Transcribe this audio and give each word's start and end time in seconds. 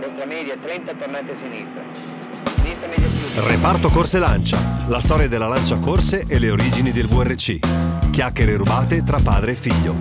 Destra 0.00 0.26
media 0.26 0.56
30, 0.58 0.94
tornate 0.94 1.32
a 1.32 1.36
sinistra. 1.38 1.84
Sinistra 2.56 2.88
media 2.88 3.06
più. 3.08 3.42
Reparto 3.46 3.88
Corse 3.88 4.18
Lancia, 4.18 4.58
la 4.88 5.00
storia 5.00 5.28
della 5.28 5.48
Lancia 5.48 5.78
Corse 5.78 6.24
e 6.28 6.38
le 6.38 6.50
origini 6.50 6.90
del 6.90 7.06
VRC. 7.06 8.10
Chiacchiere 8.10 8.56
rubate 8.56 9.02
tra 9.02 9.18
padre 9.22 9.52
e 9.52 9.54
figlio. 9.54 9.94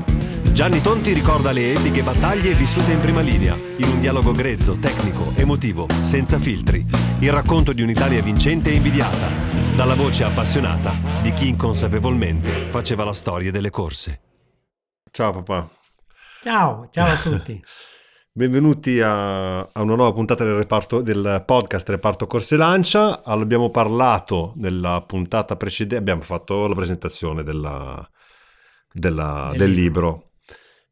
Gianni 0.53 0.81
Tonti 0.81 1.13
ricorda 1.13 1.51
le 1.51 1.73
epiche 1.73 2.01
battaglie 2.01 2.53
vissute 2.53 2.91
in 2.91 3.01
prima 3.01 3.21
linea, 3.21 3.55
in 3.55 3.87
un 3.87 3.99
dialogo 3.99 4.31
grezzo, 4.31 4.77
tecnico, 4.77 5.31
emotivo, 5.35 5.87
senza 6.01 6.39
filtri. 6.39 6.85
Il 7.19 7.31
racconto 7.31 7.73
di 7.73 7.81
un'Italia 7.81 8.21
vincente 8.21 8.69
e 8.69 8.75
invidiata, 8.75 9.27
dalla 9.75 9.95
voce 9.95 10.23
appassionata 10.23 10.93
di 11.21 11.33
chi 11.33 11.47
inconsapevolmente 11.47 12.67
faceva 12.69 13.03
la 13.03 13.13
storia 13.13 13.51
delle 13.51 13.69
corse. 13.69 14.21
Ciao 15.11 15.31
papà, 15.31 15.69
Ciao, 16.41 16.87
ciao 16.91 17.11
a 17.13 17.17
tutti. 17.21 17.63
Benvenuti 18.37 18.99
a, 18.99 19.59
a 19.59 19.81
una 19.81 19.95
nuova 19.95 20.11
puntata 20.11 20.43
del, 20.43 20.55
reparto, 20.55 21.01
del 21.01 21.41
podcast 21.45 21.87
Reparto 21.87 22.27
Corse 22.27 22.57
Lancia. 22.57 23.23
Abbiamo 23.23 23.69
parlato 23.71 24.51
nella 24.57 25.01
puntata 25.07 25.55
precedente, 25.55 25.95
abbiamo 25.95 26.21
fatto 26.21 26.67
la 26.67 26.75
presentazione 26.75 27.43
della- 27.43 28.05
della- 28.91 29.47
Del 29.51 29.59
del 29.59 29.71
libro. 29.71 29.83
libro. 30.09 30.23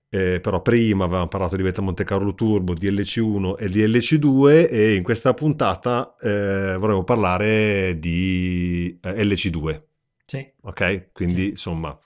Eh, 0.09 0.39
però 0.39 0.61
prima 0.61 1.03
avevamo 1.05 1.27
parlato 1.27 1.57
di 1.57 1.63
Beta 1.63 1.81
Monte 1.81 2.05
Carlo 2.05 2.33
Turbo, 2.33 2.73
DLC1 2.75 3.57
e 3.57 3.67
DLC2 3.67 4.69
e 4.69 4.93
in 4.95 5.03
questa 5.03 5.33
puntata 5.33 6.15
eh, 6.21 6.77
vorremmo 6.79 7.03
parlare 7.03 7.97
di 7.99 8.97
eh, 9.01 9.21
LC2. 9.25 9.81
Sì, 10.25 10.49
Ok? 10.61 11.09
Quindi 11.11 11.41
Sì. 11.43 11.49
insomma, 11.49 11.99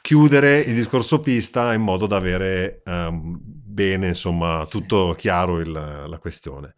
chiudere 0.00 0.58
il 0.60 0.74
discorso 0.74 1.20
pista 1.20 1.72
in 1.72 1.82
modo 1.82 2.06
da 2.08 2.16
avere 2.16 2.80
ehm, 2.84 3.55
bene, 3.76 4.08
insomma, 4.08 4.66
tutto 4.68 5.14
chiaro 5.16 5.58
il- 5.60 5.70
la 5.72 6.18
questione. 6.18 6.74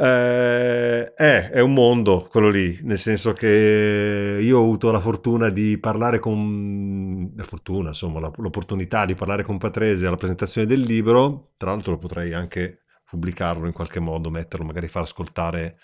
Eh, 0.00 1.12
è, 1.14 1.48
è 1.50 1.60
un 1.60 1.72
mondo 1.72 2.26
quello 2.30 2.50
lì, 2.50 2.78
nel 2.82 2.98
senso 2.98 3.32
che 3.32 4.38
io 4.40 4.58
ho 4.58 4.62
avuto 4.62 4.90
la 4.92 5.00
fortuna 5.00 5.48
di 5.48 5.78
parlare 5.78 6.18
con, 6.20 7.32
la 7.34 7.42
fortuna, 7.42 7.88
insomma, 7.88 8.20
la- 8.20 8.30
l'opportunità 8.36 9.04
di 9.06 9.14
parlare 9.14 9.42
con 9.42 9.58
Patrese 9.58 10.06
alla 10.06 10.16
presentazione 10.16 10.66
del 10.66 10.80
libro, 10.80 11.52
tra 11.56 11.70
l'altro 11.70 11.92
lo 11.92 11.98
potrei 11.98 12.32
anche 12.32 12.82
pubblicarlo 13.04 13.66
in 13.66 13.72
qualche 13.72 13.98
modo, 13.98 14.30
metterlo, 14.30 14.66
magari 14.66 14.86
far 14.88 15.02
ascoltare 15.02 15.78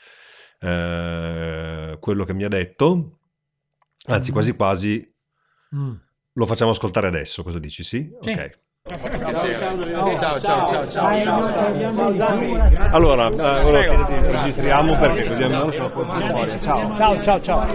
eh, 0.60 1.97
quello 1.98 2.25
che 2.25 2.34
mi 2.34 2.44
ha 2.44 2.48
detto. 2.48 3.19
Anzi, 4.06 4.31
quasi 4.32 4.54
quasi 4.54 5.12
Mm. 5.75 5.93
lo 6.34 6.47
facciamo 6.47 6.70
ascoltare 6.70 7.09
adesso, 7.09 7.43
cosa 7.43 7.59
dici? 7.59 7.82
Sì? 7.82 8.14
Sì. 8.20 8.31
Ok. 8.31 8.59
Ciao, 9.44 10.41
ciao, 10.41 10.41
ciao, 10.41 10.91
ciao. 10.91 11.09
Allora, 12.91 13.28
eh, 13.28 14.31
registriamo 14.31 14.97
perché 14.99 15.28
così 15.28 15.43
almeno 15.43 15.71
ce 15.71 15.78
la 15.78 15.91
puoi 15.91 16.06
fare 16.06 16.28
fuori. 16.31 16.60
Ciao. 16.60 16.97
Ciao, 16.97 17.22
ciao, 17.22 17.41
ciao. 17.41 17.66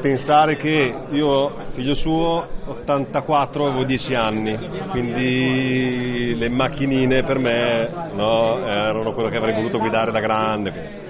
Pensare 0.00 0.56
che 0.56 0.94
io, 1.10 1.52
figlio 1.72 1.94
suo, 1.94 2.46
84, 2.66 3.66
avevo 3.66 3.84
10 3.84 4.14
anni, 4.14 4.58
quindi 4.90 6.34
le 6.36 6.48
macchinine 6.48 7.22
per 7.22 7.38
me 7.38 7.90
no, 8.14 8.66
erano 8.66 9.12
quello 9.12 9.28
che 9.28 9.36
avrei 9.36 9.54
voluto 9.54 9.78
guidare 9.78 10.10
da 10.10 10.20
grande. 10.20 11.02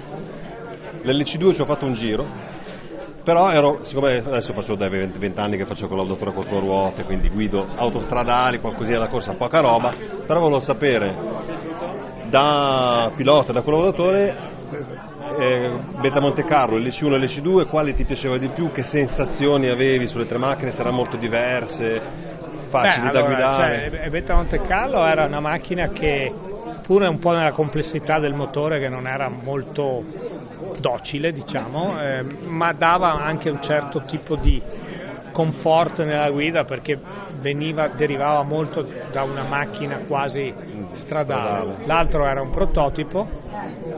L'LC2 1.03 1.55
ci 1.55 1.61
ho 1.61 1.65
fatto 1.65 1.85
un 1.85 1.93
giro, 1.93 2.25
però 3.25 3.49
ero, 3.49 3.79
siccome 3.83 4.19
adesso 4.19 4.53
faccio 4.53 4.75
dai 4.75 4.87
20, 4.87 5.17
20 5.17 5.39
anni 5.39 5.57
che 5.57 5.65
faccio 5.65 5.87
collaudatore 5.87 6.31
quattro 6.31 6.59
ruote, 6.59 7.03
quindi 7.03 7.27
guido 7.29 7.65
autostradali, 7.75 8.59
qualcosina 8.59 8.99
da 8.99 9.07
corsa, 9.07 9.33
poca 9.33 9.61
roba, 9.61 9.91
però 10.27 10.39
volevo 10.39 10.59
sapere 10.59 11.13
da 12.29 13.11
pilota, 13.15 13.51
da 13.51 13.61
collaudatore, 13.61 14.35
eh, 15.39 15.71
Beta 15.99 16.19
Monte 16.19 16.43
Carlo, 16.43 16.77
l'LC1 16.77 17.13
e 17.13 17.17
l'LC2, 17.17 17.65
quale 17.65 17.95
ti 17.95 18.05
piaceva 18.05 18.37
di 18.37 18.49
più, 18.49 18.71
che 18.71 18.83
sensazioni 18.83 19.69
avevi 19.69 20.05
sulle 20.05 20.27
tre 20.27 20.37
macchine, 20.37 20.69
se 20.71 20.79
erano 20.79 20.97
molto 20.97 21.17
diverse, 21.17 21.99
facili 22.69 23.07
Beh, 23.07 23.11
da 23.11 23.19
allora, 23.19 23.33
guidare? 23.33 23.89
Cioè, 23.89 24.09
Beta 24.11 24.35
Monte 24.35 24.61
Carlo 24.61 25.03
era 25.03 25.25
una 25.25 25.39
macchina 25.39 25.89
che, 25.89 26.31
pure 26.85 27.07
un 27.07 27.17
po' 27.17 27.31
nella 27.31 27.53
complessità 27.53 28.19
del 28.19 28.35
motore, 28.35 28.79
che 28.79 28.87
non 28.87 29.07
era 29.07 29.29
molto 29.29 30.03
docile, 30.79 31.31
diciamo, 31.31 32.01
eh, 32.01 32.23
ma 32.45 32.73
dava 32.73 33.13
anche 33.13 33.49
un 33.49 33.61
certo 33.61 34.03
tipo 34.05 34.35
di 34.35 34.61
conforto 35.31 36.05
nella 36.05 36.29
guida 36.29 36.63
perché 36.63 36.97
veniva, 37.39 37.89
derivava 37.89 38.41
molto 38.43 38.87
da 39.11 39.23
una 39.23 39.43
macchina 39.43 39.97
quasi 40.07 40.53
stradale. 40.93 41.85
L'altro 41.85 42.25
era 42.25 42.41
un 42.41 42.51
prototipo. 42.51 43.43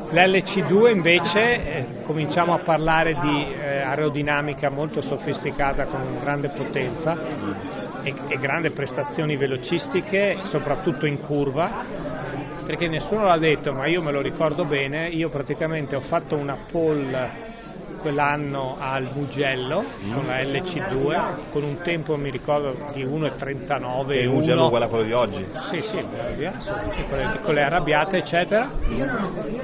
L'LC2 0.10 0.92
invece 0.92 1.40
eh, 1.42 1.86
cominciamo 2.04 2.54
a 2.54 2.60
parlare 2.60 3.14
di 3.22 3.54
eh, 3.54 3.82
aerodinamica 3.82 4.70
molto 4.70 5.02
sofisticata 5.02 5.86
con 5.86 6.18
grande 6.20 6.50
potenza 6.50 7.16
e, 8.04 8.14
e 8.28 8.38
grandi 8.40 8.72
prestazioni 8.72 9.36
velocistiche, 9.36 10.40
soprattutto 10.46 11.06
in 11.06 11.20
curva, 11.20 11.70
perché 12.68 12.88
nessuno 12.90 13.24
l'ha 13.26 13.38
detto, 13.38 13.72
ma 13.72 13.88
io 13.88 14.02
me 14.02 14.12
lo 14.12 14.20
ricordo 14.20 14.66
bene, 14.66 15.08
io 15.08 15.30
praticamente 15.30 15.96
ho 15.96 16.02
fatto 16.02 16.36
una 16.36 16.58
pole 16.70 17.46
quell'anno 18.02 18.76
al 18.80 19.10
Mugello 19.14 19.84
con 20.14 20.26
la 20.28 20.40
LC2 20.42 21.50
con 21.50 21.64
un 21.64 21.82
tempo 21.82 22.16
mi 22.16 22.30
ricordo 22.30 22.76
di 22.94 23.04
1,39 23.04 24.12
E 24.12 24.20
il 24.20 24.30
Mugello 24.30 24.66
uguale 24.68 24.86
a 24.86 24.88
quello 24.88 25.04
di 25.06 25.14
oggi? 25.14 25.44
sì, 26.60 26.68
sì, 26.92 27.04
con, 27.10 27.18
le, 27.18 27.40
con 27.42 27.54
le 27.56 27.64
arrabbiate, 27.64 28.18
eccetera. 28.18 28.70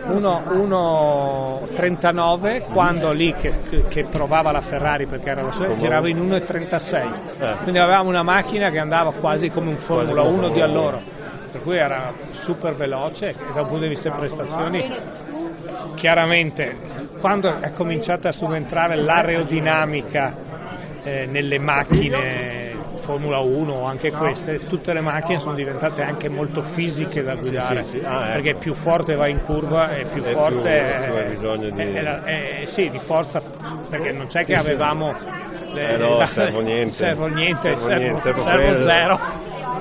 1,39 0.10 2.64
quando 2.72 3.12
lì 3.12 3.32
che, 3.34 3.54
che- 3.90 4.06
provava 4.06 4.52
la 4.52 4.62
Ferrari 4.62 5.06
perché 5.06 5.30
era 5.30 5.42
la 5.44 5.52
sua, 5.52 5.66
Come- 5.68 5.80
girava 5.80 6.10
in 6.10 6.18
1,36. 6.18 7.12
Eh. 7.40 7.56
Quindi 7.64 7.80
avevamo 7.80 8.10
una 8.10 8.24
macchina 8.24 8.70
che 8.70 8.80
andava 8.80 9.12
quasi 9.14 9.50
come 9.50 9.70
un 9.70 9.78
Formula 9.78 10.22
Quasi 10.22 10.36
come 10.36 10.46
1 10.48 10.54
di 10.54 10.62
allora. 10.62 11.22
Per 11.54 11.62
cui 11.62 11.78
era 11.78 12.12
super 12.32 12.74
veloce 12.74 13.30
e 13.30 13.54
da 13.54 13.62
un 13.62 13.68
punto 13.68 13.84
di 13.84 13.90
vista 13.90 14.10
di 14.10 14.16
prestazioni 14.18 14.90
chiaramente 15.96 16.76
quando 17.20 17.60
è 17.60 17.72
cominciata 17.74 18.30
a 18.30 18.32
subentrare 18.32 18.96
l'aerodinamica 18.96 20.34
eh, 21.04 21.28
nelle 21.28 21.60
macchine 21.60 22.72
Formula 23.04 23.38
1 23.40 23.72
o 23.72 23.86
anche 23.86 24.10
queste, 24.12 24.60
tutte 24.62 24.94
le 24.94 25.02
macchine 25.02 25.40
sono 25.40 25.54
diventate 25.54 26.02
anche 26.02 26.28
molto 26.28 26.62
fisiche 26.74 27.22
da 27.22 27.36
guidare, 27.36 27.84
sì, 27.84 27.98
sì. 28.00 28.04
Ah, 28.04 28.30
ecco. 28.30 28.42
perché 28.42 28.56
più 28.56 28.74
forte 28.76 29.14
va 29.16 29.28
in 29.28 29.42
curva 29.42 29.90
e 29.96 30.06
più 30.06 30.24
E 30.26 30.32
forte 30.32 30.56
più- 30.56 30.64
è, 31.14 31.26
bisogno 31.30 31.70
di- 31.70 31.82
è 31.82 32.02
è- 32.24 32.66
sì, 32.68 32.90
di 32.90 33.00
forza, 33.00 33.42
perché 33.90 34.12
non 34.12 34.26
c'è 34.28 34.40
che 34.46 34.56
Sì, 34.56 34.60
sì. 34.64 34.70
avevamo 34.72 35.14
Eh 35.76 35.98
no, 35.98 36.26
servo 36.34 36.62
niente. 36.62 36.94
servo 36.96 37.28
niente, 37.28 37.62
Servo 37.62 37.86
servo, 37.86 38.02
niente, 38.02 38.22
servo 38.22 38.44
proprio- 38.44 38.86
zero. 38.86 39.20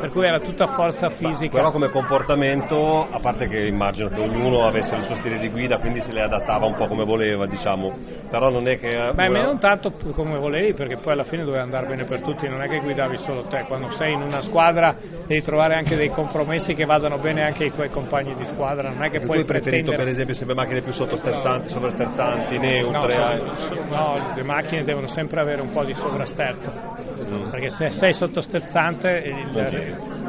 Per 0.00 0.11
cui 0.11 0.27
era 0.27 0.41
tutta 0.41 0.67
forza 0.69 1.11
fisica. 1.11 1.56
Però 1.56 1.71
come 1.71 1.89
comportamento, 1.89 3.06
a 3.11 3.19
parte 3.21 3.49
che 3.49 3.67
immagino 3.67 4.09
che 4.09 4.21
ognuno 4.21 4.67
avesse 4.67 4.94
il 4.97 5.03
suo 5.05 5.17
stile 5.17 5.39
di 5.39 5.49
guida, 5.49 5.79
quindi 5.79 6.00
se 6.00 6.12
le 6.12 6.23
adattava 6.23 6.67
un 6.67 6.75
po' 6.75 6.87
come 6.87 7.05
voleva, 7.05 7.47
diciamo, 7.47 7.93
però 8.31 8.50
non 8.50 8.67
è 8.69 8.79
che... 8.79 9.12
Beh, 9.15 9.29
me 9.29 9.43
non 9.43 9.59
tanto 9.59 9.93
come 10.12 10.39
volevi, 10.39 10.75
perché 10.75 10.97
poi 10.97 11.12
alla 11.12 11.25
fine 11.25 11.44
doveva 11.44 11.62
andare 11.62 11.87
bene 11.87 12.05
per 12.05 12.23
tutti, 12.23 12.49
non 12.49 12.62
è 12.62 12.69
che 12.69 12.81
guidavi 12.81 13.17
solo 13.19 13.43
te, 13.44 13.65
quando 13.67 13.91
sei 13.93 14.12
in 14.12 14.23
una 14.23 14.43
squadra 14.43 14.94
devi 15.27 15.43
trovare 15.43 15.75
anche 15.75 15.97
dei 15.97 16.09
compromessi 16.11 16.75
che 16.75 16.85
vadano 16.85 17.19
bene 17.19 17.43
anche 17.44 17.65
ai 17.65 17.73
tuoi 17.73 17.91
compagni 17.91 18.35
di 18.35 18.44
squadra, 18.47 18.91
non 18.91 19.03
è 19.05 19.11
che 19.11 19.21
Tu 19.21 19.27
puoi 19.27 19.39
hai 19.39 19.44
preferito 19.44 19.91
per 19.91 20.05
pretendere... 20.05 20.11
esempio 20.11 20.35
sempre 20.35 20.55
macchine 20.55 20.83
più 20.83 20.93
sottosterzanti, 20.93 21.69
sovrasterzanti, 21.69 22.56
No, 22.56 22.62
neutre? 22.62 23.15
so- 23.15 23.75
so- 23.75 23.85
no, 23.89 24.33
le 24.35 24.43
macchine 24.43 24.85
devono 24.85 25.06
sempre 25.09 25.41
avere 25.41 25.61
un 25.61 25.71
po' 25.71 25.85
di 25.85 25.94
sovrasterzo. 25.94 27.00
Mm. 27.23 27.50
perché 27.50 27.71
se 27.71 27.91
sei 27.91 28.15
sottosterzante 28.15 29.09
il- 29.25 29.50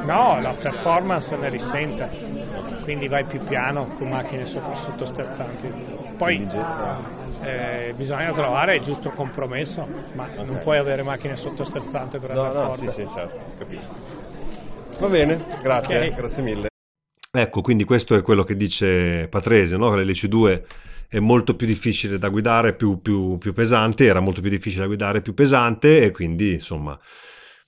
no, 0.05 0.39
la 0.41 0.55
performance 0.59 1.35
ne 1.35 1.49
risente, 1.49 2.09
quindi 2.83 3.07
vai 3.07 3.25
più 3.25 3.41
piano 3.43 3.87
con 3.97 4.09
macchine 4.09 4.45
sotto- 4.45 4.75
sottosterzanti. 4.75 5.71
Poi 6.17 6.47
eh, 7.41 7.93
bisogna 7.95 8.31
trovare 8.33 8.75
il 8.77 8.83
giusto 8.83 9.09
compromesso, 9.11 9.87
ma 10.15 10.27
non 10.35 10.59
puoi 10.63 10.77
avere 10.77 11.03
macchine 11.03 11.35
sottosterzanti 11.37 12.17
per 12.19 12.33
No, 12.33 12.43
andare 12.43 12.67
no, 12.67 12.75
sì, 12.75 12.85
forte. 12.85 13.03
sì, 13.03 13.09
certo, 13.13 13.39
capisco. 13.57 13.89
Va 14.99 15.07
bene, 15.07 15.43
grazie, 15.61 16.07
Ok. 16.09 16.15
grazie 16.15 16.43
mille. 16.43 16.67
Ecco, 17.35 17.61
quindi 17.61 17.83
questo 17.83 18.15
è 18.15 18.21
quello 18.21 18.43
che 18.43 18.55
dice 18.55 19.27
Patrese, 19.27 19.75
no? 19.75 19.89
Che 19.89 20.03
l'LC2 20.03 20.63
è 21.09 21.19
molto 21.19 21.55
più 21.55 21.65
difficile 21.65 22.19
da 22.19 22.29
guidare, 22.29 22.73
più, 22.75 23.01
più- 23.01 23.37
più 23.39 23.53
pesante, 23.53 24.05
era 24.05 24.19
molto 24.19 24.39
più 24.41 24.51
difficile 24.51 24.81
da 24.81 24.87
guidare, 24.87 25.21
più 25.21 25.33
pesante 25.33 26.03
e 26.03 26.11
quindi 26.11 26.53
insomma 26.53 26.97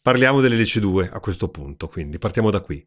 parliamo 0.05 0.39
dell'LC2 0.39 1.09
a 1.11 1.19
questo 1.19 1.49
punto, 1.49 1.87
quindi 1.87 2.19
partiamo 2.19 2.51
da 2.51 2.61
qui. 2.61 2.85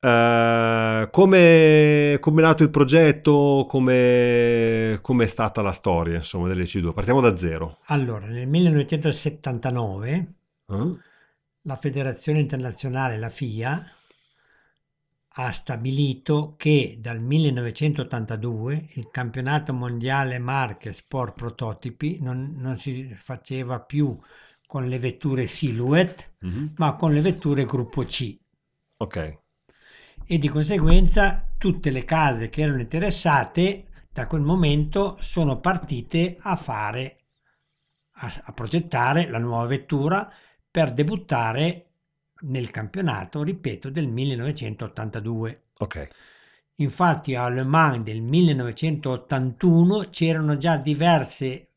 Eh, 0.00 1.08
come 1.10 2.16
come 2.20 2.40
è 2.40 2.44
nato 2.44 2.62
il 2.62 2.70
progetto, 2.70 3.66
come 3.68 4.98
come 5.02 5.24
è 5.24 5.26
stata 5.26 5.60
la 5.60 5.72
storia 5.72 6.16
insomma 6.16 6.48
dell'LC2? 6.48 6.92
Partiamo 6.94 7.20
da 7.20 7.36
zero. 7.36 7.78
Allora, 7.86 8.26
nel 8.28 8.46
1979 8.46 10.34
Eh? 10.68 10.96
la 11.62 11.76
Federazione 11.76 12.40
Internazionale, 12.40 13.18
la 13.18 13.30
FIA, 13.30 13.84
ha 15.40 15.52
stabilito 15.52 16.54
che 16.56 16.96
dal 17.00 17.20
1982 17.20 18.88
il 18.94 19.08
campionato 19.10 19.72
mondiale 19.72 20.38
marche 20.38 20.92
sport 20.92 21.34
prototipi 21.34 22.18
non, 22.20 22.54
non 22.56 22.76
si 22.78 23.14
faceva 23.14 23.80
più 23.80 24.18
con 24.68 24.86
le 24.86 24.98
vetture 25.00 25.48
Silhouette, 25.48 26.36
Mhm. 26.42 26.74
ma 26.76 26.94
con 26.94 27.12
le 27.14 27.22
vetture 27.22 27.64
gruppo 27.64 28.04
C. 28.04 28.38
Ok, 28.98 29.38
e 30.26 30.38
di 30.38 30.48
conseguenza 30.48 31.48
tutte 31.56 31.90
le 31.90 32.04
case 32.04 32.50
che 32.50 32.60
erano 32.62 32.80
interessate 32.80 33.86
da 34.12 34.26
quel 34.26 34.42
momento 34.42 35.16
sono 35.20 35.58
partite 35.58 36.36
a 36.40 36.54
fare, 36.56 37.18
a, 38.20 38.40
a 38.44 38.52
progettare 38.52 39.28
la 39.30 39.38
nuova 39.38 39.66
vettura 39.66 40.30
per 40.70 40.92
debuttare 40.92 41.86
nel 42.42 42.70
campionato, 42.70 43.42
ripeto, 43.42 43.90
del 43.90 44.08
1982. 44.08 45.62
ok. 45.78 46.08
Infatti 46.80 47.34
a 47.34 47.48
Le 47.48 47.64
Mans 47.64 48.04
del 48.04 48.20
1981 48.20 50.10
c'erano 50.10 50.56
già 50.56 50.76
diverse 50.76 51.67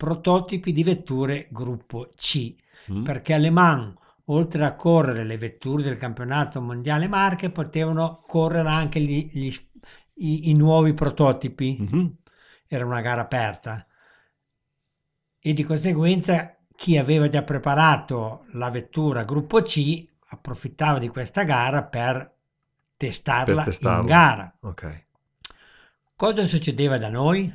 prototipi 0.00 0.72
di 0.72 0.82
vetture 0.82 1.48
gruppo 1.50 2.10
C 2.16 2.56
Mm. 2.90 3.04
perché 3.04 3.36
Le 3.36 3.50
Mans, 3.50 3.94
oltre 4.26 4.64
a 4.64 4.74
correre 4.74 5.22
le 5.24 5.36
vetture 5.36 5.82
del 5.82 5.98
campionato 5.98 6.62
mondiale 6.62 7.06
marche, 7.08 7.50
potevano 7.50 8.24
correre 8.26 8.68
anche 8.70 9.00
gli- 9.00 9.28
gli- 9.30 9.54
i, 10.14 10.48
i 10.48 10.54
nuovi 10.54 10.94
prototipi. 10.94 11.76
Mhm. 11.78 12.16
Era 12.66 12.86
una 12.86 13.02
gara 13.02 13.20
aperta. 13.20 13.86
E 15.38 15.52
di 15.52 15.62
conseguenza 15.62 16.56
chi 16.74 16.96
aveva 16.96 17.28
già 17.28 17.42
preparato 17.42 18.46
la 18.52 18.70
vettura 18.70 19.24
gruppo 19.24 19.60
C 19.62 20.06
approfittava 20.28 20.98
di 20.98 21.08
questa 21.08 21.42
gara 21.44 21.84
per 21.84 22.34
testarla, 22.96 23.54
Per 23.56 23.64
testarla. 23.64 24.00
in 24.00 24.06
gara. 24.06 24.56
Ok. 24.60 25.06
Cosa 26.16 26.46
succedeva 26.46 26.96
da 26.98 27.10
noi? 27.10 27.52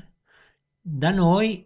Da 0.80 1.09
noi 1.12 1.64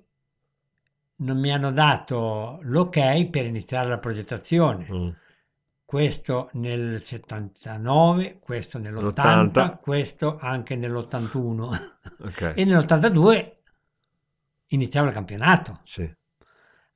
non 1.20 1.40
mi 1.40 1.52
hanno 1.52 1.72
dato 1.72 2.60
l'ok 2.62 3.28
per 3.30 3.46
iniziare 3.46 3.90
la 3.90 4.00
progettazione. 4.00 4.88
Mm. 4.92 5.10
Questo 5.84 6.50
nel 6.54 7.02
79, 7.02 8.40
questo 8.40 8.78
nell'80, 8.78 9.50
L'80. 9.50 9.78
questo 9.80 10.38
anche 10.40 10.76
nell'81 10.76 11.78
Ok. 12.26 12.54
e 12.56 12.64
nell'82 12.66 13.56
iniziava 14.68 15.08
il 15.08 15.14
campionato. 15.14 15.80
Sì. 15.84 16.16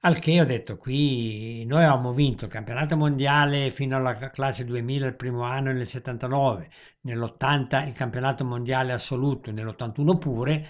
Al 0.06 0.20
che 0.20 0.42
ho 0.42 0.46
detto 0.46 0.78
qui 0.78 1.66
noi 1.66 1.84
avevamo 1.84 2.12
vinto 2.12 2.46
il 2.46 2.52
campionato 2.52 2.96
mondiale 2.98 3.72
fino 3.72 3.96
alla 3.96 4.14
classe 4.30 4.66
2000 4.66 5.08
il 5.08 5.16
primo 5.16 5.44
anno 5.44 5.72
nel 5.72 5.88
79, 5.88 6.70
nell'80 7.02 7.88
il 7.88 7.94
campionato 7.94 8.46
mondiale 8.46 8.92
assoluto, 8.94 9.50
nell'81 9.52 10.18
pure, 10.20 10.68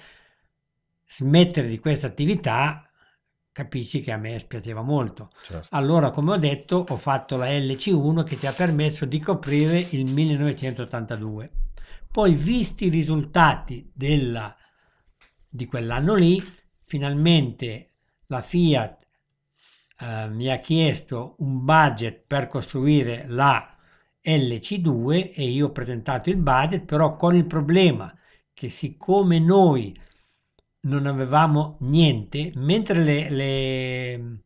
smettere 1.08 1.68
di 1.68 1.80
questa 1.80 2.08
attività 2.08 2.88
capisci 3.54 4.02
che 4.02 4.12
a 4.12 4.18
me 4.18 4.40
spiaceva 4.40 4.82
molto. 4.82 5.30
Certo. 5.42 5.68
Allora, 5.72 6.10
come 6.10 6.32
ho 6.32 6.38
detto, 6.38 6.84
ho 6.88 6.98
fatto 6.98 7.38
la 7.38 7.48
LC1 7.48 8.24
che 8.24 8.36
ti 8.36 8.48
ha 8.48 8.52
permesso 8.52 9.06
di 9.06 9.20
coprire 9.20 9.80
il 9.92 10.12
1982. 10.12 11.52
Poi, 12.12 12.34
visti 12.34 12.86
i 12.86 12.90
risultati 12.90 13.90
della- 13.94 14.54
di 15.48 15.66
quell'anno 15.68 16.16
lì, 16.16 16.44
finalmente 16.84 17.92
la 18.28 18.42
Fiat 18.42 19.08
eh, 20.00 20.28
mi 20.30 20.50
ha 20.50 20.58
chiesto 20.58 21.36
un 21.40 21.64
budget 21.64 22.24
per 22.26 22.48
costruire 22.48 23.26
la 23.28 23.78
LC2 24.22 25.34
e 25.34 25.44
io 25.44 25.68
ho 25.68 25.72
presentato 25.72 26.30
il 26.30 26.38
budget, 26.38 26.86
però 26.86 27.16
con 27.16 27.36
il 27.36 27.46
problema 27.46 28.12
che 28.54 28.70
siccome 28.70 29.38
noi 29.40 29.96
non 30.84 31.06
avevamo 31.06 31.78
niente, 31.82 32.52
mentre 32.56 33.00
le, 33.04 33.30
le- 33.30 34.40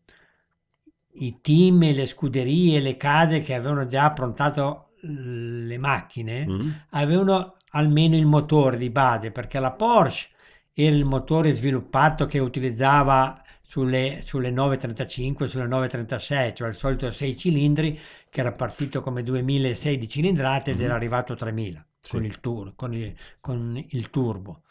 i 1.19 1.39
team, 1.41 1.79
le 1.93 2.05
scuderie, 2.05 2.79
le 2.79 2.95
case 2.97 3.41
che 3.41 3.53
avevano 3.53 3.87
già 3.87 4.05
approntato 4.05 4.89
le 5.01 5.77
macchine, 5.77 6.45
Mm. 6.47 6.69
avevano 6.91 7.55
almeno 7.71 8.15
il 8.15 8.25
motore 8.25 8.77
di 8.77 8.89
base, 8.89 9.31
perché 9.31 9.59
la 9.59 9.71
Porsche 9.71 10.29
era 10.73 10.95
il 10.95 11.05
motore 11.05 11.51
sviluppato 11.53 12.25
che 12.25 12.39
utilizzava 12.39 13.41
sulle, 13.61 14.21
sulle 14.23 14.51
935, 14.51 15.47
sulle 15.47 15.67
936, 15.67 16.55
cioè 16.55 16.67
il 16.69 16.75
solito 16.75 17.11
6 17.11 17.35
cilindri 17.35 17.99
che 18.29 18.39
era 18.39 18.53
partito 18.53 19.01
come 19.01 19.23
2006 19.23 19.97
di 19.97 20.07
cilindrate 20.07 20.71
ed 20.71 20.77
Mhm. 20.77 20.83
era 20.83 20.95
arrivato 20.95 21.33
a 21.33 21.35
3000 21.35 21.85
Sì. 21.99 22.17
con, 22.17 22.25
il 22.25 22.39
tur- 22.39 22.73
con, 22.75 22.93
il, 22.93 23.15
con 23.39 23.83
il 23.89 24.09
turbo. 24.09 24.63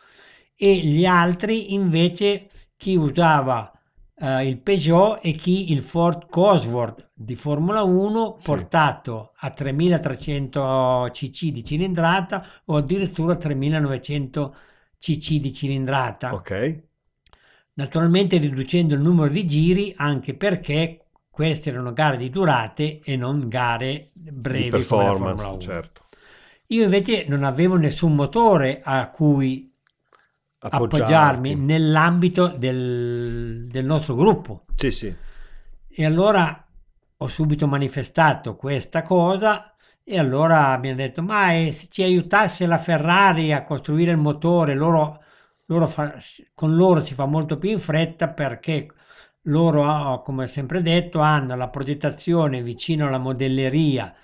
E 0.58 0.76
gli 0.78 1.04
altri 1.04 1.74
invece 1.74 2.48
chi 2.76 2.96
usava 2.96 3.70
eh, 4.18 4.46
il 4.48 4.58
Peugeot 4.60 5.20
e 5.22 5.32
chi 5.32 5.72
il 5.72 5.82
Ford 5.82 6.28
Cosworth 6.28 7.10
di 7.14 7.34
Formula 7.34 7.82
1 7.82 8.36
Sì. 8.38 8.46
portato 8.46 9.32
a 9.36 9.50
3300 9.50 11.08
cc 11.12 11.46
di 11.48 11.62
cilindrata 11.64 12.44
o 12.66 12.76
addirittura 12.76 13.36
3900 13.36 14.54
cc 14.98 15.34
di 15.34 15.52
cilindrata. 15.52 16.32
Ok. 16.34 16.84
Naturalmente 17.74 18.38
riducendo 18.38 18.94
il 18.94 19.00
numero 19.02 19.30
di 19.30 19.46
giri 19.46 19.92
anche 19.96 20.34
perché 20.34 21.08
queste 21.28 21.68
erano 21.68 21.92
gare 21.92 22.16
di 22.16 22.30
durate 22.30 23.00
e 23.04 23.16
non 23.16 23.48
gare 23.48 24.08
brevi 24.14 24.64
Di 24.64 24.70
performance, 24.70 25.46
1. 25.46 25.58
certo. 25.58 26.04
Io 26.68 26.84
invece 26.84 27.26
non 27.28 27.44
avevo 27.44 27.76
nessun 27.76 28.14
motore 28.14 28.80
a 28.82 29.10
cui 29.10 29.72
Appoggiarti. 30.70 30.96
appoggiarmi 30.96 31.54
nell'ambito 31.54 32.48
del, 32.48 33.66
del 33.70 33.84
nostro 33.84 34.14
gruppo. 34.14 34.64
Sì, 34.74 34.90
sì. 34.90 35.14
E 35.88 36.04
allora 36.04 36.66
ho 37.18 37.28
subito 37.28 37.66
manifestato 37.66 38.56
questa 38.56 39.02
cosa 39.02 39.74
e 40.04 40.18
allora 40.18 40.68
abbiamo 40.68 40.96
detto, 40.96 41.22
ma 41.22 41.52
e 41.52 41.72
se 41.72 41.88
ci 41.90 42.02
aiutasse 42.02 42.66
la 42.66 42.78
Ferrari 42.78 43.52
a 43.52 43.64
costruire 43.64 44.12
il 44.12 44.18
motore, 44.18 44.74
loro, 44.74 45.22
loro 45.66 45.88
fa- 45.88 46.14
con 46.54 46.76
loro 46.76 47.04
si 47.04 47.14
fa 47.14 47.26
molto 47.26 47.58
più 47.58 47.70
in 47.70 47.80
fretta 47.80 48.28
perché 48.28 48.86
loro, 49.42 50.22
come 50.22 50.44
ho 50.44 50.46
sempre 50.46 50.82
detto, 50.82 51.18
hanno 51.20 51.56
la 51.56 51.68
progettazione 51.68 52.62
vicino 52.62 53.06
alla 53.06 53.18
modelleria 53.18 54.14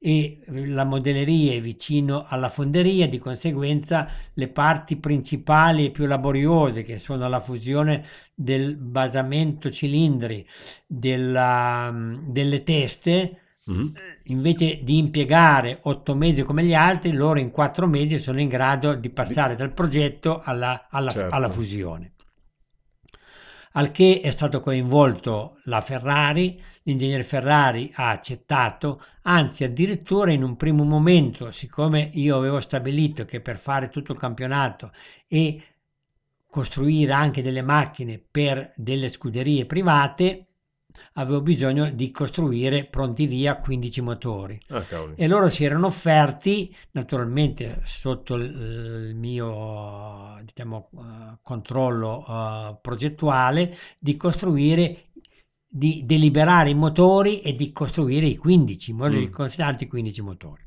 e 0.00 0.40
la 0.46 0.84
modelleria 0.84 1.54
è 1.54 1.60
vicino 1.60 2.24
alla 2.26 2.48
fonderia, 2.48 3.08
di 3.08 3.18
conseguenza 3.18 4.08
le 4.34 4.48
parti 4.48 4.96
principali 4.96 5.86
e 5.86 5.90
più 5.90 6.06
laboriose 6.06 6.82
che 6.82 6.98
sono 6.98 7.28
la 7.28 7.40
fusione 7.40 8.04
del 8.34 8.76
basamento 8.76 9.70
cilindri, 9.70 10.46
della- 10.86 11.92
delle 12.26 12.62
teste, 12.62 13.40
Mhm. 13.68 13.92
invece 14.24 14.80
di 14.82 14.98
impiegare 14.98 15.80
otto 15.82 16.14
mesi 16.14 16.42
come 16.42 16.64
gli 16.64 16.74
altri, 16.74 17.12
loro 17.12 17.38
in 17.38 17.50
quattro 17.50 17.86
mesi 17.86 18.18
sono 18.18 18.40
in 18.40 18.48
grado 18.48 18.94
di 18.94 19.10
passare 19.10 19.56
dal 19.56 19.72
progetto 19.72 20.40
alla, 20.42 20.86
alla- 20.90 21.10
Certo. 21.10 21.34
alla 21.34 21.48
fusione. 21.48 22.12
Al 23.72 23.90
che 23.92 24.20
è 24.22 24.30
stato 24.30 24.60
coinvolto 24.60 25.58
la 25.64 25.80
Ferrari, 25.82 26.60
l'ingegnere 26.88 27.22
Ferrari 27.22 27.92
ha 27.94 28.08
accettato, 28.08 29.02
anzi 29.22 29.62
addirittura 29.62 30.32
in 30.32 30.42
un 30.42 30.56
primo 30.56 30.84
momento, 30.84 31.52
siccome 31.52 32.10
io 32.14 32.36
avevo 32.36 32.60
stabilito 32.60 33.26
che 33.26 33.40
per 33.40 33.58
fare 33.58 33.90
tutto 33.90 34.12
il 34.12 34.18
campionato 34.18 34.92
e 35.26 35.62
costruire 36.46 37.12
anche 37.12 37.42
delle 37.42 37.60
macchine 37.60 38.18
per 38.18 38.72
delle 38.74 39.10
scuderie 39.10 39.66
private, 39.66 40.46
avevo 41.14 41.40
bisogno 41.40 41.90
di 41.90 42.10
costruire 42.10 42.84
pronti 42.84 43.26
via 43.26 43.56
15 43.56 44.00
motori. 44.00 44.60
Ah. 44.68 44.84
E 45.14 45.26
loro 45.26 45.48
si 45.48 45.64
erano 45.64 45.86
offerti, 45.86 46.74
naturalmente 46.92 47.80
sotto 47.84 48.34
il, 48.34 49.14
mio 49.14 50.36
diciamo, 50.42 50.90
eh, 50.94 51.38
controllo 51.42 52.24
eh, 52.26 52.78
progettuale, 52.80 53.76
di 53.98 54.16
costruire, 54.16 55.07
di 55.70 56.02
deliberare 56.06 56.70
i 56.70 56.74
motori 56.74 57.40
e 57.40 57.54
di 57.54 57.72
costruire 57.72 58.26
i 58.26 58.36
15, 58.36 58.90
in 58.90 58.96
modo 58.96 59.16
Mm. 59.16 59.20
di 59.20 59.28
considerare 59.28 59.76
i 59.80 59.86
15 59.86 60.22
motori. 60.22 60.66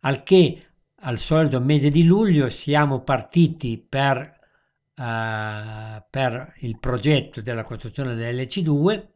Al 0.00 0.22
che 0.22 0.62
al 1.02 1.18
solito 1.18 1.60
mese 1.60 1.90
di 1.90 2.04
luglio 2.04 2.50
siamo 2.50 3.00
partiti 3.02 3.78
per, 3.78 4.18
eh, 4.96 6.04
per 6.10 6.52
il 6.58 6.78
progetto 6.78 7.40
della 7.40 7.62
costruzione 7.64 8.14
dell'LC2 8.14 9.06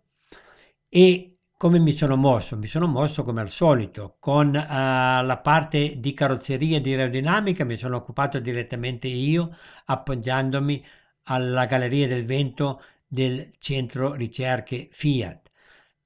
e 0.89 1.37
come 1.57 1.79
mi 1.79 1.93
sono 1.93 2.17
mosso? 2.17 2.57
Mi 2.57 2.67
sono 2.67 2.89
mosso 2.89 3.23
come 3.23 3.41
al 3.41 3.49
solito, 3.51 4.17
con 4.19 4.55
eh, 4.55 4.65
la 4.67 5.41
parte 5.43 6.01
di 6.01 6.13
carrozzeria 6.13 6.79
e 6.79 6.81
di 6.81 6.93
aerodinamica 6.93 7.65
mi 7.65 7.77
sono 7.77 7.97
occupato 7.97 8.41
direttamente 8.41 9.07
io, 9.07 9.55
appoggiandomi 9.85 10.85
alla 11.25 11.65
Galleria 11.67 12.09
del 12.09 12.25
Vento 12.25 12.83
del 13.12 13.50
centro 13.59 14.14
ricerche 14.14 14.88
Fiat. 14.90 15.50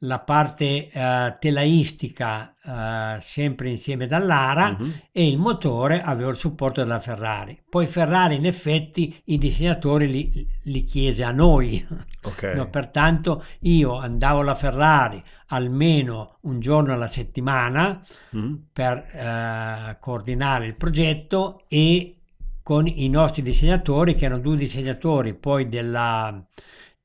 La 0.01 0.19
parte 0.19 0.91
eh, 0.91 1.37
telaistica 1.39 2.55
eh, 2.63 3.21
sempre 3.23 3.71
insieme 3.71 4.07
dall'ARA 4.07 4.77
Mhm. 4.79 4.93
e 5.13 5.27
il 5.29 5.39
motore 5.39 6.03
avevo 6.03 6.31
il 6.31 6.37
supporto 6.37 6.83
della 6.83 6.99
Ferrari. 6.99 7.63
Poi 7.69 7.87
Ferrari 7.87 8.35
in 8.35 8.45
effetti 8.45 9.19
i 9.27 9.39
disegnatori 9.39 10.09
li, 10.11 10.47
li 10.65 10.83
chiese 10.83 11.23
a 11.23 11.31
noi, 11.31 11.87
Ok. 12.25 12.43
No, 12.57 12.69
pertanto 12.69 13.45
io 13.61 13.97
andavo 13.99 14.41
alla 14.41 14.57
Ferrari 14.57 15.23
almeno 15.47 16.39
un 16.43 16.59
giorno 16.59 16.93
alla 16.93 17.09
settimana 17.09 18.05
Mhm. 18.33 18.67
per 18.73 18.97
eh, 18.99 19.97
coordinare 20.01 20.67
il 20.67 20.75
progetto 20.75 21.65
e 21.69 22.19
con 22.65 22.87
i 22.89 23.09
nostri 23.09 23.43
disegnatori, 23.43 24.17
che 24.17 24.25
erano 24.25 24.41
due 24.43 24.57
disegnatori 24.57 25.35
poi 25.35 25.69
della, 25.69 26.45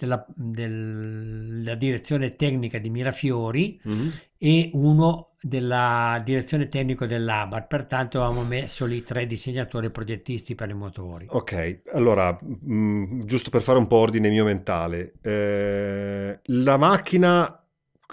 della, 0.06 0.26
della 0.36 1.76
direzione 1.76 2.36
tecnica 2.36 2.78
di 2.80 2.90
Mirafiori 2.90 3.80
Mhm. 3.84 4.12
e 4.38 4.70
uno 4.74 5.30
della 5.42 6.22
direzione 6.24 6.70
tecnica 6.70 7.06
dell'ABAR, 7.06 7.66
pertanto 7.68 8.24
avevamo 8.24 8.48
messo 8.48 8.86
lì 8.86 9.04
tre 9.04 9.26
disegnatori 9.26 9.90
progettisti 9.90 10.54
per 10.56 10.70
i 10.70 10.74
motori. 10.74 11.26
Ok, 11.30 11.82
allora, 11.94 12.38
mh, 12.42 13.26
giusto 13.26 13.50
per 13.50 13.62
fare 13.62 13.80
un 13.80 13.88
po' 13.88 13.98
ordine 13.98 14.30
mio 14.30 14.46
mentale, 14.46 15.14
eh, 15.22 16.40
la 16.44 16.78
macchina, 16.78 17.56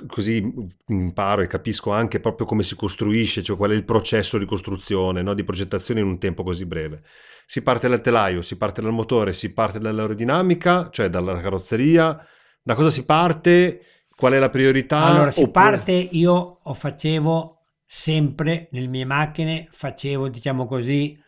così 0.06 0.52
imparo 0.86 1.42
e 1.42 1.46
capisco 1.48 1.90
anche 1.90 2.20
proprio 2.20 2.46
come 2.46 2.62
si 2.62 2.76
costruisce, 2.76 3.42
cioè 3.42 3.56
qual 3.56 3.72
è 3.72 3.74
il 3.74 3.84
processo 3.84 4.38
di 4.38 4.46
costruzione, 4.46 5.22
no, 5.22 5.34
di 5.34 5.44
progettazione 5.44 6.00
in 6.00 6.06
un 6.06 6.18
tempo 6.18 6.42
così 6.44 6.64
breve. 6.66 7.02
Si 7.50 7.62
parte 7.62 7.88
dal 7.88 8.02
telaio, 8.02 8.42
si 8.42 8.58
parte 8.58 8.82
dal 8.82 8.92
motore, 8.92 9.32
si 9.32 9.54
parte 9.54 9.78
dall'aerodinamica, 9.78 10.90
cioè 10.90 11.08
dalla 11.08 11.40
carrozzeria. 11.40 12.22
Da 12.62 12.74
cosa 12.74 12.90
si 12.90 13.06
parte? 13.06 13.80
Qual 14.14 14.34
è 14.34 14.38
la 14.38 14.50
priorità? 14.50 14.98
Allora 15.04 15.30
si 15.30 15.40
Oppure- 15.44 15.76
parte, 15.76 15.92
io 15.92 16.58
facevo 16.74 17.62
sempre 17.86 18.68
nelle 18.72 18.88
mie 18.88 19.06
macchine, 19.06 19.66
facevo 19.70 20.28
diciamo 20.28 20.66
così 20.66 21.18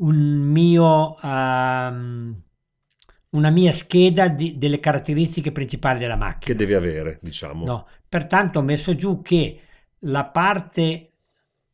un 0.00 0.16
mio, 0.16 1.16
ehm, 1.18 2.42
una 3.30 3.50
mia 3.50 3.72
scheda 3.72 4.28
di- 4.28 4.58
delle 4.58 4.80
caratteristiche 4.80 5.50
principali 5.50 5.98
della 5.98 6.16
macchina. 6.16 6.44
che 6.44 6.54
devi 6.54 6.74
avere, 6.74 7.20
diciamo. 7.22 7.64
No, 7.64 7.86
pertanto 8.06 8.58
ho 8.58 8.62
messo 8.62 8.94
giù 8.94 9.22
che 9.22 9.62
la 10.00 10.26
parte 10.26 11.12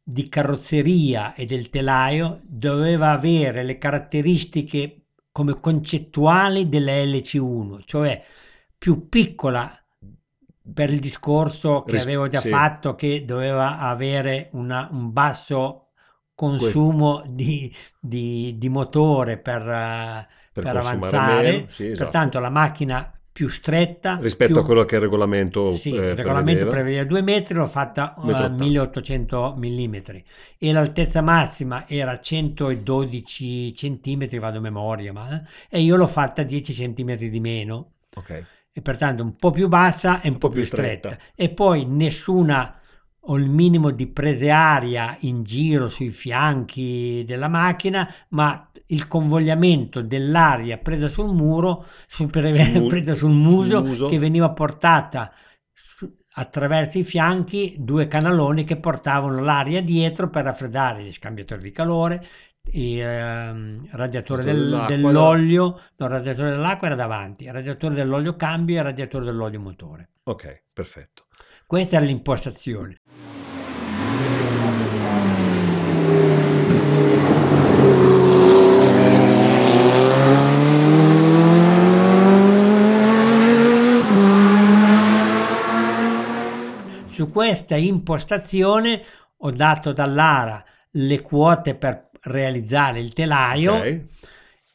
di 0.07 0.29
carrozzeria 0.29 1.35
e 1.35 1.47
del 1.47 1.71
telaio 1.71 2.41
doveva 2.45 3.11
avere 3.13 3.63
le 3.65 3.79
caratteristiche 3.79 5.07
come 5.33 5.55
concettuali 5.59 6.69
della 6.69 6.93
LC1, 6.93 7.83
cioè 7.85 8.23
più 8.79 9.09
piccola 9.09 9.77
per 10.73 10.91
il 10.91 11.01
discorso 11.01 11.85
che 11.85 11.93
Ris- 11.93 12.03
avevo 12.03 12.29
già 12.29 12.41
sì. 12.41 12.49
fatto 12.49 12.95
che 12.95 13.25
doveva 13.25 13.79
avere 13.79 14.49
una- 14.53 14.89
un 14.91 15.13
basso 15.13 15.91
consumo 16.35 17.23
di, 17.29 17.73
di- 18.01 18.57
di 18.59 18.69
motore 18.69 19.39
per, 19.39 19.63
eh, 19.69 20.29
Per 20.53 20.63
per 20.63 20.77
avanzare, 20.77 21.53
meno, 21.53 21.69
sì, 21.69 21.91
esatto. 21.91 21.97
pertanto 21.97 22.39
la 22.41 22.51
macchina 22.51 23.14
più 23.35 23.49
stretta 23.49 24.17
Rispetto 24.21 24.53
più- 24.53 24.61
a 24.63 24.65
quello 24.65 24.85
che 24.85 24.95
il 24.95 25.01
regolamento 25.01 25.73
sì, 25.73 25.91
eh, 25.91 26.11
il 26.11 26.15
regolamento 26.15 26.67
prevedeva. 26.67 26.71
prevedeva 26.71 27.05
2 27.05 27.23
metri, 27.23 27.55
l'ho 27.55 27.67
fatta 27.67 28.15
a 28.15 28.25
ottanta. 28.25 28.63
1800 28.63 29.57
mm 29.59 29.95
e 30.57 30.71
l'altezza 30.73 31.21
massima 31.21 31.85
era 31.89 32.21
112 32.21 33.73
cm, 33.75 34.39
vado 34.39 34.59
a 34.59 34.61
memoria, 34.61 35.13
ma, 35.13 35.43
eh, 35.69 35.79
e 35.79 35.81
io 35.81 35.97
l'ho 35.97 36.07
fatta 36.07 36.45
10 36.45 36.73
cm 36.73 37.17
di 37.17 37.41
meno 37.41 37.95
Ok. 38.17 38.45
e 38.73 38.81
pertanto 38.81 39.25
un 39.25 39.35
po' 39.35 39.51
più 39.51 39.67
bassa 39.67 40.21
e 40.21 40.29
un, 40.29 40.39
po' 40.39 40.49
più 40.49 40.63
stretta. 40.63 41.19
E 41.35 41.49
poi 41.49 41.87
nessuna 41.87 42.79
o 43.27 43.37
il 43.37 43.49
minimo 43.49 43.91
di 43.91 44.07
prese 44.07 44.51
aria 44.51 45.17
in 45.21 45.43
giro 45.45 45.89
sui 45.89 46.11
fianchi 46.11 47.25
della 47.27 47.49
macchina, 47.49 48.07
ma 48.31 48.71
il 48.89 49.07
convogliamento 49.09 50.03
dell'aria 50.03 50.79
presa 50.79 51.09
sul 51.09 51.33
muro, 51.33 51.87
su- 52.07 52.29
mu- 52.63 52.87
presa 52.87 53.15
sul 53.15 53.31
muso, 53.31 53.79
sul 53.79 53.87
muso. 53.89 54.07
che 54.07 54.19
veniva 54.19 54.51
portata 54.53 55.33
attraverso 56.37 56.99
i 56.99 57.05
fianchi, 57.05 57.77
due 57.79 58.07
canaloni 58.07 58.65
che 58.65 58.77
portavano 58.79 59.41
l'aria 59.43 59.83
dietro 59.83 60.29
per 60.31 60.45
raffreddare 60.45 61.03
gli 61.03 61.13
scambiatori 61.13 61.63
di 61.63 61.71
calore, 61.71 62.27
il 62.73 63.01
ehm, 63.01 63.89
radiatore 63.93 64.43
del- 64.43 64.85
dell'olio, 64.87 65.81
no, 65.97 66.07
il 66.07 66.13
radiatore 66.13 66.51
dell'acqua 66.51 66.89
era 66.89 66.97
davanti, 66.97 67.45
il 67.45 67.53
radiatore 67.53 67.95
dell'olio 67.95 68.35
cambio 68.35 68.77
e 68.77 68.79
il 68.79 68.85
radiatore 68.85 69.25
dell'olio 69.25 69.61
motore. 69.61 70.11
Ok, 70.25 70.65
perfetto. 70.73 71.27
Questa 71.67 71.97
era 71.97 72.05
l'impostazione. 72.05 73.01
Su 87.25 87.31
questa 87.31 87.77
impostazione 87.77 89.03
ho 89.39 89.51
dato 89.51 89.93
dall'ARA 89.95 90.63
le 90.91 91.23
quote 91.23 91.75
per 91.75 92.11
realizzare 92.25 93.01
il 93.01 93.15
telaio 93.15 93.73
Ok. 93.77 94.01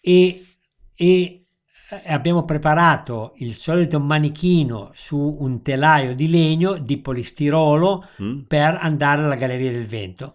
e, 0.01 0.45
e, 0.95 1.45
eh, 1.91 2.01
abbiamo 2.11 2.45
preparato 2.45 3.33
il 3.37 3.53
solito 3.53 3.99
manichino 3.99 4.89
su 4.95 5.37
un 5.39 5.61
telaio 5.61 6.15
di 6.15 6.27
legno 6.27 6.77
di 6.77 6.97
polistirolo 6.97 8.07
Mm. 8.21 8.39
per 8.47 8.77
andare 8.81 9.21
alla 9.23 9.35
Galleria 9.35 9.71
del 9.71 9.85
Vento, 9.85 10.33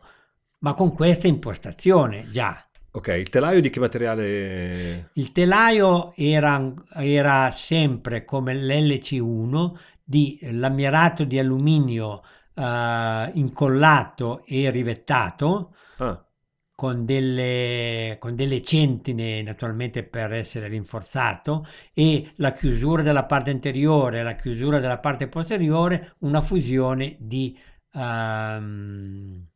ma 0.60 0.74
con 0.74 0.94
questa 0.94 1.26
impostazione 1.26 2.28
già. 2.30 2.64
Ok, 2.92 3.08
il 3.08 3.28
telaio 3.28 3.60
di 3.60 3.70
che 3.70 3.80
materiale? 3.80 5.10
Il 5.14 5.32
telaio 5.32 6.12
era, 6.14 6.72
era 6.94 7.50
sempre 7.52 8.24
come 8.24 8.54
l'LC1 8.54 9.72
di 10.04 10.38
lamierato 10.52 11.24
di 11.24 11.38
alluminio 11.38 12.22
eh, 12.54 13.30
incollato 13.34 14.44
e 14.44 14.70
rivettato 14.70 15.74
Ah, 15.98 16.24
con 16.76 17.04
delle, 17.04 18.16
con 18.20 18.34
delle 18.34 18.60
centine 18.62 19.42
naturalmente 19.42 20.02
per 20.04 20.32
essere 20.32 20.66
rinforzato 20.68 21.64
e 21.92 22.32
la 22.36 22.52
chiusura 22.52 23.02
della 23.02 23.24
parte 23.26 23.50
anteriore 23.50 24.18
e 24.20 24.22
la 24.22 24.34
chiusura 24.34 24.80
della 24.80 24.98
parte 24.98 25.28
posteriore 25.28 26.16
una 26.20 26.40
fusione 26.40 27.16
di, 27.20 27.56
ehm, 27.92 29.46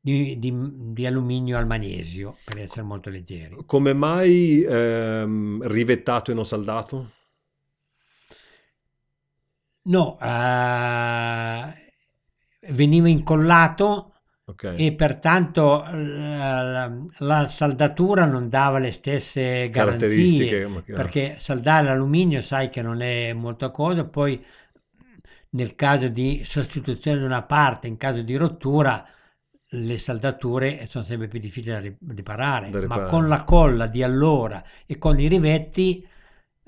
di, 0.00 0.38
di- 0.38 0.92
di 0.92 1.06
alluminio 1.06 1.58
al 1.58 1.66
magnesio 1.66 2.40
per 2.44 2.58
essere 2.58 2.82
molto 2.82 3.10
leggeri. 3.10 3.62
come 3.66 3.92
mai 3.92 4.62
ehm, 4.64 5.66
rivettato 5.68 6.30
e 6.30 6.34
non 6.34 6.44
saldato? 6.44 7.12
No, 9.88 10.18
eh, 10.20 11.92
veniva 12.72 13.08
incollato 13.08 14.12
Ok. 14.48 14.74
e 14.76 14.94
pertanto 14.94 15.84
eh, 15.84 15.90
la, 15.96 16.90
la 17.18 17.48
saldatura 17.48 18.24
non 18.26 18.48
dava 18.48 18.78
le 18.78 18.92
stesse 18.92 19.68
garanzie 19.70 20.66
perché 20.84 21.36
saldare 21.38 21.86
l'alluminio 21.86 22.40
sai 22.42 22.68
che 22.70 22.80
non 22.82 23.00
è 23.02 23.32
molto 23.34 23.70
cosa 23.70 24.04
poi 24.06 24.42
nel 25.50 25.74
caso 25.74 26.08
di 26.08 26.42
sostituzione 26.44 27.18
di 27.18 27.24
una 27.24 27.42
parte 27.42 27.86
in 27.88 27.96
caso 27.96 28.22
di 28.22 28.36
rottura 28.36 29.04
le 29.72 29.98
saldature 29.98 30.86
sono 30.86 31.04
sempre 31.04 31.28
più 31.28 31.38
difficili 31.40 31.72
da 31.74 31.80
ri- 31.80 31.96
riparare 32.08 32.70
Da 32.70 32.80
riparare. 32.80 33.02
ma 33.02 33.08
con 33.10 33.28
la 33.28 33.44
colla 33.44 33.86
di 33.86 34.02
allora 34.02 34.62
e 34.86 34.96
con 34.98 35.18
i 35.20 35.28
rivetti 35.28 36.06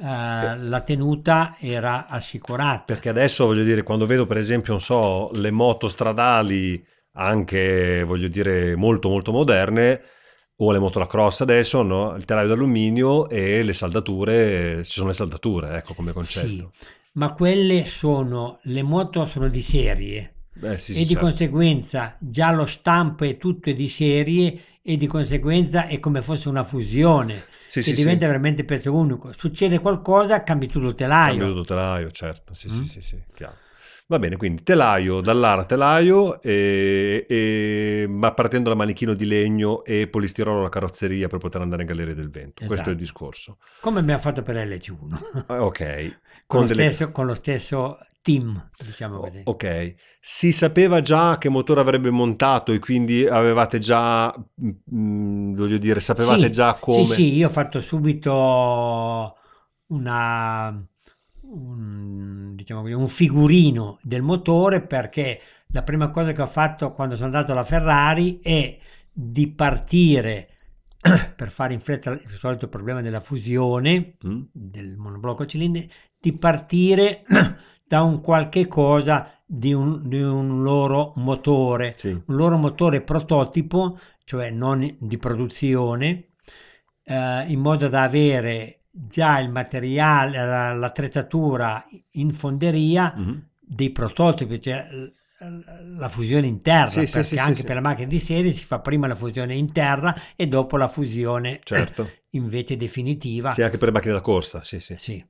eh, 0.00 0.56
la 0.58 0.80
tenuta 0.82 1.56
era 1.58 2.06
assicurata. 2.06 2.82
Perché 2.84 3.08
adesso 3.08 3.46
voglio 3.46 3.62
dire, 3.64 3.82
quando 3.82 4.06
vedo 4.06 4.26
per 4.26 4.38
esempio, 4.38 4.72
non 4.72 4.80
so, 4.80 5.30
le 5.32 5.50
moto 5.50 5.88
stradali 5.88 6.82
anche, 7.12 8.02
voglio 8.04 8.28
dire, 8.28 8.76
molto 8.76 9.08
molto 9.08 9.32
moderne, 9.32 10.00
o 10.56 10.72
le 10.72 10.78
moto 10.78 10.98
da 10.98 11.06
cross 11.06 11.40
adesso, 11.40 11.82
no? 11.82 12.14
il 12.16 12.24
telaio 12.24 12.48
d'alluminio 12.48 13.28
e 13.28 13.62
le 13.62 13.72
saldature, 13.72 14.82
ci 14.84 14.92
sono 14.92 15.08
le 15.08 15.14
saldature, 15.14 15.76
ecco 15.76 15.94
come 15.94 16.12
concetto. 16.12 16.46
Sì, 16.46 16.70
ma 17.12 17.32
quelle 17.34 17.86
sono, 17.86 18.58
le 18.64 18.82
moto 18.82 19.26
sono 19.26 19.48
di 19.48 19.62
serie 19.62 20.34
Eh, 20.62 20.78
sì, 20.78 20.92
e 20.92 20.94
sì, 20.94 21.04
di 21.04 21.16
certo. 21.16 21.24
conseguenza 21.24 22.16
già 22.20 22.50
lo 22.52 22.66
stampo 22.66 23.24
è 23.24 23.36
tutto 23.36 23.70
di 23.72 23.88
serie 23.88 24.60
e 24.82 24.96
di 24.96 25.06
conseguenza 25.06 25.86
è 25.86 26.00
come 26.00 26.22
fosse 26.22 26.48
una 26.48 26.64
fusione 26.64 27.44
Sì, 27.66 27.80
che 27.82 27.90
sì, 27.90 27.94
diventa 27.94 28.22
sì. 28.22 28.26
veramente 28.26 28.64
pezzo 28.64 28.94
unico. 28.94 29.32
Succede 29.32 29.78
qualcosa, 29.78 30.42
cambi 30.42 30.66
tutto 30.66 30.88
il 30.88 30.94
telaio. 30.94 31.36
Cambio 31.36 31.48
tutto 31.54 31.74
telaio, 31.74 32.10
certo, 32.10 32.54
sì, 32.54 32.68
Mm. 32.68 32.80
sì, 32.82 32.84
sì, 32.86 33.02
sì, 33.02 33.22
chiaro. 33.34 33.56
Va 34.06 34.18
bene, 34.18 34.36
quindi 34.36 34.64
telaio, 34.64 35.20
dall'ara 35.20 35.64
telaio, 35.64 36.42
e, 36.42 37.24
e- 37.28 38.06
ma 38.08 38.32
partendo 38.34 38.68
da 38.70 38.74
manichino 38.74 39.14
di 39.14 39.24
legno 39.24 39.84
e 39.84 40.08
polistirolo 40.08 40.58
alla 40.58 40.68
carrozzeria 40.68 41.28
per 41.28 41.38
poter 41.38 41.60
andare 41.60 41.82
in 41.82 41.88
galleria 41.88 42.14
del 42.14 42.28
vento. 42.28 42.64
Questo 42.66 42.88
è 42.88 42.92
il 42.92 42.98
Esatto. 42.98 42.98
discorso. 42.98 43.58
Come 43.80 44.00
abbiamo 44.00 44.18
fatto 44.20 44.42
per 44.42 44.56
l'LC1, 44.56 45.44
Ah, 45.46 45.64
Ok, 45.64 45.78
con, 45.78 46.18
con 46.46 46.60
lo 46.62 46.66
delle... 46.66 46.92
stesso, 46.92 47.12
con 47.12 47.26
lo 47.26 47.34
stesso 47.34 47.98
team, 48.22 48.70
diciamo 48.84 49.18
così. 49.20 49.42
Ok, 49.44 49.94
si 50.20 50.52
sapeva 50.52 51.00
già 51.00 51.38
che 51.38 51.48
motore 51.48 51.80
avrebbe 51.80 52.10
montato 52.10 52.72
e 52.72 52.78
quindi 52.78 53.26
avevate 53.26 53.78
già, 53.78 54.32
mm, 54.94 55.54
voglio 55.54 55.78
dire, 55.78 56.00
sapevate 56.00 56.46
Sì, 56.46 56.52
già 56.52 56.74
come... 56.74 57.04
Sì, 57.04 57.12
sì, 57.12 57.34
io 57.34 57.48
ho 57.48 57.50
fatto 57.50 57.80
subito 57.80 59.36
una, 59.86 60.86
un, 61.42 62.54
diciamo 62.54 62.82
così, 62.82 62.92
un 62.92 63.08
figurino 63.08 63.98
del 64.02 64.22
motore 64.22 64.82
perché 64.82 65.40
la 65.68 65.82
prima 65.82 66.10
cosa 66.10 66.32
che 66.32 66.42
ho 66.42 66.46
fatto 66.46 66.90
quando 66.92 67.14
sono 67.14 67.26
andato 67.26 67.52
alla 67.52 67.64
Ferrari 67.64 68.38
è 68.42 68.78
di 69.12 69.48
partire 69.52 70.48
per 71.34 71.50
fare 71.50 71.72
in 71.72 71.80
fretta 71.80 72.10
il 72.12 72.20
solito 72.38 72.68
problema 72.68 73.00
della 73.00 73.20
fusione 73.20 74.16
Mm? 74.24 74.42
del 74.52 74.96
monoblocco 74.96 75.46
cilindri, 75.46 75.88
di 76.18 76.36
partire 76.36 77.24
da 77.90 78.02
un 78.02 78.20
qualche 78.20 78.68
cosa 78.68 79.32
di 79.44 79.72
un, 79.72 80.08
di 80.08 80.22
un 80.22 80.62
loro 80.62 81.12
motore 81.16 81.94
Sì, 81.96 82.10
un 82.10 82.36
loro 82.36 82.56
motore 82.56 83.00
prototipo, 83.00 83.98
cioè 84.22 84.50
non 84.52 84.88
di 85.00 85.18
produzione, 85.18 86.28
eh, 87.02 87.44
in 87.48 87.58
modo 87.58 87.88
da 87.88 88.02
avere 88.02 88.82
già 88.92 89.40
il 89.40 89.50
materiale, 89.50 90.38
la- 90.46 90.72
l'attrezzatura 90.72 91.84
in 92.12 92.30
fonderia 92.30 93.12
Mhm. 93.16 93.48
dei 93.58 93.90
prototipi, 93.90 94.60
cioè 94.62 94.86
la 95.96 96.08
fusione 96.08 96.46
in 96.46 96.60
terra, 96.62 96.90
Sì, 96.90 96.98
perché 97.00 97.22
sì, 97.22 97.24
sì, 97.24 97.38
anche 97.38 97.56
sì. 97.56 97.64
per 97.64 97.74
la 97.74 97.80
macchina 97.80 98.06
di 98.06 98.20
serie 98.20 98.52
si 98.52 98.62
fa 98.62 98.78
prima 98.78 99.08
la 99.08 99.16
fusione 99.16 99.54
in 99.54 99.72
terra 99.72 100.14
e 100.36 100.46
dopo 100.46 100.76
la 100.76 100.86
fusione 100.86 101.58
certo. 101.64 102.08
invece 102.30 102.76
definitiva. 102.76 103.50
Sì, 103.50 103.62
anche 103.62 103.78
per 103.78 103.88
le 103.88 103.94
macchine 103.94 104.12
da 104.12 104.20
corsa, 104.20 104.62
sì, 104.62 104.78
sì. 104.78 105.24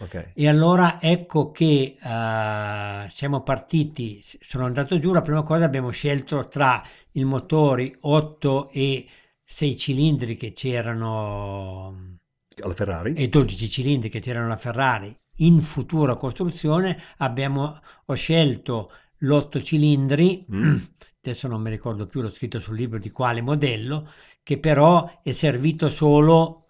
Sì. 0.00 0.04
Ok. 0.04 0.30
E 0.34 0.48
allora 0.48 1.00
ecco 1.00 1.50
che 1.50 1.96
eh, 2.00 3.10
siamo 3.10 3.42
partiti, 3.42 4.22
sono 4.40 4.64
andato 4.64 4.98
giù, 4.98 5.12
la 5.12 5.22
prima 5.22 5.42
cosa 5.42 5.64
abbiamo 5.64 5.90
scelto 5.90 6.48
tra 6.48 6.82
i 7.12 7.24
motori 7.24 7.94
8 8.00 8.70
e 8.70 9.06
6 9.44 9.76
cilindri 9.76 10.36
che 10.36 10.52
c'erano 10.52 12.18
Alla 12.62 12.74
Ferrari? 12.74 13.14
e 13.14 13.28
12 13.28 13.68
cilindri 13.68 14.08
che 14.08 14.20
c'erano 14.20 14.46
alla 14.46 14.56
Ferrari 14.56 15.14
in 15.38 15.60
futura 15.60 16.14
costruzione, 16.14 16.98
abbiamo, 17.18 17.78
ho 18.06 18.14
scelto 18.14 18.90
l'8 19.18 19.62
cilindri, 19.62 20.46
Mm. 20.52 20.76
adesso 21.22 21.48
non 21.48 21.60
mi 21.62 21.70
ricordo 21.70 22.06
più, 22.06 22.20
l'ho 22.22 22.30
scritto 22.30 22.60
sul 22.60 22.76
libro 22.76 22.98
di 22.98 23.10
quale 23.10 23.40
modello, 23.42 24.08
che 24.42 24.58
però 24.58 25.20
è 25.22 25.32
servito 25.32 25.88
solo 25.90 26.66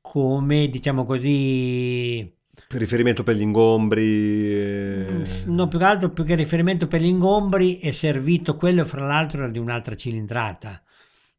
come, 0.00 0.68
diciamo 0.68 1.04
così, 1.04 2.34
Per 2.54 2.78
riferimento 2.80 3.22
per 3.22 3.36
gli 3.36 3.40
ingombri... 3.42 4.52
eh, 4.52 5.06
Mm, 5.08 5.54
No, 5.54 5.68
più 5.68 5.78
che 5.78 5.84
altro, 5.84 6.10
più 6.12 6.24
che 6.24 6.34
riferimento 6.34 6.86
per 6.86 7.00
gli 7.00 7.06
ingombri, 7.06 7.78
è 7.78 7.90
servito 7.92 8.56
quello, 8.56 8.84
fra 8.84 9.04
l'altro, 9.06 9.42
era 9.42 9.50
di 9.50 9.58
un'altra 9.58 9.94
cilindrata. 9.96 10.82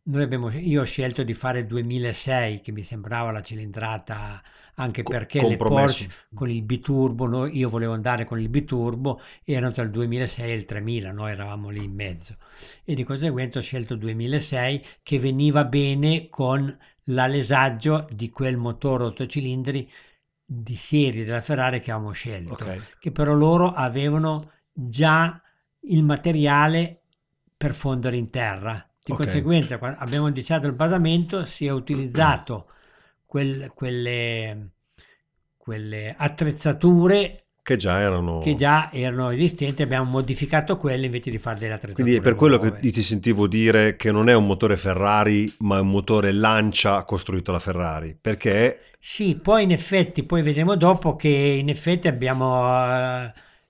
Noi 0.05 0.21
abbiamo, 0.23 0.51
io 0.51 0.81
ho 0.81 0.83
scelto 0.85 1.23
di 1.23 1.33
fare 1.33 1.65
2006, 1.65 2.59
che 2.61 2.71
mi 2.73 2.83
sembrava 2.83 3.31
la 3.31 3.41
cilindrata, 3.41 4.41
anche 4.75 5.05
perché 5.05 5.43
le. 5.43 5.61
Porsche 5.63 6.07
con 6.33 6.49
il 6.49 6.61
biturbo, 6.63 7.25
no, 7.27 7.45
io 7.47 7.69
volevo 7.69 7.93
andare 7.93 8.25
con 8.25 8.39
il 8.39 8.49
biturbo, 8.49 9.21
erano 9.45 9.71
tra 9.71 9.83
il 9.83 9.91
2006 9.91 10.51
e 10.51 10.55
il 10.55 10.65
3000, 10.65 11.11
noi 11.13 11.31
eravamo 11.31 11.69
lì 11.69 11.83
in 11.83 11.93
mezzo. 11.93 12.37
E 12.83 12.95
di 12.95 13.03
conseguenza 13.03 13.59
ho 13.59 13.61
scelto 13.61 13.95
2006, 13.95 14.83
che 15.03 15.19
veniva 15.19 15.63
bene 15.65 16.27
con 16.29 16.75
l'alesaggio 17.07 18.07
di 18.11 18.29
quel 18.29 18.57
motore 18.57 19.05
8 19.05 19.25
cilindri 19.27 19.89
di 20.61 20.75
serie 20.75 21.25
della 21.25 21.41
Ferrari 21.41 21.79
che 21.79 21.91
avevamo 21.91 22.13
scelto 22.13 22.53
Ok. 22.53 22.97
che 22.99 23.11
però 23.11 23.33
loro 23.33 23.71
avevano 23.71 24.51
già 24.71 25.41
il 25.85 26.03
materiale 26.03 27.01
per 27.57 27.73
fondere 27.73 28.17
in 28.17 28.29
terra. 28.29 28.87
Di 29.01 29.11
Ok. 29.11 29.19
conseguenza, 29.19 29.77
quando 29.77 29.97
abbiamo 29.99 30.27
iniziato 30.27 30.67
il 30.67 30.73
basamento, 30.73 31.45
si 31.45 31.65
è 31.65 31.71
utilizzato 31.71 32.69
quel- 33.25 33.71
quelle, 33.73 34.71
quelle 35.57 36.13
attrezzature 36.17 37.42
Che 37.63 37.77
già 37.77 37.99
erano... 37.99 38.39
che 38.39 38.55
già 38.55 38.91
erano 38.91 39.29
esistenti, 39.29 39.81
abbiamo 39.81 40.09
modificato 40.09 40.75
quelle 40.75 41.05
invece 41.05 41.31
di 41.31 41.37
fare 41.37 41.57
delle 41.59 41.73
attrezzature. 41.73 42.03
Quindi 42.03 42.19
è 42.19 42.21
per 42.21 42.35
quello 42.35 42.57
nuove. 42.57 42.79
che 42.81 42.91
ti 42.91 43.01
sentivo 43.01 43.47
dire 43.47 43.95
che 43.95 44.11
non 44.11 44.27
è 44.27 44.33
un 44.33 44.45
motore 44.45 44.75
Ferrari, 44.75 45.51
ma 45.59 45.77
è 45.77 45.79
un 45.79 45.89
motore 45.89 46.33
Lancia 46.33 47.01
costruito 47.05 47.51
alla 47.51 47.59
Ferrari, 47.61 48.17
perché 48.19 48.79
Sì, 48.99 49.37
poi 49.37 49.63
in 49.63 49.71
effetti, 49.71 50.23
poi 50.23 50.41
vedremo 50.41 50.75
dopo 50.75 51.15
che 51.15 51.29
in 51.29 51.69
effetti 51.69 52.07
abbiamo, 52.09 53.23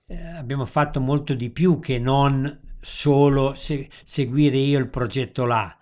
eh, 0.06 0.26
abbiamo 0.36 0.64
fatto 0.66 1.00
molto 1.00 1.34
di 1.34 1.50
più 1.50 1.78
che 1.78 1.98
non 1.98 2.60
solo 2.80 3.54
se- 3.54 3.88
seguire 4.04 4.56
io 4.58 4.78
il 4.78 4.88
progetto 4.88 5.44
là, 5.44 5.76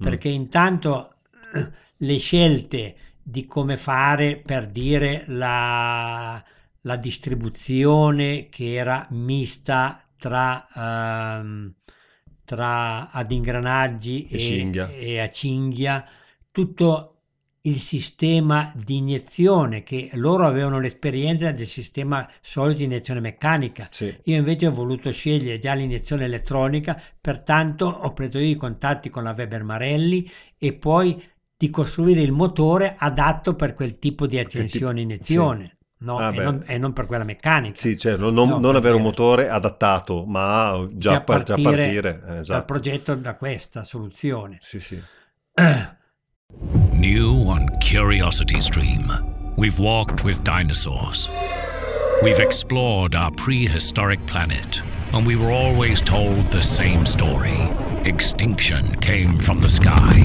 Mm. 0.00 0.04
perché 0.04 0.28
intanto 0.28 1.14
eh, 1.54 1.70
le 1.98 2.18
scelte 2.18 2.94
di 3.22 3.46
come 3.46 3.76
fare 3.76 4.36
per 4.44 4.68
dire 4.68 5.24
la, 5.26 6.42
la 6.88 6.96
distribuzione 6.96 8.48
che 8.48 8.72
era 8.72 9.06
mista 9.10 10.02
tra, 10.16 10.66
ehm, 10.74 11.74
tra 12.44 13.10
ad 13.10 13.30
ingranaggi 13.30 14.26
E 14.28 14.38
cinghia. 14.38 14.88
e 14.88 15.20
a 15.20 15.28
cinghia, 15.28 16.02
tutto 16.50 17.12
il 17.62 17.78
sistema 17.78 18.72
di 18.74 18.96
iniezione 18.96 19.82
che 19.82 20.08
loro 20.14 20.46
avevano 20.46 20.80
l'esperienza 20.80 21.52
del 21.52 21.66
sistema 21.66 22.26
solito 22.40 22.78
di 22.78 22.84
iniezione 22.84 23.20
meccanica. 23.20 23.88
sì, 23.90 24.16
Io 24.24 24.36
invece 24.36 24.68
ho 24.68 24.72
voluto 24.72 25.12
scegliere 25.12 25.58
già 25.58 25.74
l'iniezione 25.74 26.24
elettronica, 26.24 26.98
pertanto 27.20 27.84
ho 27.86 28.14
preso 28.14 28.38
io 28.38 28.48
i 28.48 28.54
contatti 28.56 29.10
con 29.10 29.24
la 29.24 29.34
Weber 29.36 29.62
Marelli 29.62 30.26
e 30.56 30.72
poi 30.72 31.22
di 31.54 31.68
costruire 31.68 32.22
il 32.22 32.32
motore 32.32 32.94
adatto 32.96 33.54
per 33.54 33.74
quel 33.74 33.98
tipo 33.98 34.26
di 34.26 34.38
accensione 34.38 35.02
iniezione. 35.02 35.77
No, 36.00 36.18
Ah, 36.18 36.32
e, 36.32 36.38
non, 36.38 36.62
e 36.66 36.78
non 36.78 36.92
per 36.92 37.06
quella 37.06 37.24
meccanica. 37.24 37.74
sì, 37.76 37.98
cioè 37.98 38.16
non, 38.16 38.32
non- 38.32 38.48
No, 38.48 38.58
non 38.60 38.76
avere 38.76 38.94
un 38.94 39.02
motore 39.02 39.48
adattato, 39.48 40.24
ma 40.26 40.86
già, 40.92 41.20
par- 41.22 41.42
già 41.42 41.56
partire. 41.60 42.14
eh, 42.14 42.26
dal 42.26 42.38
esatto. 42.38 42.64
progetto 42.66 43.14
da 43.16 43.34
questa 43.34 43.82
soluzione. 43.82 44.58
Sì, 44.60 44.78
sì. 44.80 45.02
New 46.92 47.48
on 47.48 47.66
Curiosity 47.80 48.60
Stream, 48.60 49.06
we've 49.56 49.78
walked 49.80 50.22
with 50.24 50.40
dinosaurs. 50.42 51.28
We've 52.22 52.40
explored 52.40 53.14
our 53.14 53.30
prehistoric 53.32 54.24
planet, 54.26 54.82
and 55.12 55.26
we 55.26 55.34
were 55.36 55.50
always 55.52 56.00
told 56.00 56.50
the 56.50 56.62
same 56.62 57.04
story 57.06 57.70
extinction 58.04 58.96
came 59.00 59.40
from 59.40 59.58
the 59.58 59.68
sky. 59.68 60.22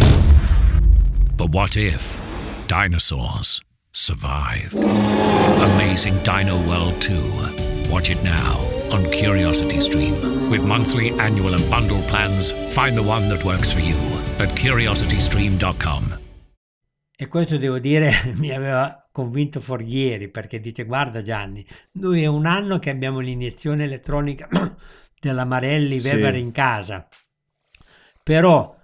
But 1.35 1.49
what 1.51 1.75
if 1.77 2.21
dinosaurs 2.67 3.59
survived? 3.93 4.73
Amazing 4.83 6.21
Dino 6.23 6.57
World 6.67 6.99
2. 7.01 7.89
Watch 7.89 8.09
it 8.09 8.21
now 8.23 8.57
on 8.91 9.03
Curiosity 9.11 9.79
Stream. 9.79 10.49
With 10.49 10.63
monthly, 10.63 11.11
annual, 11.19 11.53
and 11.53 11.69
bundle 11.69 12.01
plans, 12.07 12.51
find 12.73 12.95
the 12.97 13.03
one 13.03 13.27
that 13.29 13.43
works 13.45 13.71
for 13.71 13.79
you 13.81 13.95
at 14.39 14.49
curiositystream.com. 14.55 16.19
E 17.15 17.27
questo 17.27 17.57
devo 17.57 17.79
dire 17.79 18.11
mi 18.37 18.51
aveva 18.51 19.07
convinto 19.11 19.59
Forghieri 19.59 20.29
perché 20.29 20.59
dice 20.59 20.83
guarda 20.85 21.21
Gianni, 21.21 21.65
noi 21.93 22.23
è 22.23 22.25
un 22.25 22.45
anno 22.47 22.79
che 22.79 22.89
abbiamo 22.89 23.19
l'iniezione 23.19 23.83
elettronica 23.83 24.49
della 25.21 25.45
Marelli 25.45 25.99
Sì. 25.99 26.09
Weber 26.09 26.35
in 26.35 26.51
casa, 26.51 27.07
però 28.23 28.75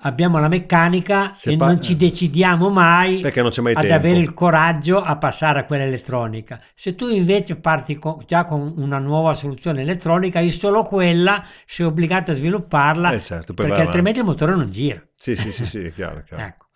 abbiamo 0.00 0.38
la 0.38 0.48
meccanica 0.48 1.34
Se 1.34 1.52
e 1.52 1.56
pa- 1.56 1.66
non 1.66 1.80
ci 1.82 1.96
decidiamo 1.96 2.70
mai 2.70 3.20
mai 3.62 3.72
ad 3.74 3.80
tempo. 3.80 3.94
avere 3.94 4.18
il 4.20 4.32
coraggio 4.34 5.02
a 5.02 5.16
passare 5.16 5.60
a 5.60 5.64
quella 5.64 5.84
elettronica. 5.84 6.60
Se 6.74 6.94
tu 6.94 7.08
invece 7.08 7.56
parti 7.56 7.96
con- 7.96 8.22
già 8.26 8.44
con 8.44 8.74
una 8.76 8.98
nuova 8.98 9.34
soluzione 9.34 9.80
elettronica, 9.82 10.38
hai 10.38 10.50
solo 10.50 10.82
quella, 10.84 11.44
sei 11.66 11.86
obbligato 11.86 12.30
a 12.30 12.34
svilupparla 12.34 13.12
Eh, 13.12 13.22
certo, 13.22 13.54
perché 13.54 13.80
altrimenti 13.80 14.18
il 14.20 14.24
motore 14.24 14.54
non 14.54 14.70
gira. 14.70 15.02
Sì, 15.14 15.34
sì, 15.36 15.50
sì, 15.52 15.66
sì, 15.66 15.78
è 15.84 15.92
chiaro, 15.92 16.22
chiaro. 16.22 16.42
Ecco. 16.44 16.66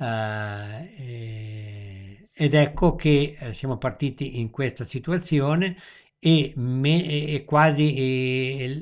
Eh, 0.00 0.94
e- 0.96 2.28
ed 2.32 2.54
ecco 2.54 2.94
che 2.94 3.36
eh, 3.38 3.54
siamo 3.54 3.78
partiti 3.78 4.38
in 4.40 4.50
questa 4.50 4.84
situazione 4.84 5.76
e, 6.20 6.52
me, 6.56 7.04
e- 7.04 7.44
quasi 7.44 7.94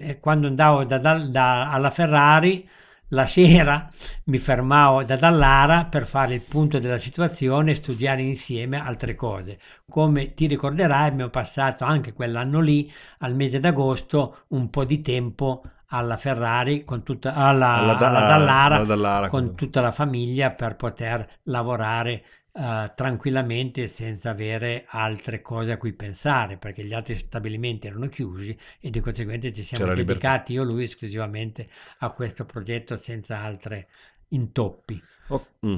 e 0.01 0.19
quando 0.21 0.47
andavo 0.47 0.85
da- 0.85 0.99
da- 0.99 1.19
da- 1.19 1.71
alla 1.71 1.91
Ferrari 1.91 2.67
la 3.11 3.27
sera 3.27 3.89
mi 4.25 4.39
fermavo 4.39 5.05
da 5.05 5.17
Dallara 5.17 5.87
per 5.87 6.07
fare 6.07 6.35
il 6.35 6.41
punto 6.43 6.79
della 6.79 6.99
situazione 6.99 7.73
e 7.73 7.75
studiare 7.77 8.23
insieme 8.23 8.79
altre 8.81 9.15
cose. 9.15 9.59
Come 9.89 10.35
ti 10.35 10.47
ricorderai 10.47 11.09
abbiamo 11.09 11.31
passato 11.31 11.85
anche 11.85 12.13
quell'anno 12.13 12.61
lì, 12.61 12.91
al 13.19 13.35
mese 13.35 13.61
d'agosto, 13.61 14.45
un 14.49 14.69
po' 14.71 14.85
di 14.85 15.01
tempo 15.01 15.63
alla 15.91 16.17
Ferrari, 16.17 16.85
con 16.85 17.03
tutta, 17.05 17.35
alla, 17.35 17.75
Alla 17.77 17.95
da- 17.95 18.09
alla 18.09 18.21
Dallara, 18.27 18.75
alla 18.77 18.85
Dallara, 18.85 19.29
con 19.29 19.45
con- 19.45 19.55
tutta 19.55 19.81
la 19.81 19.93
famiglia 19.93 20.51
per 20.51 20.75
poter 20.77 21.27
lavorare 21.45 22.25
eh, 22.59 22.93
tranquillamente 22.95 23.87
senza 23.87 24.31
avere 24.31 24.87
altre 24.89 25.43
cose 25.43 25.73
a 25.73 25.77
cui 25.77 25.93
pensare, 25.93 26.57
perché 26.57 26.85
gli 26.85 26.95
altri 26.95 27.15
stabilimenti 27.19 27.87
erano 27.87 28.09
chiusi 28.09 28.57
e 28.81 28.89
di 28.89 29.01
conseguenza 29.01 29.53
ci 29.53 29.63
siamo 29.63 29.85
C'era 29.85 29.95
libertà. 29.95 30.29
dedicati 30.29 30.53
io 30.55 30.63
e 30.63 30.65
lui 30.65 30.85
esclusivamente 30.85 31.69
a 31.99 32.11
questo 32.11 32.47
progetto 32.47 32.97
senza 32.97 33.41
altre 33.41 33.89
intoppi. 34.29 35.03
Oh, 35.29 35.47
mm. 35.67 35.77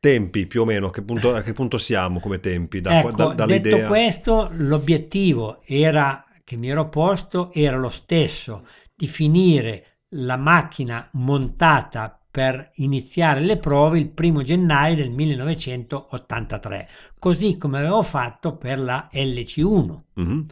Tempi 0.00 0.46
più 0.46 0.62
o 0.62 0.64
meno, 0.64 0.90
che 0.90 1.02
punto- 1.02 1.34
a 1.34 1.40
che 1.42 1.52
punto 1.52 1.78
siamo 1.78 2.18
come 2.18 2.40
tempi? 2.40 2.80
Da, 2.80 2.98
ecco, 2.98 3.12
da- 3.12 3.34
dall'idea... 3.34 3.76
detto 3.76 3.86
questo, 3.86 4.48
l'obiettivo 4.52 5.62
era, 5.64 6.24
che 6.42 6.56
mi 6.56 6.68
ero 6.68 6.88
posto 6.88 7.52
era 7.52 7.76
lo 7.76 7.90
stesso, 7.90 8.66
di 8.92 9.06
finire 9.06 10.00
la 10.12 10.36
macchina 10.36 11.08
montata 11.12 12.17
per 12.30 12.70
iniziare 12.74 13.40
le 13.40 13.56
prove 13.58 13.98
il 13.98 14.10
primo 14.10 14.42
gennaio 14.42 14.96
del 14.96 15.10
1983, 15.10 16.88
così 17.18 17.56
come 17.56 17.78
avevo 17.78 18.02
fatto 18.02 18.56
per 18.56 18.78
la 18.78 19.08
LC1. 19.10 20.04
Mhm. 20.14 20.46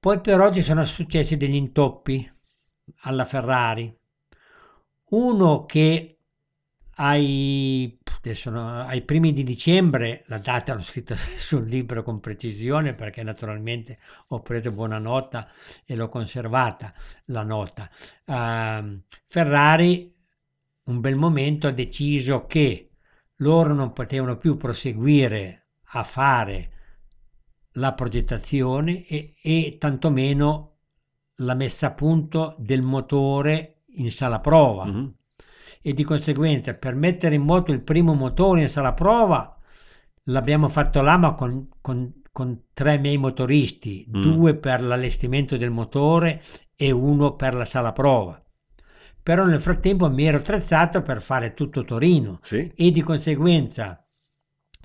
Poi 0.00 0.20
però 0.20 0.52
ci 0.52 0.60
sono 0.60 0.84
successi 0.84 1.36
degli 1.36 1.54
intoppi 1.54 2.30
alla 3.02 3.24
Ferrari. 3.24 3.96
Uno 5.10 5.64
che 5.64 6.14
ai, 6.96 7.98
no, 8.44 8.82
ai 8.82 9.02
primi 9.02 9.32
di 9.32 9.42
dicembre, 9.42 10.24
la 10.26 10.38
data 10.38 10.74
l'ho 10.74 10.82
scritta 10.82 11.16
sul 11.38 11.66
libro 11.66 12.02
con 12.02 12.20
precisione 12.20 12.94
perché 12.94 13.22
naturalmente 13.22 13.98
ho 14.28 14.42
preso 14.42 14.70
buona 14.70 14.98
nota 14.98 15.48
e 15.84 15.94
l'ho 15.94 16.08
conservata 16.08 16.92
la 17.26 17.42
nota. 17.42 17.90
Ehm, 18.26 19.02
Ferrari 19.24 20.13
un 20.84 21.00
bel 21.00 21.16
momento 21.16 21.66
ha 21.66 21.70
deciso 21.72 22.46
che 22.46 22.90
loro 23.36 23.72
non 23.74 23.92
potevano 23.92 24.36
più 24.36 24.56
proseguire 24.56 25.68
a 25.92 26.04
fare 26.04 26.70
la 27.72 27.92
progettazione 27.94 29.06
e, 29.06 29.34
e 29.42 29.76
tantomeno 29.78 30.76
la 31.38 31.54
messa 31.54 31.88
a 31.88 31.92
punto 31.92 32.54
del 32.58 32.82
motore 32.82 33.82
in 33.96 34.10
sala 34.10 34.40
prova 34.40 34.84
Mhm. 34.84 35.14
e 35.82 35.92
di 35.92 36.04
conseguenza 36.04 36.74
per 36.74 36.94
mettere 36.94 37.34
in 37.34 37.42
moto 37.42 37.72
il 37.72 37.82
primo 37.82 38.14
motore 38.14 38.62
in 38.62 38.68
sala 38.68 38.92
prova 38.92 39.56
l'abbiamo 40.24 40.68
fatto 40.68 41.00
là 41.02 41.16
ma 41.18 41.34
con, 41.34 41.68
con- 41.80 42.20
con 42.30 42.64
tre 42.72 42.98
miei 42.98 43.16
motoristi, 43.16 44.06
Mm. 44.08 44.22
due 44.22 44.56
per 44.56 44.82
l'allestimento 44.82 45.56
del 45.56 45.70
motore 45.70 46.42
e 46.74 46.90
uno 46.90 47.36
per 47.36 47.54
la 47.54 47.64
sala 47.64 47.92
prova. 47.92 48.43
Però 49.24 49.46
nel 49.46 49.58
frattempo 49.58 50.10
mi 50.10 50.26
ero 50.26 50.36
attrezzato 50.36 51.00
per 51.00 51.22
fare 51.22 51.54
tutto 51.54 51.82
Torino 51.82 52.38
Sì. 52.42 52.70
e 52.76 52.90
di 52.90 53.00
conseguenza 53.00 54.06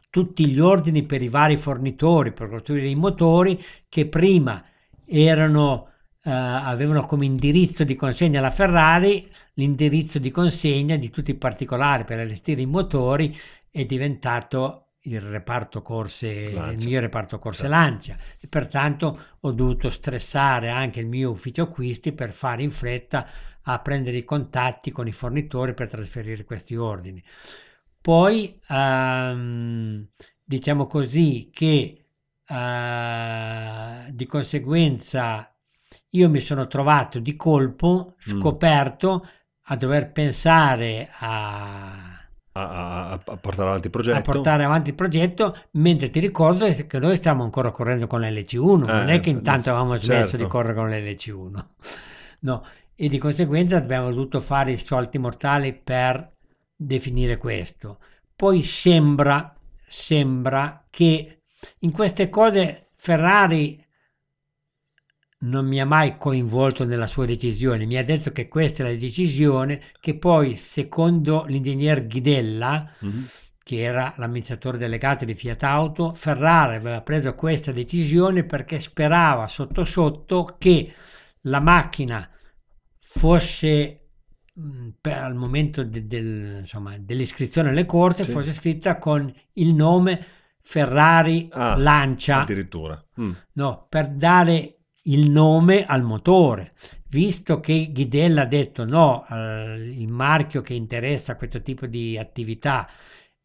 tutti 0.10 0.48
gli 0.48 0.60
ordini 0.62 1.04
per 1.04 1.22
i 1.22 1.28
vari 1.28 1.58
fornitori 1.58 2.32
per 2.32 2.48
costruire 2.50 2.88
i 2.88 2.96
motori 2.96 3.62
che 3.90 4.08
prima 4.08 4.64
erano, 5.06 5.90
eh, 6.24 6.32
avevano 6.32 7.06
come 7.06 7.26
indirizzo 7.26 7.84
di 7.84 7.96
consegna 7.96 8.40
la 8.40 8.50
Ferrari, 8.50 9.30
l'indirizzo 9.56 10.20
di 10.20 10.32
consegna 10.32 10.96
di 10.96 11.10
tutti 11.10 11.32
i 11.32 11.36
particolari 11.36 12.06
per 12.06 12.20
allestire 12.20 12.62
i 12.62 12.66
motori 12.66 13.38
è 13.70 13.84
diventato 13.84 14.86
il 15.04 15.20
reparto 15.20 15.82
corse, 15.82 16.52
Lancia. 16.54 16.72
il 16.72 16.88
mio 16.88 17.00
reparto 17.02 17.40
corse 17.40 17.62
Certo. 17.64 17.76
lancia 17.76 18.18
e 18.40 18.48
pertanto 18.48 19.20
ho 19.42 19.52
dovuto 19.52 19.90
stressare 19.90 20.70
anche 20.70 21.02
il 21.02 21.08
mio 21.08 21.30
ufficio 21.32 21.64
acquisti 21.64 22.14
per 22.14 22.32
fare 22.32 22.64
in 22.64 22.72
fretta 22.72 23.28
a 23.74 23.80
prendere 23.80 24.18
i 24.18 24.24
contatti 24.24 24.92
con 24.92 25.08
i 25.08 25.12
fornitori 25.12 25.74
per 25.74 25.90
trasferire 25.90 26.44
questi 26.44 26.76
ordini. 26.76 27.24
Poi 28.02 28.60
ehm, 28.68 30.08
diciamo 30.44 30.88
così 30.88 31.50
che 31.54 32.06
eh, 32.48 34.12
di 34.12 34.26
conseguenza 34.26 35.54
io 36.12 36.30
mi 36.30 36.40
sono 36.40 36.68
trovato 36.68 37.20
di 37.20 37.36
colpo, 37.36 38.16
Mm. 38.32 38.40
scoperto, 38.40 39.28
a 39.72 39.76
dover 39.76 40.12
pensare 40.12 41.10
a, 41.20 42.14
A, 42.54 42.62
a- 43.12 43.12
a- 43.12 43.38
portare 43.38 43.68
avanti 43.70 43.86
il 43.86 43.92
progetto. 43.92 44.18
a 44.18 44.22
portare 44.22 44.64
avanti 44.64 44.90
il 44.90 44.96
progetto, 44.96 45.56
mentre 45.74 46.10
ti 46.10 46.20
ricordo 46.20 46.66
che 46.88 47.00
noi 47.00 47.18
stiamo 47.18 47.44
ancora 47.44 47.70
correndo 47.72 48.08
con 48.08 48.22
l'LC1, 48.22 48.86
non 48.88 49.10
Eh, 49.10 49.16
è 49.16 49.20
che 49.20 49.30
intanto 49.30 49.70
avevamo 49.70 49.94
smesso 49.96 50.30
certo. 50.30 50.38
di 50.38 50.48
correre 50.48 50.74
con 50.74 50.90
l'LC1. 50.90 51.66
No, 52.42 52.64
e 53.02 53.08
di 53.08 53.18
conseguenza 53.18 53.78
abbiamo 53.78 54.10
dovuto 54.10 54.42
fare 54.42 54.74
i 54.74 54.78
salti 54.78 55.18
mortali 55.18 55.74
per 55.74 56.34
definire 56.76 57.38
questo. 57.38 58.00
Poi 58.36 58.62
sembra, 58.62 59.56
sembra 59.88 60.86
che 60.90 61.44
in 61.80 61.92
queste 61.92 62.28
cose 62.30 62.90
Ferrari 62.96 63.82
non 65.42 65.66
mi 65.66 65.80
ha 65.80 65.86
mai 65.86 66.18
coinvolto 66.18 66.84
nella 66.84 67.08
sua 67.08 67.26
decisione, 67.26 67.86
mi 67.86 67.96
ha 67.96 68.04
detto 68.04 68.34
che 68.34 68.50
questa 68.50 68.84
è 68.84 68.92
la 68.92 69.00
decisione 69.00 69.82
che 70.02 70.18
poi 70.18 70.58
secondo 70.58 71.46
l'ingegner 71.48 72.06
Ghidella 72.06 72.92
Mhm. 73.00 73.28
che 73.64 73.80
era 73.82 74.14
l'amministratore 74.18 74.78
delegato 74.78 75.24
di 75.24 75.36
Fiat 75.36 75.64
Auto, 75.64 76.12
Ferrari 76.12 76.76
aveva 76.76 77.00
preso 77.02 77.34
questa 77.34 77.72
decisione 77.72 78.44
perché 78.44 78.82
sperava 78.82 79.48
sotto 79.48 79.86
sotto 79.86 80.56
che 80.58 80.92
la 81.44 81.62
macchina 81.62 82.30
fosse 83.12 83.96
mh, 84.54 84.90
per 85.02 85.18
al 85.18 85.36
momento 85.36 85.84
de- 85.84 86.06
del- 86.06 86.58
insomma, 86.60 86.96
dell'iscrizione 87.00 87.70
alle 87.70 87.86
corse 87.86 88.24
Sì. 88.24 88.32
fosse 88.32 88.54
scritta 88.54 88.98
con 89.00 89.34
il 89.54 89.74
nome 89.74 90.24
Ferrari 90.62 91.48
Ah, 91.52 91.76
Lancia 91.78 92.42
Addirittura. 92.42 93.02
Mm. 93.20 93.32
no, 93.54 93.88
per 93.90 94.10
dare 94.10 94.76
il 95.04 95.32
nome 95.32 95.86
al 95.86 96.04
motore, 96.04 96.74
visto 97.08 97.60
che 97.60 97.90
Ghidella 97.92 98.42
ha 98.44 98.46
detto 98.46 98.86
no, 98.86 99.26
il 99.32 100.08
marchio 100.12 100.62
che 100.62 100.76
interessa 100.76 101.36
questo 101.36 101.62
tipo 101.64 101.88
di 101.88 102.16
attività 102.18 102.88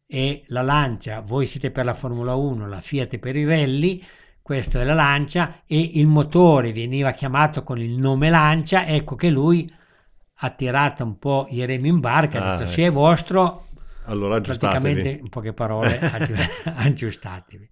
è 0.05 0.41
la 0.47 0.61
Lancia, 0.61 1.21
voi 1.21 1.47
siete 1.47 1.71
per 1.71 1.85
la 1.85 1.95
Formula 1.95 2.35
1, 2.35 2.67
la 2.67 2.81
Fiat 2.81 3.17
per 3.17 3.35
i 3.35 3.45
rally, 3.45 4.03
questo 4.45 4.79
è 4.79 4.83
la 4.83 4.93
Lancia 4.93 5.63
e 5.65 5.79
il 5.95 6.05
motore 6.05 6.71
veniva 6.71 7.11
chiamato 7.13 7.63
con 7.63 7.79
il 7.79 7.97
nome 7.97 8.29
Lancia, 8.29 8.85
ecco 8.85 9.15
che 9.15 9.31
lui 9.31 9.73
ha 10.39 10.49
tirato 10.51 11.03
un 11.03 11.17
po' 11.17 11.47
i 11.49 11.65
remi 11.65 11.87
in 11.89 11.99
barca, 11.99 12.39
ha 12.39 12.41
Ah, 12.43 12.57
detto 12.57 12.63
ecco. 12.63 12.71
se 12.71 12.85
è 12.85 12.91
vostro 12.91 13.63
Allora 14.03 14.35
aggiustatevi. 14.35 14.83
praticamente 14.83 15.21
in 15.21 15.29
poche 15.29 15.53
parole 15.53 15.97
aggi- 16.11 16.33
aggiustatevi. 16.63 17.69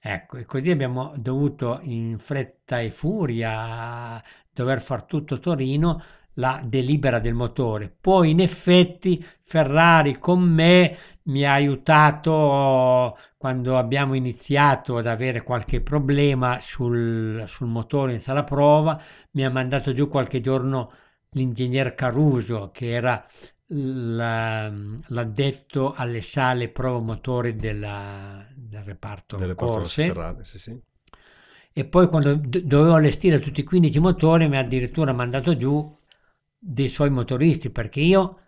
Ecco, 0.00 0.36
e 0.36 0.44
così 0.44 0.70
abbiamo 0.70 1.14
dovuto 1.16 1.78
in 1.82 2.18
fretta 2.18 2.78
e 2.80 2.90
furia 2.90 4.22
dover 4.52 4.80
far 4.82 5.02
tutto 5.04 5.38
Torino 5.40 6.00
la 6.34 6.60
delibera 6.64 7.18
del 7.20 7.34
motore. 7.34 7.94
Poi 8.00 8.30
in 8.30 8.40
effetti 8.40 9.24
Ferrari 9.42 10.18
con 10.18 10.40
me 10.42 10.96
mi 11.24 11.44
ha 11.44 11.52
aiutato 11.52 13.16
quando 13.36 13.78
abbiamo 13.78 14.14
iniziato 14.14 14.96
ad 14.96 15.06
avere 15.06 15.42
qualche 15.42 15.80
problema 15.80 16.58
sul, 16.60 17.44
sul 17.46 17.68
motore 17.68 18.12
in 18.14 18.20
sala 18.20 18.44
prova, 18.44 19.00
mi 19.32 19.44
ha 19.44 19.50
mandato 19.50 19.92
giù 19.94 20.08
qualche 20.08 20.40
giorno 20.40 20.92
l'ingegner 21.30 21.94
Caruso 21.94 22.70
che 22.72 22.90
era 22.90 23.24
la- 23.68 24.70
l'addetto 25.08 25.92
alle 25.94 26.20
sale 26.20 26.68
prova 26.68 26.98
motori 27.00 27.56
della- 27.56 28.46
del 28.54 28.82
reparto 28.82 29.36
Delle 29.36 29.54
porte 29.54 29.74
corse 29.78 30.06
sotterranee, 30.06 30.44
sì, 30.44 30.58
sì. 30.58 30.80
e 31.72 31.84
poi 31.84 32.06
quando 32.08 32.34
do- 32.36 32.60
dovevo 32.60 32.94
allestire 32.94 33.40
tutti 33.40 33.60
i 33.60 33.64
15 33.64 33.98
motori 33.98 34.48
mi 34.48 34.56
ha 34.56 34.60
addirittura 34.60 35.12
mandato 35.12 35.56
giù 35.56 35.96
dei 36.66 36.88
suoi 36.88 37.10
motoristi 37.10 37.70
perché 37.70 38.00
io 38.00 38.38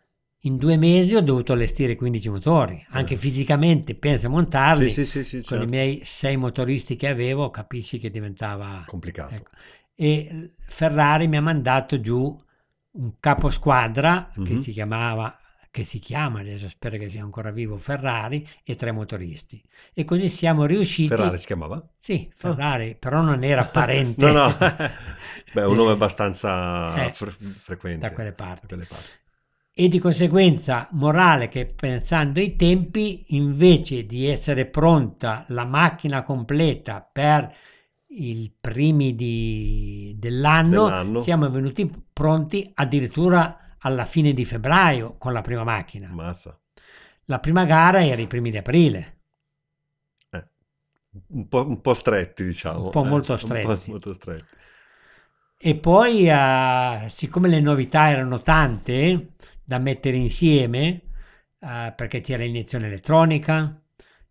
In 0.40 0.58
due 0.58 0.76
mesi 0.76 1.16
ho 1.16 1.22
dovuto 1.22 1.54
allestire 1.54 1.96
15 1.96 2.28
motori, 2.28 2.84
anche 2.90 3.14
Eh. 3.14 3.16
fisicamente 3.16 3.96
pensa 3.96 4.26
a 4.28 4.30
montarli. 4.30 4.90
Sì, 4.90 5.04
sì, 5.04 5.24
sì, 5.24 5.38
Con 5.38 5.44
certo. 5.58 5.64
i 5.64 5.66
miei 5.66 6.02
sei 6.04 6.36
motoristi 6.36 6.94
che 6.94 7.08
avevo, 7.08 7.50
capisci 7.50 7.98
che 7.98 8.10
diventava 8.10 8.84
Complicato. 8.86 9.34
Ecco. 9.34 9.50
E 9.94 10.50
Ferrari 10.68 11.26
mi 11.26 11.36
ha 11.36 11.40
mandato 11.42 11.98
giù 12.00 12.40
un 12.92 13.12
caposquadra 13.18 14.30
che 14.44 14.54
Mhm. 14.54 14.60
si 14.60 14.70
chiamava, 14.72 15.36
che 15.76 15.84
si 15.84 15.98
chiama 15.98 16.40
adesso, 16.40 16.68
spero 16.68 16.96
che 16.96 17.08
sia 17.10 17.22
ancora 17.22 17.50
vivo, 17.50 17.76
Ferrari 17.76 18.46
e 18.64 18.74
tre 18.76 18.92
motoristi. 18.92 19.62
E 19.94 20.04
così 20.04 20.28
siamo 20.30 20.64
riusciti. 20.64 21.08
Ferrari 21.08 21.38
si 21.38 21.46
chiamava? 21.46 21.86
Sì, 21.98 22.30
Ferrari, 22.32 22.96
però 22.98 23.20
non 23.20 23.42
era 23.44 23.64
parente. 23.68 24.24
No, 24.24 24.32
no. 24.32 24.56
Beh, 25.52 25.64
un 25.64 25.76
nome 25.76 25.90
Eh, 25.90 25.92
abbastanza 25.92 27.06
eh, 27.06 27.12
fre- 27.12 27.30
frequente. 27.56 28.00
da 28.00 28.12
quelle 28.12 28.32
parti. 28.32 28.66
Da 28.66 28.74
quelle 28.74 28.86
parti. 28.86 29.14
E 29.78 29.88
di 29.88 29.98
conseguenza, 29.98 30.88
morale 30.92 31.48
che 31.48 31.66
pensando 31.66 32.40
ai 32.40 32.56
tempi, 32.56 33.34
invece 33.36 34.06
di 34.06 34.26
essere 34.26 34.66
pronta 34.66 35.44
la 35.48 35.66
macchina 35.66 36.22
completa 36.22 37.02
per 37.02 37.54
i 38.08 38.50
primi 38.58 39.14
di- 39.14 40.14
dell'anno, 40.18 40.84
Dell'anno. 40.84 41.20
siamo 41.20 41.50
venuti 41.50 41.90
pronti 42.12 42.70
addirittura 42.74 43.58
alla 43.86 44.04
fine 44.06 44.32
di 44.32 44.44
febbraio 44.44 45.16
con 45.18 45.32
la 45.32 45.42
prima 45.42 45.64
macchina. 45.64 46.08
Ammazza. 46.08 46.58
La 47.26 47.40
prima 47.40 47.64
gara 47.66 48.04
era 48.04 48.20
i 48.22 48.26
primi 48.26 48.50
di 48.50 48.56
aprile. 48.56 49.18
Eh, 50.32 50.48
Un 51.28 51.48
po', 51.48 51.66
un 51.66 51.80
po' 51.80 51.94
stretti, 51.94 52.44
diciamo. 52.44 52.84
Un 52.84 52.90
po' 52.90 53.04
eh, 53.04 53.08
molto 53.08 53.36
un 53.40 53.58
po' 53.58 53.76
stretti. 53.76 53.90
molto 53.90 54.12
stretti. 54.12 54.56
E 55.58 55.76
poi, 55.78 56.28
eh, 56.28 57.06
siccome 57.08 57.48
le 57.48 57.60
novità 57.60 58.10
erano 58.10 58.42
tante 58.42 59.32
da 59.64 59.78
mettere 59.78 60.16
insieme, 60.16 61.02
eh, 61.58 61.92
perché 61.96 62.20
c'era 62.20 62.42
l'iniezione 62.44 62.86
elettronica, 62.86 63.80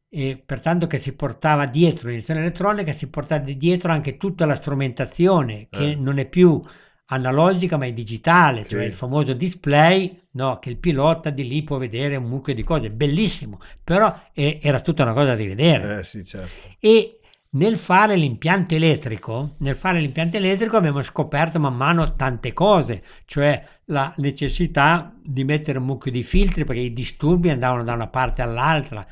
e 0.08 0.42
pertanto 0.46 0.88
che 0.88 1.00
si 1.00 1.14
portava 1.14 1.66
dietro 1.66 2.08
l'iniezione 2.08 2.40
elettronica, 2.42 2.94
si 2.94 3.10
portava 3.10 3.44
di 3.44 3.58
dietro 3.58 3.92
anche 3.92 4.18
tutta 4.18 4.46
la 4.46 4.56
strumentazione, 4.56 5.68
che 5.70 5.92
Eh. 5.92 5.96
non 5.96 6.20
è 6.20 6.28
più 6.30 6.62
analogica 7.08 7.78
ma 7.78 7.86
è 7.86 7.94
digitale, 7.94 8.64
Sì. 8.64 8.70
cioè 8.72 8.84
il 8.86 8.94
famoso 8.94 9.34
display, 9.34 10.22
no, 10.32 10.60
che 10.60 10.70
il 10.70 10.78
pilota 10.78 11.30
di 11.30 11.48
lì 11.48 11.64
può 11.64 11.78
vedere 11.78 12.16
un 12.16 12.26
mucchio 12.26 12.54
di 12.54 12.64
cose, 12.64 12.90
bellissimo, 12.92 13.60
però 13.84 14.14
eh, 14.34 14.60
era 14.62 14.82
tutta 14.82 15.04
una 15.04 15.14
cosa 15.14 15.28
da 15.28 15.36
rivedere 15.36 16.00
Eh 16.00 16.04
sì, 16.04 16.26
certo. 16.26 16.54
e 16.80 17.20
nel 17.56 17.78
fare 17.78 18.16
l'impianto 18.18 18.76
elettrico, 18.76 19.56
nel 19.60 19.76
fare 19.78 20.00
l'impianto 20.02 20.36
elettrico 20.36 20.76
abbiamo 20.76 21.02
scoperto 21.04 21.58
man 21.60 21.76
mano 21.76 22.14
tante 22.14 22.52
cose, 22.52 23.02
cioè 23.26 23.64
la 23.86 24.14
necessità 24.18 25.14
di 25.24 25.46
mettere 25.46 25.78
un 25.78 25.86
mucchio 25.86 26.12
di 26.12 26.22
filtri 26.24 26.66
perché 26.66 26.82
i 26.82 26.92
disturbi 26.92 27.50
andavano 27.50 27.84
da 27.86 27.94
una 27.94 28.08
parte 28.08 28.42
all'altra. 28.42 29.06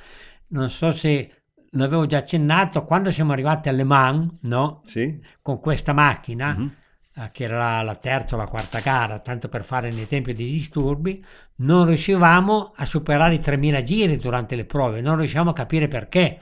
Non 0.49 0.69
so 0.69 0.91
se 0.91 1.43
l'avevo 1.71 2.05
già 2.05 2.17
accennato, 2.17 2.83
quando 2.83 3.11
siamo 3.11 3.31
arrivati 3.31 3.69
alle 3.69 3.83
Mans, 3.85 4.33
no? 4.41 4.81
Sì? 4.83 5.19
Con 5.41 5.59
questa 5.61 5.93
macchina, 5.93 6.53
Mhm. 6.57 6.75
Eh, 7.15 7.29
che 7.31 7.43
era 7.43 7.81
la, 7.81 7.95
terza 7.95 8.35
o 8.35 8.37
la 8.37 8.47
quarta 8.47 8.79
gara, 8.79 9.19
tanto 9.19 9.49
per 9.49 9.63
fare 9.63 9.89
un 9.89 9.99
esempio 9.99 10.33
di 10.33 10.45
disturbi, 10.45 11.23
non 11.57 11.85
riuscivamo 11.85 12.73
a 12.75 12.85
superare 12.85 13.35
i 13.35 13.39
3000 13.39 13.81
giri 13.81 14.17
durante 14.17 14.55
le 14.55 14.65
prove, 14.65 15.01
non 15.01 15.17
riuscivamo 15.17 15.51
a 15.51 15.53
capire 15.53 15.87
perché. 15.87 16.39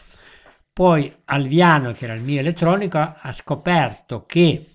Poi 0.73 1.13
Alviano, 1.25 1.91
che 1.91 2.05
era 2.05 2.13
il 2.13 2.21
mio 2.21 2.39
elettronico, 2.39 2.97
ha 2.97 3.31
scoperto 3.33 4.25
che 4.25 4.65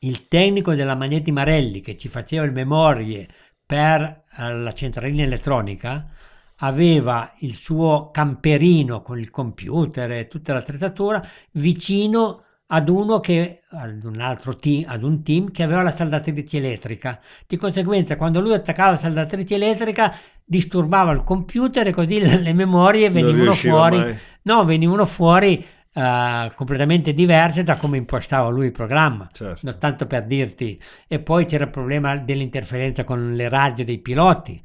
il 0.00 0.28
tecnico 0.28 0.74
della 0.74 0.94
Magneti 0.94 1.32
Marelli 1.32 1.80
che 1.80 1.96
ci 1.96 2.08
faceva 2.08 2.44
le 2.44 2.50
memorie 2.50 3.26
per 3.64 4.24
eh, 4.36 4.54
la 4.54 4.72
centralina 4.72 5.22
elettronica 5.22 6.10
aveva 6.58 7.32
il 7.40 7.54
suo 7.54 8.10
camperino 8.10 9.02
con 9.02 9.18
il 9.18 9.30
computer 9.30 10.10
e 10.12 10.28
tutta 10.28 10.52
l'attrezzatura 10.52 11.26
vicino 11.52 12.43
ad 12.66 12.88
uno 12.88 13.20
che 13.20 13.60
ad 13.70 14.04
un 14.04 14.20
altro 14.20 14.56
team, 14.56 14.84
ad 14.86 15.02
un 15.02 15.22
team 15.22 15.50
che 15.50 15.62
aveva 15.62 15.82
la 15.82 15.94
saldatrice 15.94 16.56
elettrica. 16.56 17.20
Di 17.46 17.56
conseguenza, 17.56 18.16
quando 18.16 18.40
lui 18.40 18.54
attaccava 18.54 18.92
la 18.92 18.96
saldatrice 18.96 19.54
elettrica, 19.54 20.16
disturbava 20.44 21.12
il 21.12 21.22
computer 21.22 21.86
e 21.86 21.92
così 21.92 22.20
le, 22.20 22.40
le 22.40 22.52
memorie 22.52 23.10
venivano 23.10 23.52
fuori. 23.52 24.18
No, 24.42 24.64
venivano 24.64 25.06
fuori 25.06 25.64
eh, 25.92 26.52
completamente 26.54 27.14
diverse 27.14 27.62
da 27.62 27.76
come 27.76 27.96
impostava 27.96 28.48
lui 28.48 28.66
il 28.66 28.72
programma. 28.72 29.28
Certo. 29.32 29.60
No, 29.66 29.78
tanto 29.78 30.06
per 30.06 30.24
dirti. 30.26 30.80
E 31.06 31.20
poi 31.20 31.44
c'era 31.44 31.64
il 31.64 31.70
problema 31.70 32.16
dell'interferenza 32.16 33.04
con 33.04 33.34
le 33.34 33.48
radio 33.48 33.84
dei 33.84 33.98
piloti, 33.98 34.62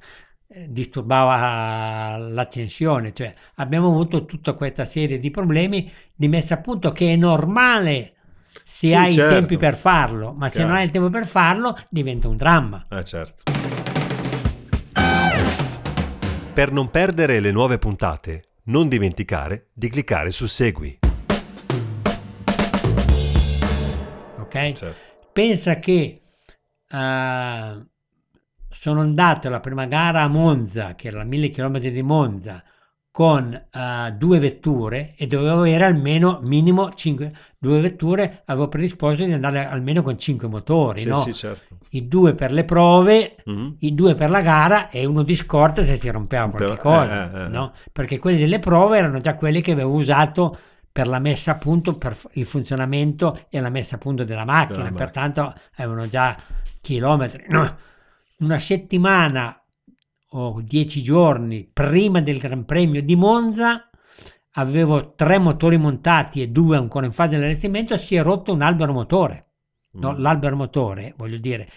disturbava 0.68 2.18
l'accensione. 2.18 3.14
Cioè, 3.14 3.34
abbiamo 3.56 3.88
avuto 3.88 4.26
tutta 4.26 4.54
questa 4.54 4.86
serie 4.86 5.20
di 5.20 5.30
problemi 5.32 5.92
di 6.16 6.28
messa 6.28 6.56
a 6.56 6.58
punto 6.60 6.92
che 6.92 7.14
è 7.14 7.16
normale 7.16 8.14
se 8.64 8.88
Sì, 8.88 8.96
hai 8.96 9.14
certo. 9.14 9.32
i 9.36 9.38
tempi 9.38 9.58
per 9.58 9.76
farlo, 9.76 10.34
ma 10.34 10.48
se 10.48 10.56
Chiaro. 10.56 10.70
non 10.70 10.78
hai 10.78 10.86
il 10.86 10.92
tempo 10.92 11.10
per 11.10 11.28
farlo 11.28 11.78
diventa 11.90 12.28
un 12.28 12.36
dramma. 12.36 12.86
Eh 12.90 13.04
certo. 13.04 13.44
Per 16.54 16.72
non 16.74 16.90
perdere 16.90 17.40
le 17.40 17.52
nuove 17.52 17.78
puntate, 17.78 18.50
non 18.66 18.88
dimenticare 18.90 19.70
di 19.74 19.88
cliccare 19.88 20.30
su 20.32 20.46
Segui. 20.46 21.00
Ok? 24.40 24.74
certo. 24.74 25.00
Pensa 25.32 25.80
che 25.80 26.22
eh, 26.90 27.86
sono 28.80 29.02
andato 29.02 29.48
alla 29.50 29.60
prima 29.60 29.86
gara 29.88 30.22
a 30.22 30.28
Monza, 30.30 30.96
che 30.96 31.10
era 31.10 31.20
a 31.20 31.26
1000 31.26 31.50
km 31.50 31.80
di 31.80 32.02
Monza, 32.02 32.64
con 33.12 33.52
eh, 33.54 34.16
due 34.18 34.40
vetture 34.40 35.16
e 35.18 35.28
dovevo 35.28 35.60
avere 35.60 35.84
almeno 35.84 36.40
minimo 36.44 36.90
5 36.94 37.30
due 37.58 37.82
vetture, 37.82 38.44
avevo 38.46 38.70
predisposto 38.70 39.26
di 39.26 39.34
andare 39.34 39.66
almeno 39.66 40.02
con 40.02 40.18
5 40.18 40.48
motori, 40.48 41.02
Sì, 41.02 41.08
no? 41.10 41.20
sì, 41.24 41.34
certo. 41.34 41.76
i 41.90 42.08
due 42.08 42.36
per 42.36 42.54
le 42.54 42.64
prove, 42.64 43.36
Mhm. 43.44 43.76
i 43.80 43.94
due 43.94 44.16
per 44.16 44.30
la 44.30 44.40
gara 44.42 44.90
e 44.90 45.04
uno 45.06 45.24
di 45.24 45.36
scorta 45.36 45.84
se 45.84 45.98
si 45.98 46.10
rompeva 46.10 46.48
qualche 46.48 46.68
Per- 46.68 46.78
cosa, 46.78 47.34
eh, 47.34 47.38
eh, 47.38 47.46
eh. 47.46 47.48
no? 47.50 47.74
Perché 47.92 48.18
quelli 48.18 48.38
delle 48.38 48.60
prove 48.60 48.98
erano 48.98 49.20
già 49.20 49.36
quelli 49.36 49.60
che 49.60 49.74
avevo 49.74 49.92
usato 49.92 50.58
per 50.90 51.08
la 51.08 51.20
messa 51.20 51.52
a 51.52 51.56
punto, 51.56 51.98
per 51.98 52.16
il 52.34 52.46
funzionamento 52.46 53.40
e 53.50 53.60
la 53.60 53.70
messa 53.70 53.96
a 53.96 54.00
punto 54.00 54.24
della 54.24 54.46
macchina, 54.46 54.84
Della 54.84 54.96
pertanto 54.98 55.54
avevano 55.76 56.08
già 56.08 56.38
chilometri. 56.80 57.44
no? 57.50 57.88
Una 58.40 58.58
settimana 58.58 59.62
o 60.32 60.62
dieci 60.62 61.02
giorni 61.02 61.70
prima 61.72 62.22
del 62.22 62.38
Gran 62.40 62.64
Premio 62.66 63.02
di 63.02 63.16
Monza 63.16 63.90
avevo 64.54 65.14
tre 65.14 65.38
motori 65.40 65.78
montati 65.78 66.42
e 66.42 66.48
due 66.48 66.78
ancora 66.78 67.06
in 67.06 67.12
fase 67.12 67.38
di 67.38 67.44
allestimento, 67.44 67.98
si 67.98 68.16
è 68.16 68.22
rotto 68.24 68.54
un 68.54 68.62
albero 68.62 68.94
motore. 68.94 69.46
No, 69.94 70.12
Mm. 70.14 70.20
L'albero 70.22 70.56
motore, 70.56 71.14
voglio 71.18 71.38
dire, 71.38 71.68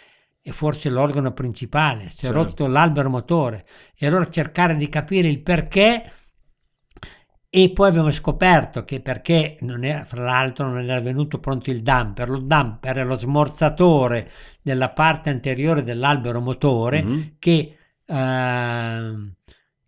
è 0.41 0.51
forse 0.51 0.89
l'organo 0.91 1.33
principale, 1.33 2.11
si 2.11 2.21
è 2.21 2.27
Certo. 2.27 2.33
rotto 2.33 2.67
l'albero 2.67 3.09
motore. 3.09 3.67
E 3.97 4.07
allora 4.07 4.29
cercare 4.29 4.77
di 4.77 4.89
capire 4.89 5.29
il 5.29 5.41
perché 5.41 6.13
e 7.55 7.71
poi 7.71 7.89
abbiamo 7.91 8.11
scoperto 8.13 8.83
che 8.83 9.01
perché 9.01 9.59
non 9.61 9.85
era, 9.85 10.07
fra 10.07 10.25
l'altro 10.25 10.69
non 10.69 10.89
era 10.89 11.01
venuto 11.03 11.39
pronto 11.39 11.71
il 11.71 11.83
damper, 11.83 12.31
lo 12.31 12.39
damper 12.39 12.97
è 12.97 13.05
lo 13.05 13.15
smorzatore 13.19 14.31
della 14.63 14.89
parte 14.89 15.29
anteriore 15.29 15.83
dell'albero 15.85 16.41
motore 16.41 17.03
Mhm. 17.03 17.35
che, 17.39 17.77
ehm, 18.07 19.35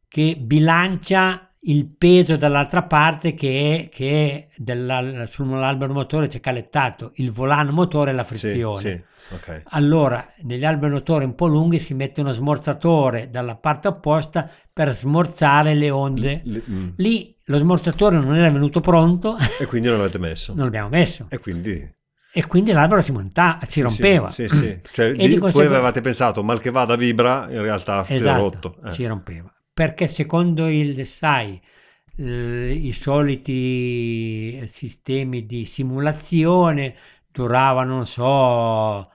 che 0.06 0.36
bilancia 0.38 1.48
il 1.66 1.86
peso 1.88 2.36
dall'altra 2.36 2.82
parte 2.82 3.32
che 3.32 3.84
è, 3.84 3.88
che 3.88 4.10
è 4.30 4.48
della- 4.62 5.26
sull'albero 5.26 5.94
motore 5.94 6.26
c'è 6.28 6.40
calettato 6.40 7.12
il 7.14 7.32
volano 7.32 7.72
motore 7.72 8.10
e 8.10 8.14
la 8.14 8.24
Sì, 8.24 8.36
frizione. 8.36 8.80
sì, 8.80 9.02
ok. 9.34 9.62
Allora, 9.68 10.22
negli 10.42 10.66
alberi 10.66 10.92
motori 10.92 11.24
un 11.24 11.34
po' 11.34 11.46
lunghi 11.46 11.78
si 11.78 11.94
mette 11.94 12.20
uno 12.20 12.32
smorzatore 12.32 13.30
dalla 13.30 13.56
parte 13.56 13.88
opposta 13.88 14.46
per 14.70 14.94
smorzare 14.94 15.72
le 15.72 15.88
onde. 15.88 16.42
Li- 16.44 16.62
mm. 16.68 16.88
Lì 16.96 17.33
lo 17.46 17.58
smorzatore 17.58 18.18
non 18.18 18.34
era 18.34 18.50
venuto 18.50 18.80
pronto, 18.80 19.36
E 19.60 19.66
quindi 19.66 19.88
non 19.88 19.98
l'avete 19.98 20.18
messo. 20.18 20.54
non 20.54 20.64
l'abbiamo 20.64 20.88
messo 20.88 21.26
E 21.28 21.38
quindi... 21.38 21.94
e 22.32 22.46
quindi 22.46 22.72
l'albero 22.72 23.02
si, 23.02 23.12
monta- 23.12 23.58
si 23.62 23.70
sì, 23.72 23.80
rompeva. 23.82 24.30
Sì, 24.30 24.48
sì, 24.48 24.56
sì. 24.56 24.80
Cioè, 24.92 25.06
E 25.08 25.26
lì 25.26 25.36
conseguenza- 25.36 25.74
avevate 25.74 26.00
pensato, 26.00 26.42
mal 26.42 26.60
che 26.60 26.70
vada 26.70 26.96
vibra, 26.96 27.46
in 27.50 27.60
realtà 27.62 28.04
è 28.06 28.14
Esatto, 28.14 28.40
rotto. 28.40 28.76
Eh. 28.86 28.92
si 28.92 29.06
rompeva. 29.06 29.52
Perché 29.72 30.06
secondo 30.08 30.68
il, 30.68 31.06
sai, 31.06 31.60
eh, 32.16 32.70
i 32.72 32.92
soliti 32.92 34.62
sistemi 34.66 35.46
di 35.46 35.64
simulazione 35.66 36.94
duravano, 37.30 37.96
non 37.96 38.06
so, 38.06 39.10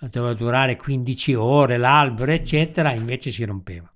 doveva 0.00 0.32
durare 0.34 0.76
15 0.76 1.34
ore 1.34 1.76
l'albero, 1.76 2.32
eccetera, 2.32 2.92
invece 2.92 3.30
si 3.30 3.44
rompeva. 3.44 3.88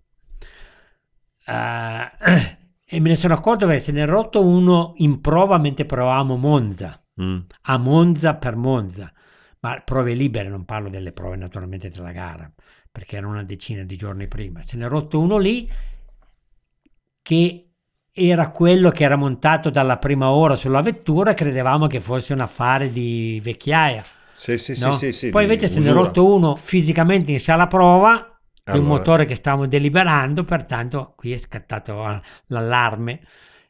Eh, 1.46 2.56
e 2.94 3.00
me 3.00 3.08
ne 3.10 3.16
sono 3.16 3.34
accorto 3.34 3.66
perché 3.66 3.80
se 3.80 3.92
ne 3.92 4.02
è 4.02 4.06
rotto 4.06 4.44
uno 4.44 4.92
in 4.96 5.20
prova 5.20 5.58
mentre 5.58 5.84
provavamo 5.86 6.36
Monza 6.36 6.98
Mm. 7.20 7.38
a 7.62 7.78
Monza 7.78 8.34
per 8.34 8.56
Monza. 8.56 9.12
ma 9.60 9.80
prove 9.84 10.14
libere, 10.14 10.48
non 10.48 10.64
parlo 10.64 10.90
delle 10.90 11.12
prove 11.12 11.36
naturalmente 11.36 11.88
della 11.88 12.10
gara, 12.12 12.50
perché 12.90 13.16
era 13.16 13.26
una 13.28 13.44
decina 13.44 13.82
di 13.84 13.96
giorni 13.96 14.26
prima. 14.28 14.62
Se 14.62 14.76
ne 14.76 14.84
è 14.84 14.88
rotto 14.88 15.18
uno 15.20 15.38
lì 15.38 15.70
che 17.22 17.70
era 18.12 18.50
quello 18.50 18.90
che 18.90 19.04
era 19.04 19.16
montato 19.16 19.70
dalla 19.70 19.96
prima 19.98 20.30
ora 20.30 20.56
sulla 20.56 20.82
vettura, 20.82 21.34
credevamo 21.34 21.86
che 21.86 22.00
fosse 22.00 22.32
un 22.32 22.40
affare 22.40 22.92
di 22.92 23.40
vecchiaia. 23.42 24.04
Sì, 24.32 24.58
sì, 24.58 24.78
no? 24.80 24.92
sì, 24.92 25.06
sì, 25.06 25.12
sì, 25.12 25.30
Poi 25.30 25.42
invece 25.42 25.68
se 25.68 25.80
ne 25.80 25.88
è 25.88 25.92
rotto 25.92 26.34
uno 26.34 26.56
fisicamente 26.56 27.32
in 27.32 27.40
sala 27.40 27.66
prova 27.66 28.33
di 28.64 28.78
un 28.78 28.84
Allora. 28.84 28.98
motore 28.98 29.24
che 29.26 29.34
stavamo 29.34 29.66
deliberando, 29.66 30.44
pertanto 30.44 31.12
qui 31.16 31.32
è 31.32 31.38
scattato 31.38 32.20
l'allarme. 32.46 33.20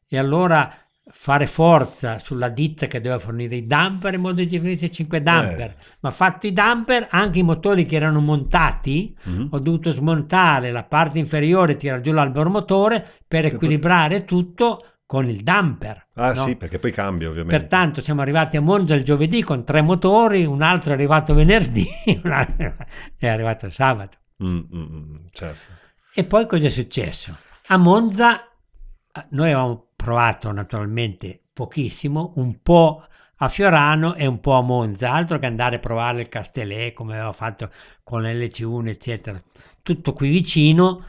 E 0.06 0.18
allora 0.18 0.72
fare 1.10 1.46
forza 1.46 2.18
sulla 2.18 2.48
ditta 2.48 2.86
che 2.86 2.98
doveva 3.00 3.18
fornire 3.18 3.56
i 3.56 3.66
damper 3.66 4.14
in 4.14 4.20
modo 4.20 4.42
di 4.42 4.56
fornire 4.58 4.90
5 4.90 5.20
damper, 5.20 5.70
Eh. 5.70 5.76
ma 6.00 6.10
fatto 6.12 6.46
i 6.46 6.52
damper, 6.52 7.08
anche 7.10 7.40
i 7.40 7.42
motori 7.42 7.84
che 7.84 7.96
erano 7.96 8.20
montati, 8.20 9.14
Mhm. 9.24 9.48
ho 9.50 9.58
dovuto 9.58 9.92
smontare 9.92 10.70
la 10.70 10.84
parte 10.84 11.18
inferiore 11.18 11.76
tirare 11.76 12.00
giù 12.00 12.12
l'albero 12.12 12.48
motore 12.48 13.04
per 13.26 13.44
equilibrare 13.46 14.24
tutto 14.24 14.86
con 15.06 15.28
il 15.28 15.42
damper. 15.42 16.06
Ah 16.14 16.28
no? 16.32 16.34
sì, 16.46 16.56
perché 16.56 16.78
poi 16.78 16.92
cambia 16.92 17.28
ovviamente. 17.28 17.58
Pertanto 17.58 18.00
siamo 18.00 18.22
arrivati 18.22 18.56
a 18.56 18.60
Monza 18.62 18.94
il 18.94 19.04
giovedì 19.04 19.42
con 19.42 19.64
tre 19.64 19.82
motori, 19.82 20.44
un 20.46 20.62
altro 20.62 20.90
è 20.90 20.94
arrivato 20.94 21.34
venerdì, 21.34 21.84
un 22.22 22.30
altro 22.30 22.76
è 23.18 23.26
arrivato 23.26 23.68
sabato. 23.70 24.18
Mm, 24.42 24.58
mm, 24.74 24.82
mm, 24.82 25.16
certo. 25.32 25.72
E 26.14 26.24
poi 26.24 26.46
cosa 26.46 26.66
è 26.66 26.70
successo? 26.70 27.36
A 27.66 27.76
Monza 27.76 28.44
eh, 28.46 29.26
noi 29.30 29.52
avevamo 29.52 29.88
provato 29.96 30.50
naturalmente 30.52 31.40
pochissimo, 31.52 32.32
un 32.36 32.60
po' 32.62 33.04
a 33.36 33.48
Fiorano 33.48 34.14
e 34.14 34.26
un 34.26 34.40
po' 34.40 34.52
a 34.52 34.62
Monza, 34.62 35.12
altro 35.12 35.38
che 35.38 35.46
andare 35.46 35.76
a 35.76 35.80
provare 35.80 36.22
il 36.22 36.28
Castellet 36.28 36.92
come 36.92 37.14
aveva 37.14 37.32
fatto 37.32 37.70
con 38.02 38.22
l'LC1 38.22 38.88
eccetera, 38.88 39.42
tutto 39.82 40.12
qui 40.12 40.28
vicino 40.28 41.04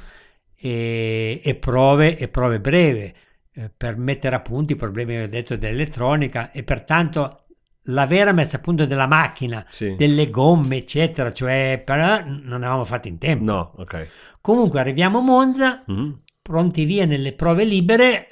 e, 0.55 1.41
e 1.43 1.55
prove 1.55 2.17
e 2.17 2.27
prove 2.27 2.59
breve 2.59 3.15
eh, 3.53 3.69
per 3.69 3.97
mettere 3.97 4.35
a 4.35 4.41
punto 4.41 4.73
i 4.73 4.77
problemi 4.77 5.13
che 5.13 5.23
ho 5.23 5.27
detto 5.27 5.55
dell'elettronica 5.55 6.51
e 6.51 6.63
pertanto 6.63 7.44
la 7.89 8.05
vera 8.05 8.31
messa 8.31 8.57
a 8.57 8.59
punto 8.59 8.85
della 8.85 9.07
macchina, 9.07 9.63
Sì. 9.69 9.95
delle 9.95 10.29
gomme 10.29 10.77
eccetera, 10.77 11.31
cioè 11.31 11.81
però 11.85 12.23
non 12.25 12.53
avevamo 12.63 12.85
fatto 12.85 13.07
in 13.07 13.17
tempo. 13.17 13.43
No, 13.43 13.73
ok. 13.77 14.07
Comunque 14.41 14.79
arriviamo 14.79 15.19
a 15.19 15.21
Monza, 15.21 15.83
Mhm. 15.87 16.21
pronti 16.41 16.85
via 16.85 17.05
nelle 17.05 17.33
prove 17.33 17.63
libere, 17.63 18.27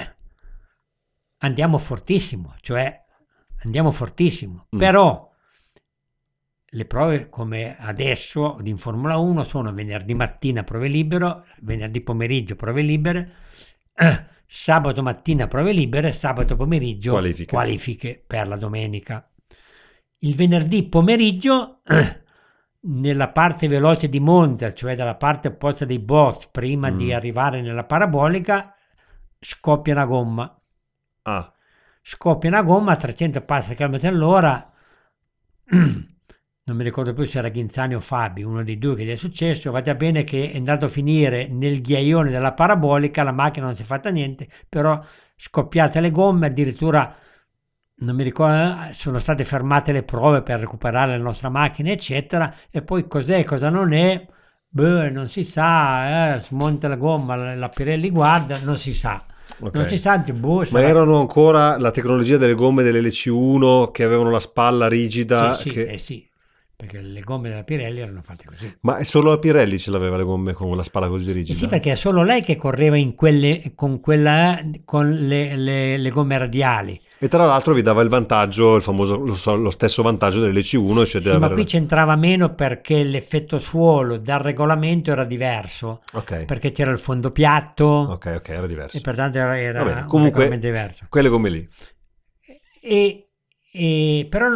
andiamo 1.40 1.78
fortissimo, 1.78 2.56
cioè 2.62 3.02
andiamo 3.64 3.92
fortissimo. 3.92 4.68
Mm. 4.76 4.80
Però 4.80 5.32
le 6.66 6.86
prove 6.86 7.30
come 7.30 7.78
adesso 7.78 8.58
in 8.64 8.78
Formula 8.78 9.18
1 9.18 9.44
sono 9.44 9.72
venerdì 9.74 10.16
mattina 10.16 10.64
prove 10.64 10.88
libero, 10.88 11.46
venerdì 11.62 12.02
pomeriggio 12.02 12.56
prove 12.56 12.82
libere, 12.82 13.32
sabato 14.46 15.04
mattina 15.04 15.48
prove 15.48 15.72
libere, 15.72 16.12
sabato 16.14 16.56
pomeriggio 16.56 17.12
Qualifiche. 17.12 17.52
qualifiche 17.54 18.24
per 18.26 18.48
la 18.48 18.56
domenica. 18.56 19.28
Il 20.24 20.36
venerdì 20.36 20.88
pomeriggio 20.88 21.82
nella 22.86 23.30
parte 23.30 23.68
veloce 23.68 24.08
di 24.08 24.20
Monza, 24.22 24.74
cioè 24.74 24.96
dalla 24.96 25.16
parte 25.16 25.50
opposta 25.50 25.84
dei 25.86 26.00
box, 26.00 26.48
prima 26.50 26.90
Mm. 26.90 26.98
di 26.98 27.12
arrivare 27.14 27.62
nella 27.62 27.84
parabolica, 27.84 28.74
scoppia 29.40 29.94
una 29.94 30.06
gomma. 30.06 30.62
Ah, 31.24 31.54
Scoppia 32.02 32.50
una 32.50 32.64
gomma 32.64 32.94
a 32.94 32.96
300 32.98 33.42
passi 33.42 33.76
km 33.76 34.00
all'ora. 34.04 34.72
Non 36.66 36.78
mi 36.78 36.84
ricordo 36.86 37.14
più 37.14 37.26
se 37.26 37.40
era 37.40 37.50
Ghinzani 37.50 37.94
o 37.94 38.00
Fabi, 38.00 38.42
uno 38.42 38.64
dei 38.64 38.78
due 38.78 38.96
che 38.96 39.04
gli 39.04 39.12
è 39.12 39.18
successo. 39.18 39.70
Vada 39.72 39.96
bene 39.96 40.24
che 40.24 40.50
è 40.52 40.56
andato 40.56 40.86
a 40.86 40.88
finire 40.88 41.50
nel 41.50 41.82
ghiaione 41.82 42.30
della 42.30 42.54
parabolica, 42.54 43.24
la 43.24 43.34
macchina 43.34 43.66
non 43.66 43.76
si 43.76 43.82
è 43.82 43.86
fatta 43.86 44.10
niente, 44.12 44.48
però 44.70 44.98
scoppiate 45.36 46.00
le 46.00 46.10
gomme, 46.10 46.48
addirittura 46.48 47.14
non 47.98 48.16
mi 48.16 48.24
ricordo, 48.24 48.90
eh, 48.90 48.94
sono 48.94 49.20
state 49.20 49.44
fermate 49.44 49.92
le 49.92 50.04
prove 50.04 50.42
per 50.42 50.60
recuperare 50.60 51.18
la 51.18 51.24
nostra 51.24 51.50
macchina, 51.50 51.92
eccetera. 51.92 52.54
E 52.70 52.82
poi 52.82 53.08
cos'è, 53.08 53.44
cosa 53.44 53.70
non 53.70 53.94
è? 53.94 54.26
Beh, 54.68 55.10
non 55.12 55.30
si 55.30 55.44
sa, 55.44 56.36
eh, 56.36 56.40
smonta 56.40 56.88
la 56.88 56.96
gomma, 56.96 57.36
la, 57.56 57.70
Pirelli 57.70 58.10
guarda, 58.10 58.60
non 58.60 58.78
si 58.78 58.94
sa. 58.94 59.24
ok. 59.60 59.76
Non 59.76 59.86
si 59.86 59.98
sa, 60.00 60.18
boh, 60.18 60.60
Ma 60.60 60.66
sarà- 60.66 60.88
erano 60.88 61.20
ancora 61.20 61.78
la 61.78 61.92
tecnologia 61.92 62.38
delle 62.38 62.56
gomme 62.56 62.82
dell'LC1 62.84 63.92
che 63.92 64.04
avevano 64.04 64.32
la 64.32 64.40
spalla 64.40 64.88
rigida. 64.88 65.54
Sì, 65.54 65.62
sì, 65.62 65.70
che- 65.70 65.88
eh 65.94 65.98
sì, 66.00 66.28
perché 66.76 67.02
le 67.02 67.22
gomme 67.22 67.50
della 67.50 67.64
Pirelli 67.64 68.00
erano 68.00 68.22
fatte 68.22 68.46
così. 68.46 68.76
Ma 68.82 68.98
è 68.98 69.04
solo 69.04 69.30
la 69.30 69.38
Pirelli 69.40 69.78
ce 69.78 69.92
l'aveva 69.92 70.18
le 70.18 70.24
gomme 70.24 70.54
con 70.54 70.76
la 70.76 70.84
spalla 70.84 71.08
così 71.08 71.30
Eh 71.30 71.34
rigida? 71.34 71.60
sì, 71.60 71.68
perché 71.68 71.92
è 71.92 71.96
solo 71.96 72.24
lei 72.24 72.42
che 72.42 72.56
correva 72.56 72.98
in 72.98 73.16
quelle, 73.16 73.74
con, 73.76 74.00
quella, 74.00 74.58
con 74.86 75.10
le, 75.12 75.56
le- 75.56 75.98
le 75.98 76.10
gomme 76.10 76.38
radiali. 76.38 77.00
E 77.24 77.30
tra 77.30 77.46
l'altro 77.46 77.74
vi 77.74 77.82
dava 77.82 78.02
il 78.02 78.10
vantaggio, 78.10 78.76
il 78.76 78.82
famoso, 78.82 79.16
lo, 79.16 79.56
lo 79.56 79.70
stesso 79.70 80.02
vantaggio 80.04 80.42
dell'LC1, 80.42 81.06
cioè 81.06 81.22
Sì, 81.22 81.30
ma 81.30 81.36
avere- 81.38 81.54
qui 81.54 81.64
c'entrava 81.64 82.18
meno 82.18 82.54
perché 82.54 83.02
l'effetto 83.04 83.60
suolo 83.60 84.18
dal 84.18 84.40
regolamento 84.42 85.10
era 85.10 85.24
diverso, 85.24 86.02
Ok, 86.14 86.44
perché 86.44 86.72
c'era 86.74 86.92
il 86.92 87.00
fondo 87.00 87.32
piatto 87.32 87.86
ok, 87.86 88.34
ok, 88.40 88.50
era 88.50 88.68
diverso. 88.68 88.98
e 88.98 89.00
pertanto 89.02 89.38
era, 89.38 89.58
era 89.58 89.84
bene, 89.86 90.02
un 90.02 90.08
comunque- 90.08 90.60
diverso. 90.60 91.06
Quelle 91.08 91.30
gomme 91.30 91.50
lì. 91.50 91.70
E, 92.82 93.30
e- 93.72 94.28
però 94.30 94.48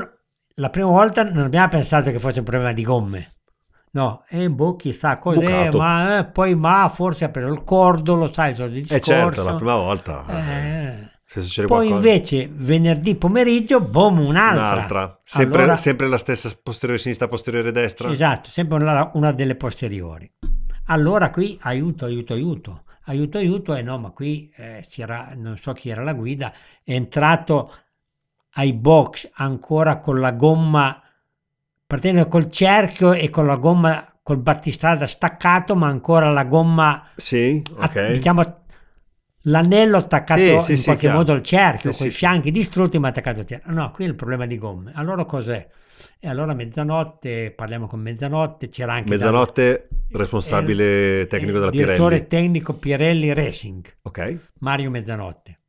la 0.56 0.70
prima 0.70 0.90
volta 0.90 1.24
non 1.24 1.46
abbiamo 1.46 1.70
pensato 1.70 2.12
che 2.12 2.20
fosse 2.20 2.40
un 2.40 2.46
problema 2.46 2.74
di 2.74 2.84
gomme. 2.84 3.36
No, 3.92 4.26
e 4.28 4.50
boh, 4.50 4.76
chissà 4.76 5.18
cos'è, 5.18 5.72
ma 5.72 6.18
eh, 6.20 6.26
poi 6.26 6.54
ma 6.56 6.92
forse 6.94 7.24
ha 7.24 7.30
preso 7.30 7.48
il 7.48 7.64
cordolo, 7.64 8.30
sai, 8.32 8.50
il 8.50 8.56
solito 8.58 8.74
discorso. 8.82 9.12
Eh 9.12 9.16
certo, 9.16 9.44
la 9.44 9.56
prima 9.56 9.76
volta. 9.76 10.26
Eh. 10.28 11.16
Se 11.42 11.48
succede 11.48 11.68
Poi 11.68 11.88
qualcosa. 11.88 12.08
invece 12.08 12.50
venerdì 12.52 13.16
pomeriggio, 13.16 13.82
boom, 13.82 14.20
un'altra. 14.20 14.74
Un'altra. 14.74 15.20
Sempre, 15.24 15.62
Allora- 15.64 15.78
sempre 15.78 16.08
la 16.08 16.18
stessa 16.18 16.52
posteriore 16.62 17.02
sinistra, 17.02 17.28
posteriore 17.28 17.72
destra? 17.72 18.10
Esatto, 18.12 18.50
sempre 18.50 18.78
una, 18.78 19.12
una 19.14 19.32
delle 19.32 19.56
posteriori. 19.56 20.30
Allora 20.86 21.30
qui 21.30 21.58
aiuto, 21.62 22.06
aiuto, 22.06 22.34
aiuto. 22.34 22.82
Aiuto, 23.10 23.38
aiuto, 23.38 23.74
e 23.76 23.82
no, 23.84 23.98
ma 24.00 24.10
qui 24.12 24.52
eh, 24.58 24.84
si 24.86 25.02
era, 25.02 25.32
non 25.36 25.58
so 25.58 25.72
chi 25.72 25.90
era 25.90 26.04
la 26.04 26.14
guida, 26.14 26.52
è 26.84 26.92
entrato 26.94 27.74
ai 28.56 28.74
box 28.74 29.30
ancora 29.36 30.00
con 30.00 30.20
la 30.20 30.32
gomma, 30.32 31.02
partendo 31.86 32.28
col 32.28 32.52
cerchio 32.52 33.14
e 33.14 33.30
con 33.30 33.46
la 33.46 33.56
gomma, 33.56 34.14
col 34.22 34.40
battistrada 34.40 35.08
staccato, 35.08 35.74
ma 35.76 35.88
ancora 35.88 36.30
la 36.32 36.44
gomma, 36.44 37.08
Sì, 37.16 37.62
a- 37.78 37.86
ok. 37.86 38.12
diciamo, 38.12 38.58
l'anello 39.48 39.98
attaccato 39.98 40.40
Sì, 40.40 40.60
sì, 40.60 40.78
in 40.78 40.78
sì, 40.78 40.84
qualche 40.84 41.02
chiaro. 41.02 41.18
modo 41.18 41.32
al 41.34 41.42
cerchio, 41.42 41.94
con 41.96 42.08
i 42.08 42.12
fianchi 42.12 42.52
distrutti, 42.52 43.00
ma 43.00 43.10
attaccato 43.10 43.40
al 43.42 43.46
cerchio. 43.46 43.72
No, 43.74 43.92
qui 43.92 44.06
è 44.06 44.08
il 44.08 44.16
problema 44.16 44.46
di 44.46 44.58
gomme. 44.58 44.92
Allora 44.96 45.26
cos'è? 45.26 45.68
E 46.20 46.28
allora 46.30 46.54
mezzanotte, 46.54 47.52
parliamo 47.52 47.88
con 47.88 48.00
mezzanotte, 48.02 48.70
c'era 48.70 48.94
anche 48.94 49.12
Mezzanotte, 49.12 49.88
responsabile 50.10 51.22
eh, 51.22 51.28
tecnico 51.28 51.58
eh, 51.58 51.60
della 51.60 51.72
direttore 51.72 52.26
Pirelli. 52.26 52.28
tecnico 52.28 52.78
Pirelli 52.78 53.34
Racing, 53.34 53.86
Ok. 54.04 54.20
Mario 54.60 54.90
Mezzanotte. 54.90 55.62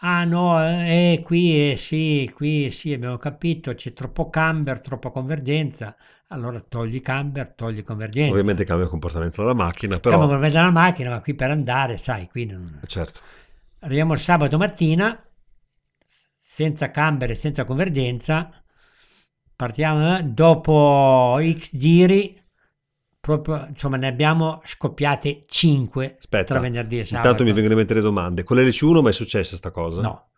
Ah 0.00 0.24
no, 0.24 0.60
eh, 0.64 1.22
qui 1.24 1.72
eh, 1.72 1.76
sì, 1.76 2.30
qui 2.34 2.70
sì, 2.70 2.92
abbiamo 2.92 3.16
capito, 3.18 3.74
c'è 3.74 3.92
troppo 3.92 4.26
camber, 4.30 4.80
troppa 4.80 5.10
convergenza. 5.10 5.96
Allora 6.30 6.60
togli 6.60 7.00
camber, 7.00 7.54
togli 7.54 7.82
convergenza. 7.82 8.32
Ovviamente 8.32 8.64
cambia 8.64 8.84
il 8.84 8.90
comportamento 8.90 9.40
della 9.40 9.54
macchina, 9.54 9.98
però... 9.98 10.16
Stiamo 10.16 10.38
con 10.38 10.50
la 10.50 10.70
macchina, 10.70 11.08
ma 11.10 11.20
qui 11.22 11.34
per 11.34 11.50
andare, 11.50 11.96
sai, 11.96 12.28
qui 12.28 12.44
non... 12.44 12.80
Certo. 12.84 13.20
Arriviamo 13.80 14.12
il 14.12 14.20
sabato 14.20 14.58
mattina, 14.58 15.18
senza 16.36 16.90
camber 16.90 17.30
e 17.30 17.34
senza 17.34 17.64
convergenza, 17.64 18.50
partiamo 19.56 20.18
eh, 20.18 20.22
dopo 20.24 21.38
X 21.40 21.76
giri, 21.76 22.38
proprio, 23.18 23.64
insomma 23.68 23.96
ne 23.96 24.08
abbiamo 24.08 24.60
scoppiate 24.64 25.44
5 25.46 26.16
Aspetta, 26.18 26.44
tra 26.54 26.60
venerdì 26.60 26.98
e 26.98 27.04
sabato. 27.06 27.28
intanto 27.28 27.44
mi 27.44 27.52
vengono 27.52 27.72
in 27.72 27.78
mente 27.78 27.94
le 27.94 28.00
domande. 28.02 28.42
Con 28.42 28.58
l'LC1 28.58 29.00
mai 29.00 29.10
è 29.10 29.14
successa 29.14 29.56
sta 29.56 29.70
cosa? 29.70 30.02
No, 30.02 30.30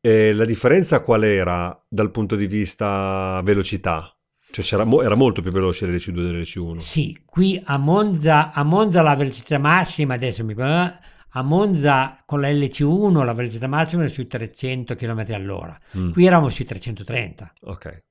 E 0.00 0.32
la 0.32 0.44
differenza 0.44 1.00
qual 1.00 1.24
era 1.24 1.84
dal 1.88 2.12
punto 2.12 2.36
di 2.36 2.46
vista 2.46 3.40
velocità? 3.42 4.15
Cioè 4.56 4.64
c'era 4.64 4.84
mo- 4.84 5.02
era 5.02 5.14
molto 5.16 5.42
più 5.42 5.50
veloce 5.50 5.86
l'LC2 5.86 6.12
dell'LC1. 6.14 6.78
sì, 6.78 7.20
qui 7.26 7.60
a 7.62 7.76
Monza, 7.76 8.52
a 8.52 8.62
Monza 8.62 9.02
la 9.02 9.14
velocità 9.14 9.58
massima, 9.58 10.14
adesso 10.14 10.42
mi 10.44 10.54
eh, 10.56 10.94
a 11.28 11.42
Monza 11.42 12.22
con 12.24 12.40
la 12.40 12.48
LC1 12.48 13.22
la 13.22 13.34
velocità 13.34 13.66
massima 13.66 14.04
era 14.04 14.10
sui 14.10 14.26
300 14.26 14.94
km 14.94 15.24
all'ora, 15.34 15.78
Mm, 15.98 16.12
qui 16.12 16.24
eravamo 16.24 16.48
sui 16.48 16.64
330. 16.64 17.52
Ok, 17.64 18.02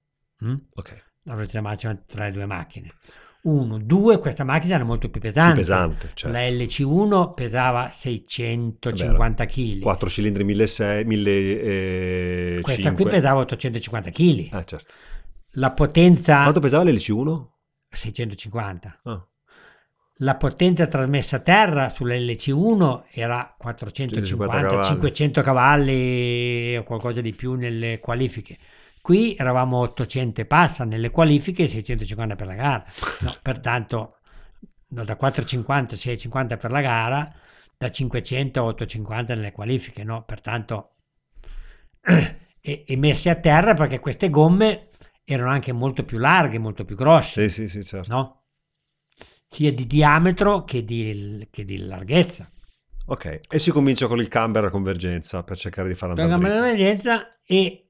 mm? 0.45 0.53
ok. 0.75 1.03
la 1.23 1.33
velocità 1.33 1.61
massima 1.61 1.95
tra 2.05 2.25
le 2.25 2.31
due 2.31 2.45
macchine. 2.45 2.91
Uno, 3.45 3.79
due, 3.79 4.19
questa 4.19 4.43
macchina 4.43 4.75
era 4.75 4.83
molto 4.83 5.09
più 5.09 5.19
pesante. 5.21 5.53
Più 5.53 5.61
pesante, 5.61 6.09
certo. 6.13 6.35
La 6.35 6.43
LC1 6.47 7.33
pesava 7.33 7.89
650 7.91 9.45
kg. 9.45 9.79
4 9.81 10.09
cilindri 10.09 10.43
1600, 10.43 11.07
1500. 11.07 12.61
Questa 12.61 12.91
qui 12.91 13.05
pesava 13.05 13.39
850 13.41 14.09
kg. 14.11 14.53
Eh 14.53 14.63
certo. 14.65 14.93
La 15.55 15.71
potenza 15.71 16.43
Quanto 16.43 16.59
pesava 16.59 16.83
l'LC1? 16.83 17.47
650. 17.89 19.01
Ah, 19.03 19.27
La 20.19 20.35
potenza 20.35 20.87
trasmessa 20.87 21.37
a 21.37 21.39
terra 21.39 21.87
sull'LC1 21.89 23.03
era 23.11 23.55
150 23.57 24.35
450, 24.37 24.47
cavalli. 24.47 24.83
500 24.83 25.41
cavalli 25.41 26.77
o 26.77 26.83
qualcosa 26.83 27.21
di 27.21 27.33
più 27.33 27.53
nelle 27.53 27.99
qualifiche. 27.99 28.57
Qui 29.01 29.35
eravamo 29.37 29.77
800 29.77 30.41
e 30.41 30.45
passa 30.45 30.83
nelle 30.83 31.11
qualifiche 31.11 31.63
e 31.63 31.67
650 31.67 32.35
per 32.35 32.47
la 32.47 32.55
gara. 32.55 32.85
No, 33.21 33.35
pertanto 33.41 34.17
no, 34.89 35.03
da 35.03 35.15
450 35.15 35.95
a 35.95 35.97
650 35.97 36.57
per 36.57 36.71
la 36.71 36.81
gara, 36.81 37.33
da 37.77 37.89
500 37.89 38.59
a 38.59 38.63
850 38.63 39.35
nelle 39.35 39.51
qualifiche. 39.51 40.03
No? 40.03 40.23
Pertanto 40.25 40.95
e, 42.01 42.83
e 42.85 42.97
messe 42.97 43.29
a 43.29 43.35
terra 43.35 43.73
perché 43.73 43.99
queste 43.99 44.29
gomme 44.29 44.89
erano 45.25 45.49
anche 45.49 45.73
molto 45.73 46.05
più 46.05 46.17
larghe, 46.17 46.59
molto 46.59 46.85
più 46.85 46.95
grosse 46.95 47.49
sì, 47.49 47.67
sì, 47.67 47.67
sì, 47.67 47.83
certo. 47.83 48.13
no? 48.13 48.43
sia 49.45 49.71
di 49.71 49.87
diametro 49.87 50.63
che 50.63 50.83
di, 50.83 51.47
che 51.49 51.65
di 51.65 51.77
larghezza. 51.77 52.49
Ok, 53.07 53.41
e 53.47 53.59
si 53.59 53.71
comincia 53.71 54.07
con 54.07 54.19
il 54.19 54.27
camber 54.27 54.65
a 54.65 54.69
convergenza 54.69 55.43
per 55.43 55.57
cercare 55.57 55.87
di 55.87 55.95
fare 55.95 56.11
andare 56.11 56.27
Programma 56.29 56.55
di 56.55 56.61
dritto. 56.61 56.81
emergenza 56.81 57.37
e 57.45 57.89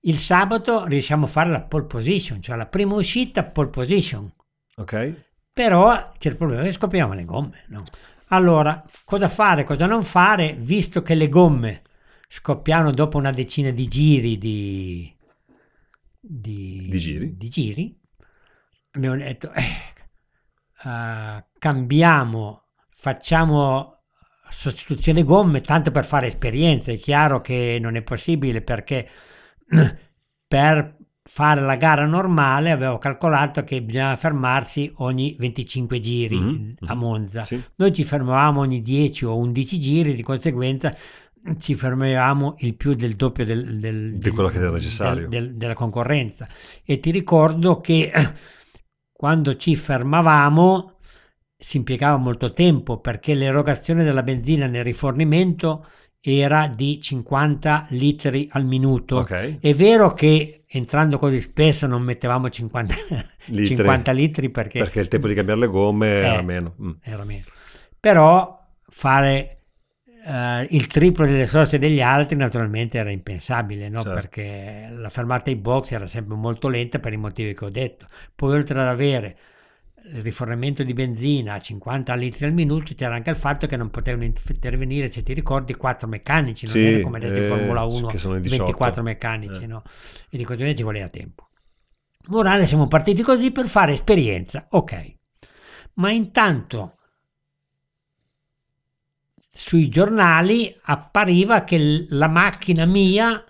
il 0.00 0.16
sabato 0.16 0.84
riusciamo 0.84 1.24
a 1.24 1.28
fare 1.28 1.50
la 1.50 1.62
pole 1.62 1.84
position, 1.84 2.40
cioè 2.40 2.56
la 2.56 2.66
prima 2.66 2.94
uscita 2.94 3.42
pole 3.42 3.68
position. 3.68 4.32
Ok? 4.76 5.26
Però 5.52 6.12
c'è 6.16 6.30
il 6.30 6.36
problema 6.36 6.62
che 6.62 6.72
scopriamo 6.72 7.14
le 7.14 7.24
gomme. 7.24 7.64
no? 7.68 7.82
Allora, 8.28 8.84
cosa 9.04 9.28
fare, 9.28 9.64
cosa 9.64 9.86
non 9.86 10.04
fare, 10.04 10.54
visto 10.56 11.02
che 11.02 11.14
le 11.14 11.28
gomme 11.28 11.82
scoppiano 12.28 12.92
dopo 12.92 13.18
una 13.18 13.32
decina 13.32 13.70
di 13.70 13.88
giri 13.88 14.38
di, 14.38 15.12
di, 16.20 16.88
Di 16.90 16.98
giri? 16.98 17.36
di 17.36 17.48
giri, 17.48 18.00
abbiamo 18.92 19.16
detto, 19.16 19.52
eh, 19.52 19.94
eh, 20.84 21.44
cambiamo, 21.58 22.64
facciamo 22.90 24.02
sostituzione 24.50 25.22
gomme, 25.22 25.60
tanto 25.60 25.90
per 25.90 26.04
fare 26.04 26.26
esperienza. 26.26 26.90
È 26.92 26.96
chiaro 26.98 27.40
che 27.40 27.78
non 27.80 27.96
è 27.96 28.02
possibile 28.02 28.62
perché 28.62 29.08
per 30.48 30.96
fare 31.30 31.60
la 31.60 31.76
gara 31.76 32.06
normale 32.06 32.70
avevo 32.70 32.96
calcolato 32.96 33.62
che 33.62 33.82
bisognava 33.82 34.16
fermarsi 34.16 34.90
ogni 34.96 35.36
25 35.38 35.98
giri 36.00 36.38
Mhm, 36.38 36.74
a. 36.86 36.94
Monza. 36.94 37.44
Sì. 37.44 37.62
Noi 37.76 37.92
ci 37.92 38.02
fermavamo 38.04 38.60
ogni 38.60 38.80
10 38.80 39.26
o 39.26 39.36
11 39.36 39.78
giri, 39.78 40.14
di 40.14 40.22
conseguenza 40.22 40.94
ci 41.58 41.74
fermavamo 41.74 42.56
il 42.58 42.74
più 42.76 42.94
del 42.94 43.14
doppio 43.16 43.44
del, 43.44 43.78
del- 43.78 44.18
Di 44.18 44.30
quello 44.30 44.48
del- 44.48 44.56
che 44.58 44.62
era 44.64 44.72
necessario. 44.72 45.28
del- 45.28 45.46
del- 45.48 45.56
della 45.56 45.74
concorrenza. 45.74 46.46
E 46.84 47.00
ti 47.00 47.10
ricordo 47.10 47.80
che 47.80 48.10
quando 49.12 49.56
ci 49.56 49.74
fermavamo 49.76 50.98
si 51.56 51.76
impiegava 51.78 52.16
molto 52.18 52.52
tempo 52.52 53.00
perché 53.00 53.34
l'erogazione 53.34 54.04
della 54.04 54.22
benzina 54.22 54.66
nel 54.66 54.84
rifornimento 54.84 55.86
era 56.20 56.68
di 56.68 57.00
50 57.00 57.86
litri 57.90 58.48
al 58.52 58.64
minuto. 58.64 59.16
Ok. 59.18 59.58
È 59.60 59.74
vero 59.74 60.12
che 60.14 60.64
entrando 60.68 61.16
così 61.18 61.40
spesso 61.40 61.86
non 61.86 62.02
mettevamo 62.02 62.48
50 62.50 62.94
Litri. 63.46 63.76
50 63.76 64.12
litri 64.12 64.50
perché, 64.50 64.80
Perché 64.80 65.00
il 65.00 65.08
tempo 65.08 65.26
di 65.28 65.34
cambiare 65.34 65.60
le 65.60 65.66
gomme 65.68 66.06
era 66.08 66.38
Eh. 66.38 66.42
meno. 66.42 66.74
Mm. 66.82 66.90
era 67.02 67.24
meno. 67.24 67.44
Però 67.98 68.56
fare 68.88 69.57
eh, 70.28 70.66
il 70.70 70.86
triplo 70.86 71.24
delle 71.24 71.46
soste 71.46 71.78
degli 71.78 72.02
altri 72.02 72.36
naturalmente 72.36 72.98
era 72.98 73.10
impensabile, 73.10 73.88
no? 73.88 74.02
Certo. 74.02 74.14
perché 74.14 74.88
la 74.92 75.08
fermata 75.08 75.48
ai 75.50 75.56
box 75.56 75.92
era 75.92 76.06
sempre 76.06 76.36
molto 76.36 76.68
lenta 76.68 76.98
per 76.98 77.12
i 77.14 77.16
motivi 77.16 77.54
che 77.54 77.64
ho 77.64 77.70
detto. 77.70 78.06
Poi 78.34 78.52
oltre 78.54 78.78
ad 78.78 78.86
avere 78.86 79.38
il 80.10 80.22
rifornimento 80.22 80.82
di 80.82 80.92
benzina 80.94 81.54
a 81.54 81.60
50 81.60 82.14
litri 82.14 82.46
al 82.46 82.52
minuto 82.52 82.94
c'era 82.94 83.14
anche 83.14 83.30
il 83.30 83.36
fatto 83.36 83.66
che 83.66 83.76
non 83.76 83.90
potevano 83.90 84.24
intervenire, 84.24 85.10
se 85.10 85.22
ti 85.22 85.32
ricordi, 85.32 85.74
quattro 85.74 86.08
meccanici, 86.08 86.66
non 86.66 86.74
Sì, 86.74 86.84
era 86.84 87.02
come 87.02 87.18
detto 87.18 87.36
in 87.38 87.44
eh, 87.44 87.46
Formula 87.46 87.82
1, 87.84 88.06
che 88.08 88.18
sono 88.18 88.36
i 88.36 88.40
18. 88.40 88.64
24 88.64 89.02
meccanici, 89.02 89.62
Eh. 89.62 89.66
no? 89.66 89.82
e 90.30 90.36
di 90.36 90.44
conseguenza 90.44 90.78
ci 90.78 90.84
voleva 90.84 91.08
tempo. 91.08 91.48
Morale, 92.28 92.66
siamo 92.66 92.86
partiti 92.86 93.22
così 93.22 93.50
per 93.50 93.66
fare 93.66 93.92
esperienza, 93.92 94.66
ok. 94.70 95.14
Ma 95.94 96.10
intanto 96.12 96.97
sui 99.58 99.88
giornali 99.88 100.72
appariva 100.82 101.64
che 101.64 102.06
la 102.10 102.28
macchina 102.28 102.86
mia, 102.86 103.44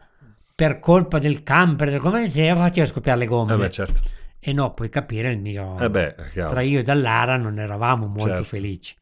per 0.55 0.81
colpa 0.81 1.19
del 1.19 1.43
camper, 1.43 1.91
del 1.91 2.01
come 2.01 2.25
diceva, 2.25 2.63
faceva 2.63 2.87
scoppiare 2.87 3.19
le 3.19 3.27
gomme. 3.27 3.53
Eh 3.53 3.57
beh, 3.59 3.71
certo. 3.71 4.01
E 4.41 4.53
no, 4.55 4.71
puoi 4.73 4.89
capire 4.89 5.31
il 5.31 5.39
mio... 5.39 5.79
Eh 5.79 5.91
beh, 5.91 6.15
tra 6.33 6.63
io 6.63 6.79
e 6.79 6.83
Dallara 6.83 7.37
non 7.37 7.59
eravamo 7.59 8.07
molto 8.07 8.29
Certo. 8.29 8.43
felici. 8.45 8.95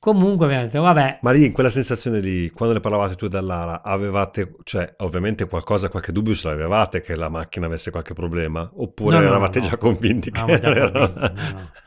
Comunque 0.00 0.46
abbiamo 0.46 0.64
detto, 0.64 0.80
vabbè, 0.80 1.18
Ma 1.20 1.30
lì, 1.30 1.44
in 1.44 1.52
quella 1.52 1.68
sensazione 1.68 2.20
lì, 2.20 2.48
quando 2.48 2.74
ne 2.74 2.80
parlavate 2.80 3.16
tu 3.16 3.26
e 3.26 3.28
Dallara, 3.28 3.82
avevate, 3.82 4.56
cioè, 4.64 4.94
ovviamente 5.00 5.46
qualcosa, 5.46 5.90
qualche 5.90 6.10
dubbio 6.10 6.32
ce 6.34 6.48
l'avevate 6.48 7.02
che 7.02 7.14
la 7.14 7.28
macchina 7.28 7.66
avesse 7.66 7.90
qualche 7.90 8.14
problema? 8.14 8.66
Oppure 8.76 9.16
No, 9.16 9.20
no, 9.20 9.26
eravate 9.28 9.58
no. 9.60 9.68
già 9.68 9.76
convinti 9.76 10.30
che 10.30 10.40
già 10.58 10.74
era- 10.74 10.88
no. 10.90 11.30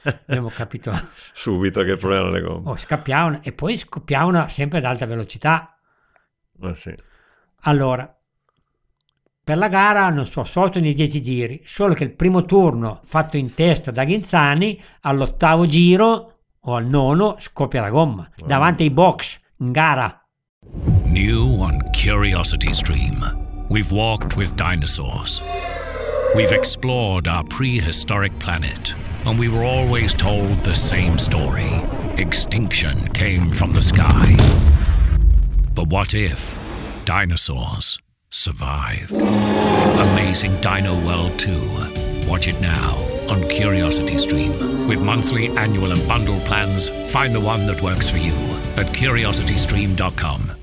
abbiamo 0.27 0.49
capito, 0.49 0.91
subito 1.33 1.81
che 1.81 1.93
il 1.93 1.97
problema 1.97 2.21
erano 2.27 2.35
le 2.37 2.41
gomme? 2.43 2.69
oh, 2.69 2.77
scappiavano 2.77 3.39
e 3.41 3.51
poi 3.51 3.77
scoppiavano 3.77 4.47
sempre 4.47 4.77
ad 4.77 4.85
alta 4.85 5.07
velocità. 5.07 5.75
Eh, 6.61 6.75
sì. 6.75 6.93
Allora, 7.61 8.15
per 9.43 9.57
la 9.57 9.69
gara 9.69 10.09
non 10.11 10.27
so, 10.27 10.43
sotto 10.43 10.79
nei 10.79 10.93
10 10.93 11.19
giri, 11.21 11.61
solo 11.65 11.95
che 11.95 12.03
il 12.03 12.13
primo 12.13 12.45
turno 12.45 13.01
fatto 13.05 13.37
in 13.37 13.55
testa 13.55 13.89
da 13.89 14.03
Ghinzani, 14.03 14.79
all'ottavo 15.01 15.65
giro 15.65 16.32
o 16.65 16.75
al 16.75 16.85
nono 16.85 17.35
scoppia 17.39 17.81
la 17.81 17.89
gomma, 17.89 18.29
davanti 18.45 18.83
ai 18.83 18.89
box, 18.89 19.39
in 19.59 19.71
gara. 19.71 20.21
New 21.05 21.61
on 21.61 21.81
Curiosity 21.93 22.73
Stream, 22.73 23.21
we've 23.69 23.91
walked 23.91 24.37
with 24.37 24.55
dinosaurs. 24.55 25.43
We've 26.35 26.51
explored 26.51 27.27
our 27.27 27.43
prehistoric 27.43 28.37
planet, 28.39 28.95
and 29.25 29.37
we 29.37 29.49
were 29.49 29.63
always 29.63 30.13
told 30.13 30.63
the 30.63 30.75
same 30.75 31.17
story 31.17 31.69
extinction 32.17 33.07
came 33.13 33.51
from 33.51 33.71
the 33.71 33.81
sky. 33.81 34.35
But 35.73 35.87
what 35.87 36.13
if 36.13 36.59
dinosaurs 37.05 37.97
survived? 38.29 39.11
Amazing 39.11 40.59
Dino 40.61 40.99
World 41.05 41.37
2. 41.39 42.27
Watch 42.27 42.47
it 42.47 42.59
now 42.61 43.12
on 43.29 43.47
Curiosity 43.49 44.17
Stream. 44.17 44.51
With 44.87 45.01
monthly, 45.01 45.47
annual, 45.49 45.91
and 45.91 46.07
bundle 46.07 46.39
plans, 46.41 46.89
find 47.11 47.33
the 47.33 47.39
one 47.39 47.67
that 47.67 47.81
works 47.81 48.09
for 48.09 48.17
you 48.17 48.33
at 48.77 48.87
curiositystream.com. 48.87 50.62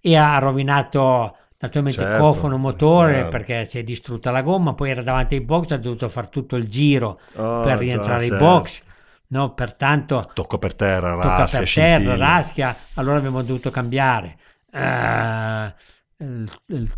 E 0.00 0.16
ha 0.16 0.38
rovinato 0.38 1.36
naturalmente 1.58 2.04
Certo, 2.04 2.16
cofono, 2.16 2.56
motore 2.56 3.12
chiaro. 3.12 3.28
perché 3.28 3.66
si 3.66 3.78
è 3.78 3.82
distrutta 3.84 4.30
la 4.30 4.42
gomma, 4.42 4.74
poi 4.74 4.90
era 4.90 5.02
davanti 5.02 5.34
ai 5.34 5.42
box, 5.42 5.70
ha 5.72 5.76
dovuto 5.76 6.08
fare 6.08 6.28
tutto 6.28 6.56
il 6.56 6.68
giro 6.68 7.20
Oh, 7.34 7.60
per 7.60 7.78
rientrare 7.78 8.24
ai 8.24 8.30
certo. 8.30 8.36
box, 8.36 8.82
no? 9.28 9.52
pertanto 9.54 10.30
Tocco 10.32 10.58
per 10.58 10.74
terra, 10.74 11.14
tocca 11.20 11.46
raschia, 11.46 11.58
per 11.58 11.68
terra, 11.70 12.16
raschia, 12.16 12.76
allora 12.94 13.18
abbiamo 13.18 13.42
dovuto 13.42 13.70
cambiare. 13.70 14.38
Eh, 14.72 15.74
il, 16.18 16.50
il 16.66 16.92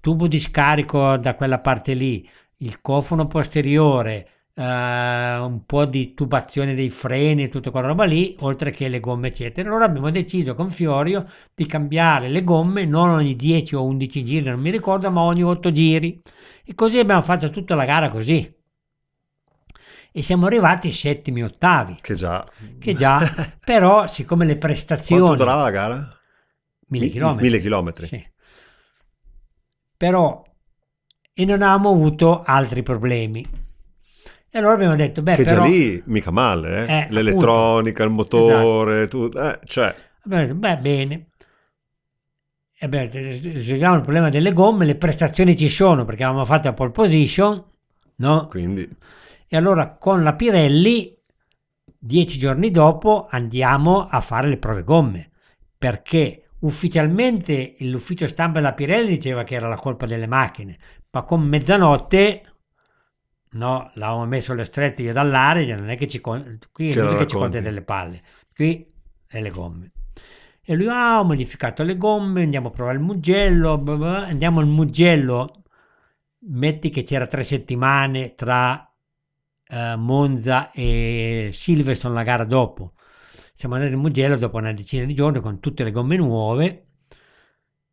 tubo 0.00 0.28
di 0.28 0.40
scarico 0.40 1.16
da 1.16 1.34
quella 1.34 1.58
parte 1.60 1.94
lì, 1.94 2.28
il 2.58 2.80
cofono 2.80 3.26
posteriore, 3.26 4.28
eh, 4.58 5.36
un 5.38 5.62
po' 5.66 5.84
di 5.84 6.14
tubazione 6.14 6.74
dei 6.74 6.88
freni, 6.90 7.48
tutta 7.48 7.70
quella 7.70 7.88
roba 7.88 8.04
lì, 8.04 8.34
oltre 8.40 8.70
che 8.70 8.88
le 8.88 9.00
gomme 9.00 9.28
eccetera. 9.28 9.68
Allora 9.68 9.84
abbiamo 9.84 10.10
deciso 10.10 10.54
con 10.54 10.70
Fiorio 10.70 11.26
di 11.54 11.66
cambiare 11.66 12.28
le 12.28 12.42
gomme 12.42 12.84
non 12.86 13.10
ogni 13.10 13.36
10 13.36 13.74
o 13.76 13.84
11 13.84 14.24
giri, 14.24 14.48
non 14.48 14.60
mi 14.60 14.70
ricordo, 14.70 15.10
ma 15.10 15.20
ogni 15.22 15.42
8 15.44 15.70
giri. 15.72 16.20
E 16.64 16.74
così 16.74 16.98
abbiamo 16.98 17.22
fatto 17.22 17.50
tutta 17.50 17.74
la 17.74 17.84
gara 17.84 18.10
così. 18.10 18.54
E 20.12 20.22
siamo 20.22 20.46
arrivati 20.46 20.90
settimi, 20.92 21.42
ottavi, 21.44 21.98
Che 22.00 22.14
già... 22.14 22.46
che 22.78 22.94
già, 22.94 23.20
però 23.62 24.06
siccome 24.08 24.46
le 24.46 24.56
prestazioni... 24.56 25.20
Quanto 25.20 25.36
durava 25.44 25.62
la 25.62 25.70
gara? 25.70 26.20
Mille 26.88 27.04
Mi- 27.04 27.10
chilometri. 27.10 27.44
mille 27.44 27.60
chilometri. 27.60 28.06
Sì. 28.06 28.26
Però 29.96 30.42
e 31.34 31.44
non 31.44 31.60
avevamo 31.62 31.90
avuto 31.90 32.42
altri 32.42 32.82
problemi. 32.82 33.46
E 34.56 34.58
allora 34.58 34.72
abbiamo 34.72 34.96
detto, 34.96 35.20
beh, 35.20 35.34
che 35.34 35.44
però... 35.44 35.64
già 35.64 35.68
lì 35.68 36.02
mica 36.06 36.30
male, 36.30 36.86
eh? 36.86 36.92
Eh, 36.92 37.06
l'elettronica, 37.10 38.02
il 38.04 38.10
motore, 38.10 39.06
tu- 39.06 39.28
eh, 39.36 39.60
cioè, 39.66 39.94
Abbiamo 40.24 40.44
detto, 40.44 40.54
beh, 40.54 40.76
bene. 40.78 41.26
E 42.78 42.88
beh, 42.88 43.10
risolviamo 43.10 43.96
il 43.96 44.00
problema 44.00 44.30
delle 44.30 44.54
gomme, 44.54 44.86
le 44.86 44.96
prestazioni 44.96 45.54
ci 45.54 45.68
sono 45.68 46.06
perché 46.06 46.24
avevamo 46.24 46.46
fatto 46.46 46.68
la 46.68 46.72
pole 46.72 46.90
position, 46.90 47.62
no? 48.16 48.46
quindi 48.46 48.88
E 49.46 49.56
allora 49.58 49.94
con 49.96 50.22
la 50.22 50.34
Pirelli, 50.34 51.14
dieci 51.98 52.38
giorni 52.38 52.70
dopo, 52.70 53.26
andiamo 53.28 54.06
a 54.06 54.22
fare 54.22 54.48
le 54.48 54.56
prove 54.56 54.84
gomme, 54.84 55.32
perché 55.76 56.48
ufficialmente 56.60 57.74
l'ufficio 57.80 58.26
stampa 58.26 58.60
della 58.60 58.72
Pirelli 58.72 59.08
diceva 59.08 59.42
che 59.42 59.54
era 59.54 59.68
la 59.68 59.76
colpa 59.76 60.06
delle 60.06 60.26
macchine, 60.26 60.78
ma 61.10 61.20
con 61.20 61.42
mezzanotte, 61.42 62.42
no, 63.52 63.90
l'avevamo 63.94 64.26
messo 64.26 64.52
alle 64.52 64.64
strette 64.64 65.02
io 65.02 65.12
dall'area, 65.12 65.76
non 65.76 65.88
è 65.88 65.96
che 65.96 66.06
ci, 66.06 66.20
con- 66.20 66.58
qui 66.72 66.90
è 66.90 66.94
lui 66.94 67.12
la 67.12 67.18
che 67.18 67.26
ci 67.26 67.36
conta 67.36 67.60
delle 67.60 67.82
palle, 67.82 68.22
qui 68.54 68.86
è 69.26 69.40
le 69.40 69.50
gomme. 69.50 69.92
E 70.62 70.74
lui, 70.74 70.88
ah, 70.88 71.20
ho 71.20 71.24
modificato 71.24 71.82
le 71.84 71.96
gomme, 71.96 72.42
andiamo 72.42 72.68
a 72.68 72.70
provare 72.70 72.96
il 72.96 73.02
Mugello, 73.02 73.78
bla 73.78 73.96
bla, 73.96 74.08
bla. 74.08 74.26
andiamo 74.26 74.60
al 74.60 74.66
Mugello, 74.66 75.62
metti 76.48 76.90
che 76.90 77.02
c'era 77.04 77.26
tre 77.26 77.44
settimane 77.44 78.34
tra 78.34 78.92
eh, 79.68 79.96
Monza 79.96 80.70
e 80.72 81.50
Silverstone 81.52 82.14
la 82.14 82.22
gara 82.22 82.44
dopo. 82.44 82.94
Siamo 83.54 83.74
andati 83.76 83.92
al 83.92 84.00
Mugello 84.00 84.36
dopo 84.36 84.58
una 84.58 84.72
decina 84.72 85.04
di 85.04 85.14
giorni 85.14 85.40
con 85.40 85.60
tutte 85.60 85.84
le 85.84 85.90
gomme 85.90 86.16
nuove 86.16 86.86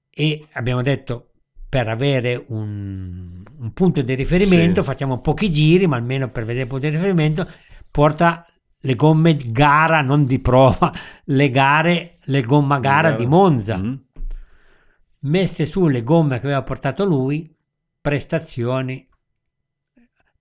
e 0.09 0.47
abbiamo 0.53 0.81
detto 0.81 1.32
per 1.73 1.87
avere 1.87 2.45
un, 2.49 3.43
un 3.57 3.73
punto 3.73 4.03
di 4.03 4.13
riferimento 4.13 4.81
Sì. 4.81 4.87
facciamo 4.87 5.21
pochi 5.21 5.49
giri, 5.49 5.87
ma 5.87 5.95
almeno 5.95 6.29
per 6.29 6.45
vedere 6.45 6.65
il 6.65 6.67
punto 6.67 6.87
di 6.87 6.93
riferimento 6.95 7.49
porta 7.89 8.45
le 8.77 8.95
gomme 8.95 9.35
di 9.35 9.51
gara, 9.51 10.01
non 10.01 10.25
di 10.25 10.37
prova, 10.37 10.93
le 11.25 11.49
gare, 11.49 12.19
le 12.25 12.41
gomma 12.41 12.77
gara 12.77 13.13
di 13.13 13.25
Monza 13.25 13.77
mm, 13.79 13.93
messe 15.21 15.65
su 15.65 15.87
le 15.87 16.03
gomme 16.03 16.39
che 16.39 16.45
aveva 16.45 16.61
portato 16.61 17.05
lui, 17.05 17.51
prestazioni 17.99 19.09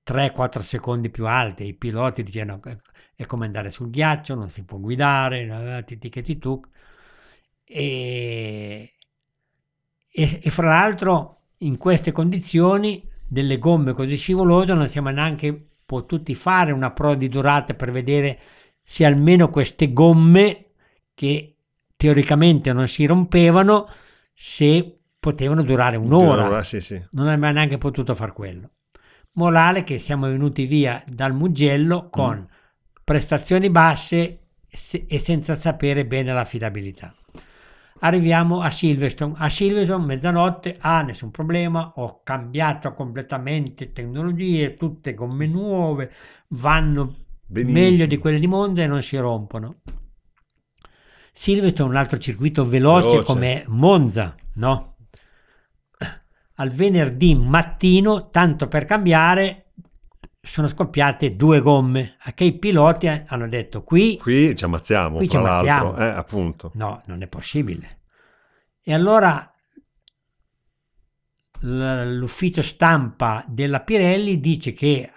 3-4 0.07 0.61
secondi 0.61 1.09
più 1.09 1.27
alte. 1.27 1.65
I 1.65 1.73
piloti 1.73 2.23
dicevano 2.23 2.61
è 3.15 3.25
come 3.25 3.47
andare 3.47 3.71
sul 3.71 3.89
ghiaccio, 3.89 4.35
non 4.35 4.51
si 4.51 4.67
può 4.67 4.79
guidare, 4.79 5.83
titic 5.87 6.17
e 6.17 6.23
tituc. 6.23 6.69
E, 7.65 8.97
e, 10.15 10.41
e 10.43 10.51
fra 10.51 10.69
l'altro 10.69 11.39
in 11.59 11.77
queste 11.79 12.13
condizioni 12.13 13.09
delle 13.27 13.59
gomme 13.59 13.93
così 13.95 14.17
scivolose 14.17 14.75
non 14.75 14.89
siamo 14.89 15.11
neanche 15.11 15.69
potuti 15.87 16.35
fare 16.35 16.73
una 16.73 16.93
prova 16.93 17.15
di 17.15 17.29
durata 17.29 17.75
per 17.75 17.91
vedere 17.91 18.39
se 18.83 19.05
almeno 19.07 19.49
queste 19.49 19.93
gomme 19.93 20.67
che 21.15 21.57
teoricamente 21.97 22.73
non 22.73 22.89
si 22.89 23.07
rompevano 23.07 23.89
se 24.35 24.97
potevano 25.19 25.63
durare 25.63 25.97
un'ora 25.97 26.43
Un'ora, 26.45 26.63
sì, 26.65 26.81
sì. 26.81 27.01
non 27.13 27.29
abbiamo 27.29 27.53
neanche 27.55 27.79
potuto 27.79 28.13
far 28.15 28.33
quello. 28.33 28.71
Morale 29.35 29.83
che 29.85 29.99
siamo 29.99 30.27
venuti 30.27 30.67
via 30.67 31.03
dal 31.07 31.33
Mugello 31.33 32.09
con 32.11 32.39
Mm. 32.39 32.45
prestazioni 33.05 33.71
basse 33.71 34.41
se- 34.69 35.07
e 35.09 35.19
senza 35.19 35.55
sapere 35.55 36.05
bene 36.07 36.33
l'affidabilità. 36.33 37.15
Arriviamo 38.05 38.63
a 38.63 38.71
Silverstone. 38.71 39.35
A 39.37 39.49
Silverstone, 39.49 40.05
mezzanotte, 40.05 40.77
ah, 40.81 41.03
nessun 41.03 41.31
problema, 41.31 41.93
ho 41.97 42.23
cambiato 42.25 42.93
completamente 42.93 43.93
tecnologie, 43.93 44.75
tutte 44.75 45.15
gomme 45.15 45.47
nuove, 45.47 46.11
vanno 46.49 47.15
Benissimo. 47.47 47.79
meglio 47.79 48.07
di 48.07 48.19
quelle 48.19 48.41
di 48.41 48.49
Monza 48.49 48.83
e 48.83 48.87
non 48.89 49.03
si 49.03 49.17
rompono. 49.17 49.77
Silverstone 51.33 51.89
è 51.89 51.93
un 51.93 51.97
altro 51.97 52.19
circuito 52.19 52.67
veloce, 52.67 53.09
Veloce. 53.09 53.25
come 53.25 53.65
Monza, 53.69 54.35
no? 54.55 54.97
Al 56.57 56.71
venerdì 56.71 57.37
mattino, 57.37 58.31
tanto 58.31 58.67
per 58.67 58.85
cambiare, 58.85 59.67
sono 60.43 60.69
scoppiate 60.69 61.37
due 61.37 61.61
gomme. 61.61 62.17
A 62.23 62.33
che 62.33 62.45
i 62.45 62.59
piloti 62.59 63.07
hanno 63.07 63.49
detto 63.49 63.83
qui 63.85 64.19
Qui 64.19 64.55
ci 64.57 64.65
ammazziamo, 64.65 65.19
Qui 65.19 65.29
ci 65.29 65.37
ammazziamo. 65.37 65.97
eh, 65.97 66.05
appunto. 66.05 66.73
No, 66.75 67.01
non 67.07 67.23
è 67.23 67.29
possibile. 67.29 68.01
E 68.83 68.93
allora 68.93 69.47
l'ufficio 71.61 72.61
stampa 72.63 73.45
della 73.47 73.81
Pirelli 73.81 74.41
dice 74.41 74.73
che 74.73 75.13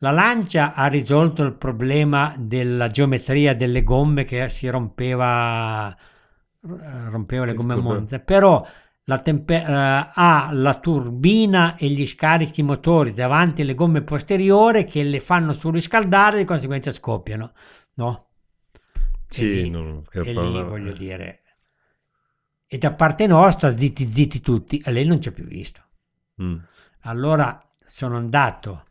la 0.00 0.10
Lancia 0.10 0.74
ha 0.74 0.86
risolto 0.88 1.42
il 1.42 1.54
problema 1.54 2.34
della 2.36 2.88
geometria 2.88 3.54
delle 3.56 3.82
gomme 3.82 4.24
che 4.24 4.50
si 4.50 4.68
rompeva, 4.68 5.96
rompeva 6.60 7.46
le 7.46 7.54
gomme 7.54 7.72
a 7.72 7.76
Monza, 7.78 8.18
però 8.18 8.62
la 9.08 9.18
tempe- 9.20 9.62
eh, 9.62 9.64
ha 10.14 10.48
la 10.52 10.74
turbina 10.80 11.76
e 11.76 11.88
gli 11.88 12.06
scarichi 12.06 12.62
motori 12.62 13.12
davanti 13.12 13.62
alle 13.62 13.74
gomme 13.74 14.02
posteriori 14.02 14.84
che 14.84 15.02
le 15.04 15.20
fanno 15.20 15.52
surriscaldare 15.52 16.36
e 16.36 16.40
di 16.40 16.44
conseguenza 16.44 16.90
scoppiano, 16.92 17.52
no? 17.94 18.28
E 18.58 19.08
Sì, 19.28 19.62
lì- 19.62 19.70
non- 19.70 20.02
che 20.10 20.20
e 20.20 20.32
lì 20.32 20.62
voglio 20.64 20.92
dire 20.92 21.42
e 22.68 22.78
da 22.78 22.92
parte 22.94 23.26
nostra 23.28 23.76
zitti 23.76 24.04
zitti 24.06 24.40
tutti 24.40 24.78
e 24.84 24.90
lei 24.90 25.04
non 25.04 25.20
ci 25.20 25.28
ha 25.28 25.32
più 25.32 25.44
visto 25.44 25.82
Mm. 26.42 26.56
allora 27.02 27.60
sono 27.84 28.16
andato 28.16 28.86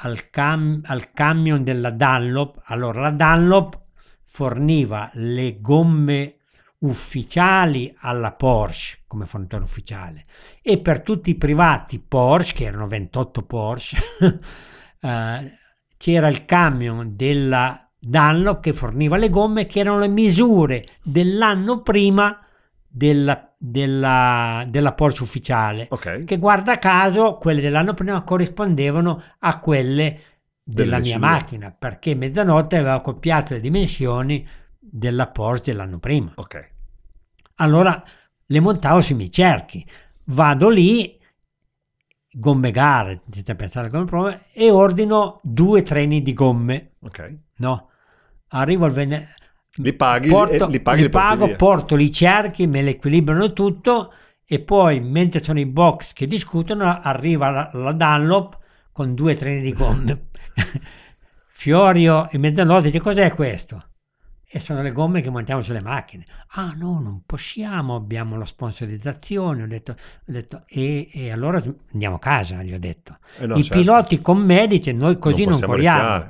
al, 0.00 0.28
cam- 0.30 0.80
al 0.84 1.08
camion 1.10 1.62
della 1.62 1.90
Dunlop 1.90 2.60
allora 2.64 3.00
la 3.02 3.10
Dunlop 3.10 3.80
forniva 4.24 5.10
le 5.14 5.60
gomme 5.60 6.37
ufficiali 6.80 7.92
alla 8.00 8.32
Porsche 8.32 8.98
come 9.06 9.26
fornitore 9.26 9.64
ufficiale 9.64 10.24
e 10.62 10.78
per 10.78 11.00
tutti 11.00 11.30
i 11.30 11.34
privati 11.34 11.98
Porsche 11.98 12.54
che 12.54 12.64
erano 12.64 12.86
28 12.86 13.42
Porsche 13.42 13.96
eh, 15.00 15.58
c'era 15.96 16.28
il 16.28 16.44
camion 16.44 17.16
della 17.16 17.90
Dunlop 17.98 18.60
che 18.60 18.72
forniva 18.72 19.16
le 19.16 19.28
gomme 19.28 19.66
che 19.66 19.80
erano 19.80 19.98
le 19.98 20.08
misure 20.08 20.84
dell'anno 21.02 21.82
prima 21.82 22.38
della, 22.86 23.52
della, 23.58 24.64
della 24.68 24.92
Porsche 24.92 25.24
ufficiale 25.24 25.86
Ok. 25.90 26.24
che 26.24 26.36
guarda 26.36 26.78
caso 26.78 27.38
quelle 27.38 27.60
dell'anno 27.60 27.94
prima 27.94 28.22
corrispondevano 28.22 29.22
a 29.40 29.58
quelle 29.58 30.20
della 30.62 30.98
mia 30.98 31.18
macchina 31.18 31.74
perché 31.76 32.14
mezzanotte 32.14 32.76
aveva 32.76 33.00
copiato 33.00 33.54
le 33.54 33.60
dimensioni 33.60 34.46
della 34.90 35.28
Porsche 35.28 35.72
dell'anno 35.72 35.98
prima 35.98 36.32
Ok. 36.36 36.70
allora 37.56 38.02
le 38.46 38.60
montavo 38.60 39.00
sui 39.02 39.14
miei 39.14 39.30
cerchi 39.30 39.84
vado 40.24 40.68
lì 40.68 41.16
gomme 42.30 42.70
gare 42.70 43.20
senza 43.30 43.54
pensare 43.54 43.90
come 43.90 44.04
prova 44.04 44.38
e 44.52 44.70
ordino 44.70 45.40
due 45.42 45.82
treni 45.82 46.22
di 46.22 46.32
gomme 46.32 46.92
Ok. 47.00 47.38
no 47.56 47.88
arrivo 48.48 48.84
al 48.84 48.92
venerdì 48.92 49.26
Li 49.80 49.92
paghi, 49.94 50.28
porto, 50.28 50.66
e 50.66 50.70
li 50.70 50.80
paghi 50.80 50.96
li 50.98 51.02
li 51.04 51.10
pago, 51.10 51.46
via. 51.46 51.56
porto 51.56 51.94
li 51.96 52.10
cerchi, 52.10 52.66
me 52.66 52.82
le 52.82 52.90
equilibrano 52.90 53.52
tutto 53.52 54.12
e 54.44 54.60
poi 54.60 55.00
mentre 55.00 55.42
sono 55.42 55.60
i 55.60 55.66
box 55.66 56.12
che 56.14 56.26
discutono 56.26 56.84
arriva 57.00 57.50
la, 57.50 57.70
la 57.74 57.92
Dunlop 57.92 58.58
con 58.92 59.14
due 59.14 59.36
treni 59.36 59.60
di 59.60 59.72
gomme. 59.72 60.28
Fiorio 61.50 62.28
e 62.30 62.38
mezzanotte 62.38 62.86
dice 62.90 63.00
cos'è 63.00 63.32
questo? 63.34 63.84
E 64.50 64.60
sono 64.60 64.80
le 64.80 64.92
gomme 64.92 65.20
che 65.20 65.28
montiamo 65.28 65.60
sulle 65.60 65.82
macchine. 65.82 66.24
Ah 66.52 66.72
no, 66.74 67.00
non 67.00 67.22
possiamo, 67.26 67.94
abbiamo 67.94 68.38
la 68.38 68.46
sponsorizzazione. 68.46 69.62
Ho 69.62 69.66
detto, 69.66 69.92
ho 69.92 70.32
detto 70.32 70.62
e, 70.66 71.08
e 71.12 71.30
allora 71.30 71.62
andiamo 71.92 72.16
a 72.16 72.18
casa, 72.18 72.62
gli 72.62 72.72
ho 72.72 72.78
detto. 72.78 73.18
Eh 73.38 73.46
no, 73.46 73.56
I 73.56 73.62
certo. 73.62 73.78
piloti 73.78 74.20
con 74.22 74.38
me 74.38 74.66
dice 74.66 74.92
noi 74.92 75.18
così 75.18 75.44
non, 75.44 75.60
possiamo 75.60 75.72
corriamo. 75.74 76.26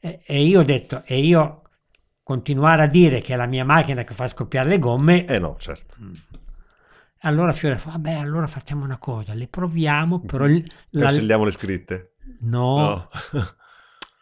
E, 0.00 0.20
e 0.26 0.42
io 0.42 0.60
ho 0.60 0.64
detto, 0.64 1.02
e 1.04 1.18
io 1.20 1.62
continuare 2.24 2.82
a 2.82 2.86
dire 2.86 3.20
che 3.20 3.34
è 3.34 3.36
la 3.36 3.46
mia 3.46 3.64
macchina 3.64 4.02
che 4.02 4.14
fa 4.14 4.26
scoppiare 4.26 4.68
le 4.68 4.78
gomme, 4.80 5.24
Eh 5.26 5.38
no, 5.38 5.54
certo. 5.58 5.94
allora 7.20 7.52
Fiore 7.52 7.78
fa, 7.78 7.90
vabbè, 7.90 8.14
allora 8.14 8.46
facciamo 8.48 8.84
una 8.84 8.98
cosa, 8.98 9.32
le 9.34 9.46
proviamo, 9.46 10.20
però 10.20 10.46
il- 10.46 10.68
la- 10.90 11.06
Cancelliamo 11.06 11.44
le 11.44 11.50
scritte. 11.52 12.12
no, 12.42 12.78
No. 12.78 13.08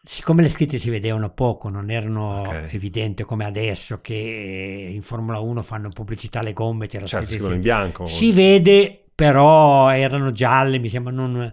siccome 0.09 0.40
le 0.42 0.48
scritte 0.48 0.78
si 0.78 0.88
vedevano 0.88 1.28
poco, 1.28 1.68
non 1.68 1.90
erano 1.90 2.40
Ok. 2.40 2.72
evidenti 2.72 3.24
come 3.24 3.44
adesso 3.44 4.00
che 4.00 4.90
in 4.90 5.02
Formula 5.02 5.38
1 5.38 5.61
fanno 5.62 5.90
pubblicità 5.90 6.40
alle 6.40 6.54
gomme, 6.54 6.86
c'era 6.86 7.04
certo, 7.06 7.28
scritto 7.28 7.52
in 7.52 7.61
bianco. 7.61 8.06
si 8.06 8.32
vede, 8.32 9.04
però 9.14 9.90
erano 9.90 10.32
gialle, 10.32 10.78
mi 10.78 10.88
sembra 10.88 11.12
non... 11.12 11.52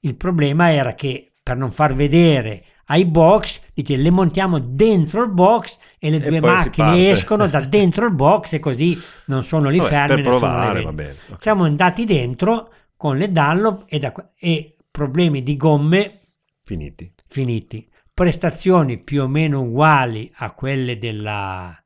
Il 0.00 0.16
problema 0.16 0.70
era 0.70 0.94
che 0.94 1.32
per 1.42 1.56
non 1.56 1.70
far 1.70 1.94
vedere 1.94 2.64
ai 2.88 3.06
box, 3.06 3.60
dice 3.72 3.96
le 3.96 4.10
montiamo 4.10 4.58
dentro 4.58 5.22
il 5.22 5.30
box 5.30 5.78
e 5.98 6.10
le 6.10 6.16
E 6.16 6.28
due 6.28 6.40
macchine 6.40 7.08
escono 7.08 7.46
da 7.46 7.60
dentro 7.60 8.04
il 8.04 8.12
box 8.12 8.52
e 8.52 8.58
così 8.58 9.00
non 9.26 9.44
sono 9.44 9.70
lì 9.70 9.78
Vabbè, 9.78 9.88
ferme. 9.88 10.06
per 10.16 10.18
le 10.18 10.22
provare, 10.28 10.82
va 10.82 10.92
bene. 10.92 11.16
ok. 11.30 11.40
Siamo 11.42 11.64
andati 11.64 12.04
dentro 12.04 12.70
con 12.98 13.16
le 13.16 13.32
Dunlop 13.32 13.84
e, 13.86 13.98
da 13.98 14.12
e 14.38 14.76
problemi 14.90 15.42
di 15.42 15.56
gomme 15.56 16.20
Finiti. 16.62 17.10
finiti. 17.26 17.88
Prestazioni 18.14 18.98
più 19.02 19.22
o 19.22 19.28
meno 19.28 19.62
uguali 19.62 20.30
a 20.36 20.52
quelle 20.52 20.98
della 20.98 21.76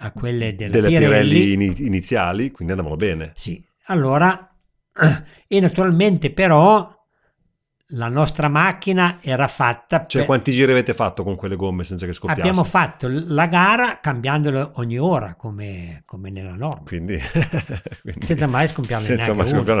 a 0.00 0.12
quelle 0.12 0.54
della 0.54 0.70
Delle 0.70 0.86
Pirelli. 0.88 1.06
Pirelli 1.40 1.52
ini- 1.52 1.86
iniziali, 1.86 2.52
quindi 2.52 2.72
andavano 2.74 2.94
bene. 2.94 3.32
Sì, 3.34 3.60
allora, 3.86 4.48
e 5.48 5.58
naturalmente 5.60 6.30
però 6.32 6.94
la 7.92 8.08
nostra 8.08 8.48
macchina 8.48 9.18
era 9.20 9.48
fatta 9.48 10.04
Cioè, 10.06 10.18
per- 10.18 10.26
quanti 10.26 10.52
giri 10.52 10.70
avete 10.70 10.94
fatto 10.94 11.24
con 11.24 11.34
quelle 11.34 11.56
gomme 11.56 11.82
senza 11.82 12.06
che 12.06 12.12
scoppiassero? 12.12 12.46
abbiamo 12.46 12.62
fatto 12.64 13.08
la 13.10 13.46
gara 13.46 13.98
cambiandole 13.98 14.70
ogni 14.74 14.98
ora 14.98 15.34
come, 15.34 16.02
come 16.04 16.30
nella 16.30 16.54
norma, 16.54 16.84
Quindi, 16.84 17.18
quindi- 18.02 18.26
senza 18.26 18.46
mai 18.46 18.68
scompiarne 18.68 19.04
senza 19.04 19.32
mai 19.34 19.50
neanche 19.50 19.74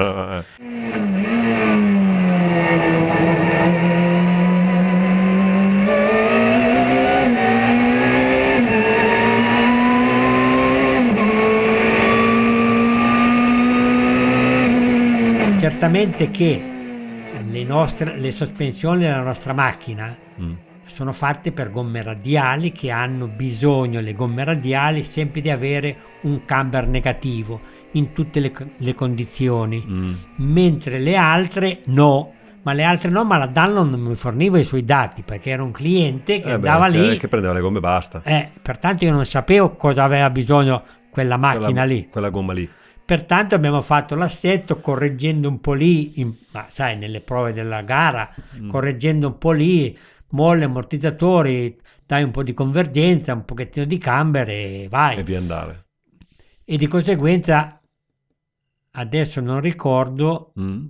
Certamente 15.72 16.30
che 16.30 16.64
le, 17.46 17.62
nostre, 17.62 18.16
le 18.18 18.32
sospensioni 18.32 19.00
della 19.00 19.20
nostra 19.20 19.52
macchina 19.52 20.16
Mm. 20.40 20.52
sono 20.86 21.12
fatte 21.12 21.50
per 21.52 21.70
gomme 21.70 22.00
radiali 22.02 22.70
che 22.72 22.90
hanno 22.92 23.26
bisogno, 23.26 24.00
le 24.00 24.14
gomme 24.14 24.44
radiali, 24.44 25.02
sempre 25.04 25.40
di 25.42 25.50
avere 25.50 25.96
un 26.22 26.44
camber 26.46 26.86
negativo 26.88 27.60
in 27.92 28.12
tutte 28.12 28.38
le, 28.40 28.50
le 28.76 28.94
condizioni, 28.94 29.84
Mm. 29.86 30.12
mentre 30.36 30.98
le 31.00 31.16
altre 31.16 31.80
no. 31.86 32.32
Ma 32.62 32.72
le 32.72 32.84
altre 32.84 33.10
no, 33.10 33.24
ma 33.24 33.36
la 33.36 33.46
Dunlop 33.46 33.88
non 33.90 34.00
mi 34.00 34.14
forniva 34.14 34.58
i 34.58 34.64
suoi 34.64 34.84
dati 34.84 35.22
perché 35.22 35.50
era 35.50 35.62
un 35.62 35.70
cliente 35.72 36.40
che 36.40 36.52
Eh 36.52 36.58
beh, 36.58 36.68
andava 36.68 36.88
cioè, 36.90 37.10
lì, 37.10 37.18
Che 37.18 37.28
prendeva 37.28 37.52
le 37.52 37.60
gomme 37.60 37.78
e 37.78 37.80
basta. 37.80 38.22
eh, 38.24 38.48
pertanto 38.62 39.04
io 39.04 39.12
non 39.12 39.26
sapevo 39.26 39.74
cosa 39.76 40.04
aveva 40.04 40.30
bisogno 40.30 40.82
quella 41.10 41.36
macchina 41.36 41.66
quella, 41.66 41.84
lì. 41.84 42.08
Quella 42.10 42.28
gomma 42.30 42.52
lì. 42.54 42.68
Pertanto 43.08 43.54
abbiamo 43.54 43.80
fatto 43.80 44.14
l'assetto 44.16 44.80
correggendo 44.80 45.48
un 45.48 45.60
po' 45.62 45.72
lì, 45.72 46.20
in- 46.20 46.34
ma 46.50 46.66
sai, 46.68 46.94
nelle 46.98 47.22
prove 47.22 47.54
della 47.54 47.80
gara, 47.80 48.30
Mm. 48.60 48.68
correggendo 48.68 49.28
un 49.28 49.38
po' 49.38 49.52
lì, 49.52 49.96
molle, 50.32 50.64
ammortizzatori, 50.64 51.74
dai 52.04 52.22
un 52.22 52.30
po' 52.30 52.42
di 52.42 52.52
convergenza, 52.52 53.32
un 53.32 53.46
pochettino 53.46 53.86
di 53.86 53.96
camber 53.96 54.50
e 54.50 54.88
vai. 54.90 55.16
E 55.16 55.22
via 55.22 55.38
andare. 55.38 55.86
E 56.66 56.76
di 56.76 56.86
conseguenza, 56.86 57.80
adesso 58.90 59.40
non 59.40 59.60
ricordo, 59.62 60.52
Mm. 60.60 60.86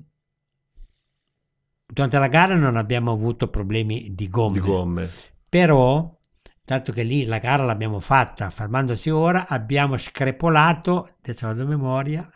durante 1.87 2.19
la 2.19 2.27
gara 2.27 2.57
non 2.57 2.77
abbiamo 2.77 3.13
avuto 3.13 3.47
problemi 3.47 4.13
di 4.17 4.29
gomme, 4.29 4.55
Di 4.55 4.61
gomme. 4.67 5.09
però, 5.49 6.18
dato 6.69 6.93
che 6.93 7.03
lì 7.03 7.25
la 7.25 7.39
gara 7.39 7.65
l'abbiamo 7.65 7.99
fatta 7.99 8.51
fermandosi 8.51 9.09
ora, 9.09 9.47
abbiamo 9.49 9.97
screpolato, 9.97 11.17
adesso 11.23 11.47
vado 11.47 11.63
a 11.63 11.67
memoria, 11.67 12.29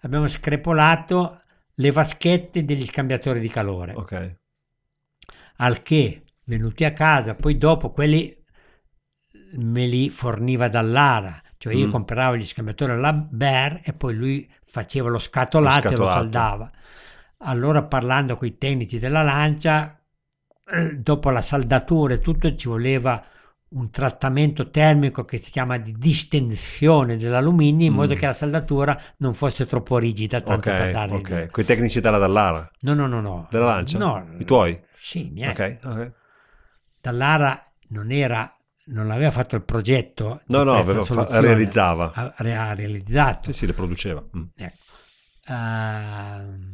abbiamo 0.00 0.26
screpolato 0.26 1.40
le 1.74 1.90
vaschette 1.92 2.64
degli 2.64 2.84
scambiatori 2.84 3.38
di 3.38 3.48
calore. 3.48 3.92
Ok. 3.94 4.38
Al 5.58 5.82
che, 5.82 6.24
venuti 6.46 6.84
a 6.84 6.92
casa, 6.92 7.36
poi 7.36 7.56
dopo 7.56 7.92
quelli 7.92 8.36
me 9.58 9.86
li 9.86 10.10
forniva 10.10 10.66
dall'Ara, 10.68 11.40
cioè 11.56 11.74
io 11.74 11.86
Mm. 11.86 11.90
compravo 11.90 12.36
gli 12.36 12.46
scambiatori 12.46 12.90
alla 12.90 13.12
Bear 13.12 13.82
e 13.84 13.92
poi 13.92 14.14
lui 14.16 14.52
faceva 14.64 15.08
lo 15.10 15.18
scatolato, 15.20 15.78
e 15.78 15.90
lo 15.90 16.08
scatolato. 16.08 16.18
saldava. 16.18 16.70
Allora 17.46 17.84
parlando 17.84 18.36
con 18.36 18.48
i 18.48 18.58
tecnici 18.58 18.98
della 18.98 19.22
Lancia, 19.22 19.96
eh, 20.66 20.96
dopo 20.96 21.30
la 21.30 21.42
saldatura 21.42 22.14
e 22.14 22.18
tutto 22.18 22.52
ci 22.56 22.66
voleva 22.66 23.24
un 23.74 23.90
trattamento 23.90 24.70
termico 24.70 25.24
che 25.24 25.36
si 25.38 25.50
chiama 25.50 25.78
di 25.78 25.92
distensione 25.98 27.16
dell'alluminio 27.16 27.86
in 27.86 27.92
Mm. 27.92 27.96
modo 27.96 28.14
che 28.14 28.26
la 28.26 28.34
saldatura 28.34 29.00
non 29.18 29.34
fosse 29.34 29.66
troppo 29.66 29.98
rigida 29.98 30.40
tanto 30.40 30.70
per 30.70 30.82
Ok, 30.86 30.90
dargli 30.90 31.14
ok. 31.14 31.50
Con 31.50 31.62
i 31.62 31.66
tecnici 31.66 32.00
della 32.00 32.18
Dallara. 32.18 32.70
no 32.80 32.94
no 32.94 33.06
no 33.06 33.20
no 33.20 33.48
Della 33.50 33.66
Lancia? 33.66 33.98
no 33.98 34.26
I 34.38 34.44
tuoi? 34.44 34.80
sì 34.96 35.26
i 35.26 35.30
miei 35.30 35.50
Ok, 35.50 35.78
ok. 35.84 36.12
Dall'Ara 37.00 37.62
non 37.88 38.10
era 38.10 38.48
non 38.86 39.10
aveva 39.10 39.30
fatto 39.30 39.56
il 39.56 39.62
progetto 39.64 40.42
No, 40.46 40.62
no, 40.62 40.74
aveva 40.74 41.04
fa- 41.04 41.40
realizzava. 41.40 42.12
ha, 42.14 42.34
re- 42.38 42.54
ha 42.56 42.74
realizzato 42.74 43.50
Sì, 43.50 43.58
sì, 43.58 43.66
le 43.66 43.72
produceva. 43.72 44.22
Mm. 44.36 44.42
Ecco. 44.56 44.76
Ehm, 45.48 46.73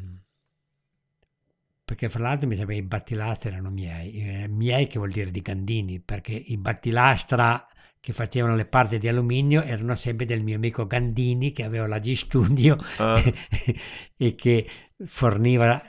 perché 1.91 2.09
fra 2.09 2.23
l'altro 2.23 2.47
mi 2.47 2.55
sembra 2.55 2.75
che 2.77 2.81
i 2.83 2.85
battilastra 2.87 3.51
erano 3.51 3.69
miei, 3.71 4.13
eh, 4.23 4.47
miei 4.47 4.87
che 4.87 4.99
vuol 4.99 5.11
dire 5.11 5.33
di 5.33 5.41
Gandini, 5.41 5.99
perché 6.01 6.31
i 6.31 6.57
battilastra 6.57 7.67
che 7.99 8.13
facevano 8.13 8.55
le 8.55 8.65
parti 8.65 8.97
di 8.97 9.09
alluminio 9.09 9.61
erano 9.61 9.97
sempre 9.97 10.25
del 10.25 10.41
mio 10.45 10.55
amico 10.55 10.87
Gandini 10.87 11.51
che 11.51 11.65
aveva 11.65 11.89
la 11.89 11.99
G-Studio 11.99 12.77
Ah. 12.99 13.21
e 14.17 14.35
che 14.37 14.69
forniva, 15.05 15.83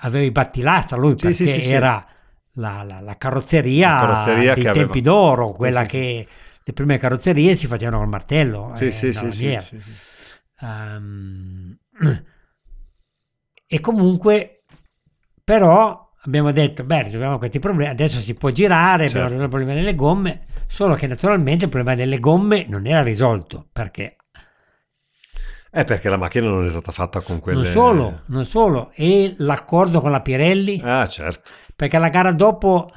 aveva 0.00 0.22
i 0.26 0.30
battilastra 0.30 0.98
lui 0.98 1.12
Sì, 1.16 1.28
perché 1.28 1.46
sì, 1.48 1.60
sì, 1.62 1.72
era 1.72 2.06
la, 2.56 2.82
la- 2.82 3.00
la 3.00 3.16
carrozzeria, 3.16 3.88
La 3.88 4.00
carrozzeria 4.00 4.52
dei 4.54 4.62
che 4.64 4.68
aveva- 4.68 4.84
tempi 4.84 5.00
d'oro, 5.00 5.52
quella 5.52 5.84
che 5.86 6.26
le 6.62 6.72
prime 6.74 6.98
carrozzerie 6.98 7.56
si 7.56 7.66
facevano 7.66 7.96
col 8.00 8.08
martello. 8.08 8.70
Sì, 8.74 8.88
eh, 8.88 8.92
sì, 8.92 9.12
sì. 9.32 9.58
Ehm, 10.60 11.78
e 13.66 13.80
comunque, 13.80 14.57
però, 15.48 16.10
abbiamo 16.24 16.52
detto, 16.52 16.84
beh, 16.84 17.04
risolviamo 17.04 17.38
questi 17.38 17.58
problemi, 17.58 17.88
adesso 17.90 18.20
si 18.20 18.34
può 18.34 18.50
girare, 18.50 19.06
abbiamo 19.06 19.28
Certo. 19.28 19.32
risolto 19.32 19.44
il 19.44 19.48
problema 19.48 19.72
delle 19.72 19.94
gomme, 19.94 20.46
solo 20.66 20.94
che 20.94 21.06
naturalmente 21.06 21.64
il 21.64 21.70
problema 21.70 21.96
delle 21.96 22.18
gomme 22.18 22.66
non 22.68 22.86
era 22.86 23.02
risolto, 23.02 23.66
perché 23.72 24.16
Eh, 25.70 25.84
perché 25.84 26.10
la 26.10 26.18
macchina 26.18 26.50
non 26.50 26.66
è 26.66 26.68
stata 26.68 26.92
fatta 26.92 27.20
con 27.22 27.40
quelle... 27.40 27.62
non 27.62 27.72
solo, 27.72 28.20
non 28.26 28.44
solo, 28.44 28.90
e 28.94 29.36
l'accordo 29.38 30.02
con 30.02 30.10
la 30.10 30.20
Pirelli, 30.20 30.82
Ah, 30.84 31.08
certo. 31.08 31.50
perché 31.74 31.96
la 31.96 32.10
gara 32.10 32.32
dopo, 32.32 32.90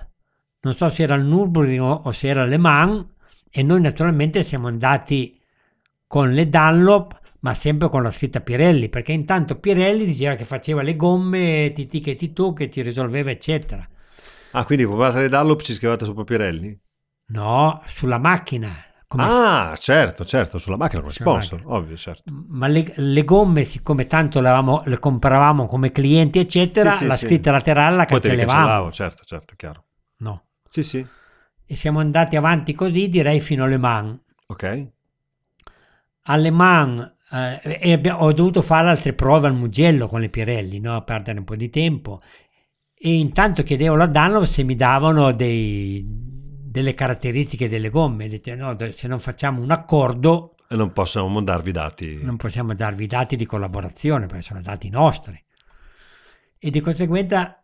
non 0.60 0.74
so 0.74 0.89
se 0.89 1.04
era 1.04 1.16
il 1.16 1.24
Nürburgring 1.24 1.80
o, 1.80 2.02
o 2.04 2.12
se 2.12 2.28
era 2.28 2.43
Le 2.43 2.58
Mans, 2.58 3.08
e 3.49 3.64
noi 3.64 3.80
naturalmente 3.80 4.43
siamo 4.43 4.68
andati 4.68 5.39
con 6.06 6.32
le 6.32 6.49
Dunlop, 6.49 7.18
ma 7.41 7.53
sempre 7.53 7.87
con 7.89 8.01
la 8.03 8.09
scritta 8.11 8.41
Pirelli, 8.41 8.89
perché 8.89 9.11
intanto 9.11 9.59
Pirelli 9.59 10.05
diceva 10.05 10.35
che 10.35 10.45
faceva 10.45 10.81
le 10.81 10.95
gomme, 10.95 11.71
titi 11.75 11.99
che 11.99 12.15
titù, 12.15 12.53
che 12.53 12.67
ti 12.67 12.81
risolveva, 12.81 13.29
eccetera. 13.31 13.87
Ah, 14.53 14.63
quindi 14.65 14.85
comprate 14.85 15.19
le 15.21 15.27
Dunlop 15.29 15.61
ci 15.61 15.73
scrivete 15.73 16.05
sopra 16.05 16.23
Pirelli? 16.23 16.79
No, 17.33 17.81
sulla 17.87 18.19
macchina. 18.19 18.85
come- 19.07 19.23
Ah, 19.23 19.75
certo, 19.79 20.25
certo, 20.25 20.57
sulla 20.57 20.75
macchina 20.77 21.01
come 21.01 21.13
sponsor, 21.13 21.61
macchina. 21.61 21.75
ovvio, 21.75 21.95
certo. 21.97 22.33
Ma 22.49 22.67
le, 22.67 22.93
le 22.97 23.23
gomme, 23.23 23.63
siccome 23.63 24.05
tanto 24.05 24.39
le, 24.41 24.47
avevamo- 24.49 24.83
le 24.85 24.99
compravamo 24.99 25.65
come 25.65 25.91
clienti, 25.91 26.39
eccetera, 26.39 26.91
Sì, 26.91 26.97
sì, 26.97 27.07
la 27.07 27.15
sì. 27.17 27.25
scritta 27.25 27.51
laterale 27.51 27.95
la 27.95 28.05
cancellevamo. 28.05 28.91
certo, 28.91 29.23
certo, 29.23 29.55
chiaro. 29.55 29.85
No. 30.19 30.45
Sì, 30.69 30.83
sì, 30.83 31.07
E 31.65 31.75
siamo 31.75 31.99
andati 31.99 32.35
avanti 32.35 32.73
così, 32.75 33.09
direi, 33.09 33.41
fino 33.41 33.63
alle 33.63 33.77
Mans. 33.77 34.19
ok. 34.49 34.91
alle 36.23 36.51
Mans 36.51 37.13
eh, 37.32 37.79
e 37.82 37.93
abbia- 37.93 38.21
ho 38.21 38.32
dovuto 38.34 38.61
fare 38.61 38.89
altre 38.89 39.13
prove 39.13 39.47
al 39.47 39.55
Mugello 39.55 40.07
con 40.07 40.19
le 40.21 40.29
Pirelli, 40.29 40.79
no? 40.79 40.95
a 40.95 41.01
perdere 41.01 41.39
un 41.39 41.45
po' 41.45 41.55
di 41.55 41.69
tempo. 41.69 42.21
E 43.03 43.13
intanto 43.17 43.63
chiedevo 43.63 43.95
alla 43.95 44.05
Dunlop 44.07 44.43
se 44.45 44.63
mi 44.63 44.75
davano 44.75 45.32
dei- 45.32 46.05
delle 46.07 46.93
caratteristiche 46.93 47.67
delle 47.67 47.89
gomme. 47.89 48.27
Dice, 48.27 48.55
no, 48.55 48.77
se 48.91 49.07
non 49.07 49.19
facciamo 49.19 49.61
un 49.61 49.71
accordo 49.71 50.55
E 50.69 50.75
non 50.75 50.91
possiamo 50.93 51.41
darvi 51.41 51.71
dati. 51.71 52.19
non 52.23 52.38
possiamo 52.38 52.73
darvi 52.75 53.07
dati 53.07 53.36
di 53.36 53.45
collaborazione 53.45 54.27
perché 54.27 54.43
sono 54.43 54.61
dati 54.61 54.89
nostri. 54.89 55.41
E 56.59 56.69
di 56.69 56.79
conseguenza 56.79 57.61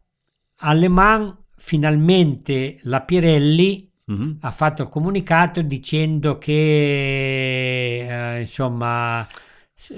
alle 0.61 0.87
Mans 0.87 1.35
finalmente 1.55 2.79
la 2.83 3.01
Pirelli 3.01 3.85
Mhm. 4.05 4.37
ha 4.41 4.51
fatto 4.51 4.81
il 4.83 4.89
comunicato 4.89 5.61
dicendo 5.61 6.37
che 6.37 8.35
eh, 8.35 8.39
insomma 8.41 9.27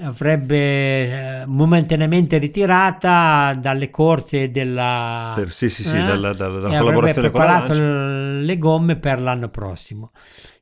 avrebbe 0.02 1.40
eh, 1.42 1.46
momentaneamente 1.46 2.38
ritirata 2.38 3.54
dalle 3.58 3.90
corse 3.90 4.50
della 4.50 5.32
Del- 5.34 5.50
sì, 5.50 5.68
sì, 5.68 5.82
sì, 5.84 5.96
eh, 5.96 6.02
dalla- 6.02 6.32
dalla- 6.32 6.60
dalla 6.60 6.78
collaborazione 6.78 7.30
con 7.30 7.40
la 7.40 7.46
preparato 7.62 7.80
le 8.40 8.58
gomme 8.58 8.96
per 8.96 9.20
l'anno 9.20 9.48
prossimo. 9.48 10.12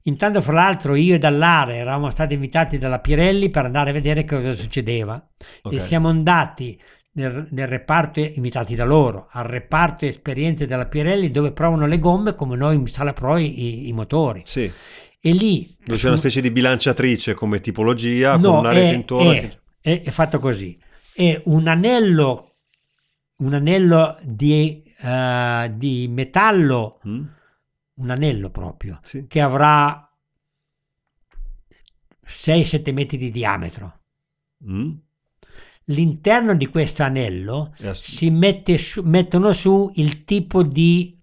Intanto, 0.05 0.41
fra 0.41 0.53
l'altro, 0.55 0.95
io 0.95 1.17
e 1.17 1.19
Dallare 1.19 1.77
eravamo 1.77 2.11
stati 2.11 2.35
invitati 2.35 2.79
dalla 2.79 3.01
Pirelli 3.01 3.51
per 3.51 3.67
andare 3.67 3.91
a 3.91 3.93
vedere 3.93 4.25
cosa 4.25 4.55
succedeva 4.55 5.23
Ok. 5.63 5.73
e 5.75 5.81
siamo 5.81 6.09
andati 6.09 6.81
nel, 7.13 7.47
nel 7.51 7.67
reparto, 7.69 8.21
invitati 8.21 8.75
da 8.75 8.85
loro, 8.85 9.27
al 9.33 9.45
reparto 9.45 10.07
esperienze 10.07 10.67
della 10.67 10.87
Pirelli 10.87 11.31
dove 11.31 11.53
provano 11.53 11.87
le 11.87 11.99
gomme 11.99 12.33
come 12.33 12.57
noi 12.57 12.77
in 12.77 12.87
sala 12.87 13.13
pro 13.13 13.37
i, 13.37 13.89
i 13.89 13.93
motori. 13.93 14.41
Sì, 14.45 14.71
E 15.21 15.33
lì 15.33 15.77
c'è 15.85 16.07
una 16.07 16.17
specie 16.17 16.41
di 16.41 16.51
bilanciatrice 16.51 17.35
come 17.35 17.61
tipologia 17.61 18.33
con 18.35 18.41
No, 18.43 18.59
una 18.61 18.71
rete 18.73 18.91
è, 18.91 18.95
intorno. 18.95 19.31
è- 19.33 19.59
è- 19.81 20.03
è 20.03 20.11
fatto 20.11 20.39
così. 20.39 20.79
è 21.13 21.41
un 21.47 21.67
anello, 21.67 22.57
un 23.39 23.53
anello 23.55 24.17
di, 24.23 24.81
eh, 25.03 25.73
di 25.75 26.07
metallo, 26.09 27.01
Mm? 27.09 27.25
un 27.95 28.11
anello 28.11 28.51
proprio, 28.51 29.01
Sì. 29.03 29.27
che 29.27 29.41
avrà 29.41 30.09
6-7 32.25 32.93
metri 32.93 33.17
di 33.17 33.31
diametro. 33.31 33.99
Mm? 34.71 34.93
L'interno 35.87 36.55
di 36.55 36.67
questo 36.67 37.03
anello 37.03 37.75
as- 37.83 38.03
si 38.05 38.31
mette 38.31 38.77
su- 38.79 39.03
mettono 39.03 39.53
su 39.53 39.91
il 39.95 40.25
tipo 40.25 40.63
di, 40.63 41.18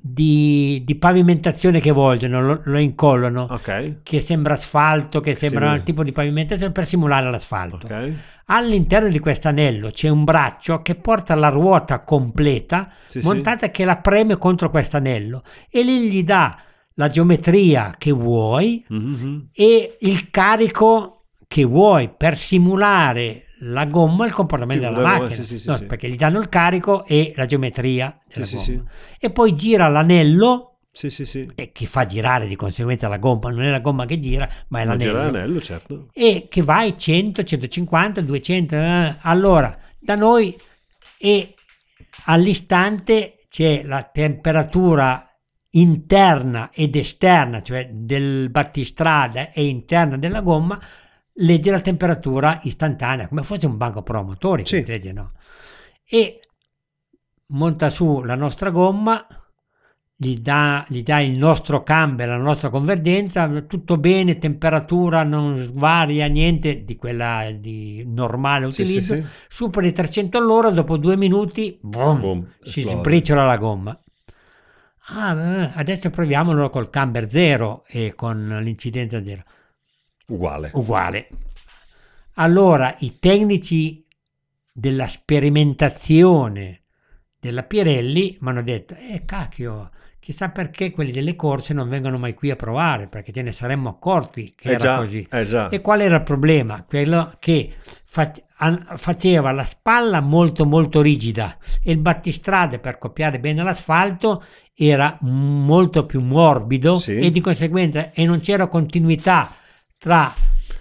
di- 0.00 0.82
di 0.84 0.94
pavimentazione 0.96 1.80
che 1.80 1.90
vogliono, 1.92 2.40
lo, 2.42 2.60
lo 2.64 2.78
incollano, 2.78 3.46
Ok, 3.50 4.02
che 4.02 4.20
sembra 4.20 4.54
asfalto, 4.54 5.20
che 5.20 5.34
sembra 5.34 5.60
Simula- 5.60 5.76
il 5.76 5.82
tipo 5.84 6.02
di 6.02 6.12
pavimentazione 6.12 6.72
per 6.72 6.86
simulare 6.86 7.30
l'asfalto. 7.30 7.86
ok. 7.86 8.12
All'interno 8.50 9.08
di 9.10 9.18
questo 9.18 9.48
anello 9.48 9.90
c'è 9.90 10.08
un 10.08 10.24
braccio 10.24 10.80
che 10.80 10.94
porta 10.94 11.34
la 11.34 11.48
ruota 11.50 12.00
completa 12.02 12.90
Sì, 13.06 13.20
sì. 13.20 13.26
montata 13.26 13.70
che 13.70 13.84
la 13.84 13.98
preme 13.98 14.36
contro 14.38 14.70
questo 14.70 14.96
anello 14.96 15.42
e 15.70 15.82
lì 15.82 16.08
gli 16.10 16.22
dà 16.24 16.58
la 16.94 17.08
geometria 17.08 17.94
che 17.98 18.10
vuoi 18.10 18.82
Mhm. 18.88 19.48
e 19.54 19.96
il 20.00 20.30
carico 20.30 21.26
che 21.46 21.64
vuoi 21.64 22.10
per 22.16 22.36
simulare 22.38 23.44
la 23.60 23.84
gomma 23.86 24.24
il 24.26 24.32
comportamento 24.32 24.86
Sì, 24.86 24.88
della 24.94 25.02
macchina. 25.02 25.44
sì, 25.44 25.58
sì, 25.58 25.68
No. 25.68 25.78
Perché 25.86 26.08
gli 26.08 26.16
danno 26.16 26.38
il 26.40 26.48
carico 26.48 27.04
e 27.04 27.32
la 27.36 27.46
geometria 27.46 28.16
della 28.32 28.46
gomma. 28.46 28.82
E 29.18 29.30
poi 29.30 29.54
gira 29.54 29.88
l'anello 29.88 30.78
e 31.54 31.70
che 31.72 31.86
fa 31.86 32.06
girare 32.06 32.46
di 32.48 32.56
conseguenza 32.56 33.06
la 33.08 33.18
gomma, 33.18 33.50
non 33.50 33.62
è 33.62 33.70
la 33.70 33.78
gomma 33.80 34.04
che 34.06 34.18
gira, 34.18 34.48
ma 34.68 34.80
è 34.80 34.84
Ma 34.84 34.92
l'anello. 34.92 35.12
l'anello, 35.18 35.60
certo. 35.60 36.08
E 36.12 36.46
che 36.48 36.62
vai 36.62 36.96
100, 36.98 37.44
150, 37.44 38.20
200. 38.20 38.74
eh. 38.74 39.16
Allora, 39.20 39.76
da 39.98 40.14
noi 40.16 40.56
e 41.18 41.54
all'istante 42.24 43.34
c'è 43.48 43.82
la 43.84 44.02
temperatura 44.04 45.22
interna 45.70 46.70
ed 46.72 46.96
esterna, 46.96 47.62
cioè 47.62 47.88
del 47.92 48.50
battistrada 48.50 49.52
e 49.52 49.66
interna 49.66 50.16
della 50.16 50.40
gomma, 50.40 50.80
legge 51.40 51.70
la 51.70 51.80
temperatura 51.80 52.60
istantanea, 52.64 53.28
come 53.28 53.42
fosse 53.42 53.66
un 53.66 53.76
banco 53.76 54.02
promotori, 54.02 54.64
Sì. 54.66 54.82
credi, 54.82 55.12
no? 55.12 55.32
E 56.04 56.40
monta 57.48 57.90
su 57.90 58.22
la 58.22 58.34
nostra 58.34 58.70
gomma, 58.70 59.26
gli 60.20 60.34
dà, 60.34 60.84
gli 60.88 61.02
dà 61.04 61.20
il 61.20 61.38
nostro 61.38 61.84
cambio, 61.84 62.26
la 62.26 62.36
nostra 62.38 62.70
convergenza, 62.70 63.48
tutto 63.62 63.98
bene, 63.98 64.36
temperatura 64.38 65.22
non 65.22 65.70
varia 65.74 66.26
niente 66.26 66.82
di 66.82 66.96
quella 66.96 67.52
di 67.52 68.02
normale 68.04 68.66
utilizzo, 68.66 69.14
sì, 69.14 69.20
sì. 69.20 69.26
supera 69.48 69.86
i 69.86 69.92
300 69.92 70.36
all'ora, 70.38 70.70
dopo 70.70 70.96
due 70.96 71.16
minuti 71.16 71.78
boom, 71.80 72.20
Boom, 72.20 72.52
si 72.60 72.80
esplode. 72.80 72.98
sbriciola 72.98 73.44
la 73.44 73.56
gomma. 73.56 74.02
Ah, 75.10 75.72
adesso 75.74 76.10
proviamolo 76.10 76.68
col 76.68 76.90
camber 76.90 77.30
zero 77.30 77.84
e 77.86 78.14
con 78.14 78.58
l'incidenza 78.60 79.24
zero. 79.24 79.44
Uguale. 80.32 80.70
Uguale. 80.74 81.28
Allora 82.34 82.94
i 83.00 83.18
tecnici 83.18 84.04
della 84.72 85.06
sperimentazione 85.06 86.82
della 87.40 87.62
Pirelli 87.62 88.36
mi 88.40 88.48
hanno 88.50 88.62
detto, 88.62 88.94
eh 88.94 89.22
cacchio, 89.24 89.90
chissà 90.20 90.48
perché 90.50 90.90
quelli 90.90 91.10
delle 91.12 91.34
corse 91.34 91.72
non 91.72 91.88
vengono 91.88 92.18
mai 92.18 92.34
qui 92.34 92.50
a 92.50 92.56
provare, 92.56 93.08
perché 93.08 93.32
ce 93.32 93.42
ne 93.42 93.52
saremmo 93.52 93.88
accorti 93.88 94.52
che 94.54 94.68
Eh 94.68 94.72
era 94.72 94.78
già, 94.78 94.96
così. 94.98 95.26
eh. 95.30 95.68
E 95.70 95.80
qual 95.80 96.00
era 96.02 96.16
il 96.16 96.22
problema? 96.24 96.84
Quello 96.86 97.34
che 97.38 97.74
fa- 98.04 98.32
an- 98.58 98.86
faceva 98.96 99.50
la 99.50 99.64
spalla 99.64 100.20
molto 100.20 100.64
molto 100.66 101.00
rigida 101.00 101.56
e 101.82 101.90
il 101.92 101.98
battistrade 101.98 102.78
per 102.78 102.98
copiare 102.98 103.40
bene 103.40 103.62
l'asfalto 103.62 104.44
era 104.74 105.16
molto 105.22 106.06
più 106.06 106.20
morbido 106.20 106.98
Sì. 106.98 107.16
e 107.18 107.30
di 107.32 107.40
conseguenza 107.40 108.12
e 108.12 108.24
non 108.26 108.40
c'era 108.40 108.68
continuità 108.68 109.54
tra 109.98 110.32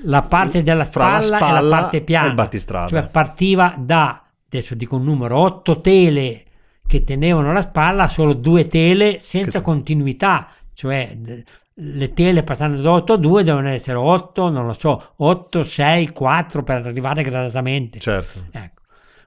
la 0.01 0.22
parte 0.22 0.61
della 0.63 0.86
Fra 0.86 1.09
la 1.09 1.22
spalla, 1.22 1.36
e 1.36 1.39
spalla 1.39 1.59
la 1.61 1.78
parte 1.80 1.97
e 1.97 2.01
piana. 2.01 2.28
il 2.28 2.34
battistrada. 2.36 2.88
Cioè 2.88 3.07
partiva 3.09 3.74
da, 3.78 4.24
adesso 4.45 4.76
dico 4.76 4.95
un 4.95 5.03
numero, 5.03 5.38
8 5.39 5.82
tele 5.82 6.43
che 6.86 7.01
tenevano 7.01 7.51
la 7.51 7.61
spalla, 7.61 8.07
solo 8.07 8.34
due 8.34 8.68
tele 8.68 9.20
senza 9.20 9.57
Che- 9.59 9.63
continuità, 9.63 10.49
cioè 10.74 11.18
le 11.80 12.13
tele 12.13 12.43
passando 12.43 12.82
da 12.82 12.91
8 12.91 13.13
a 13.13 13.18
2 13.18 13.43
devono 13.43 13.70
essere 13.70 13.97
8, 13.97 14.49
non 14.49 14.65
lo 14.65 14.74
so, 14.74 15.13
8, 15.18 15.63
6, 15.63 16.11
4 16.11 16.63
per 16.63 16.86
arrivare 16.88 17.24
gradatamente. 17.24 17.99
Certo. 17.99 18.45
Ecco. 18.51 18.82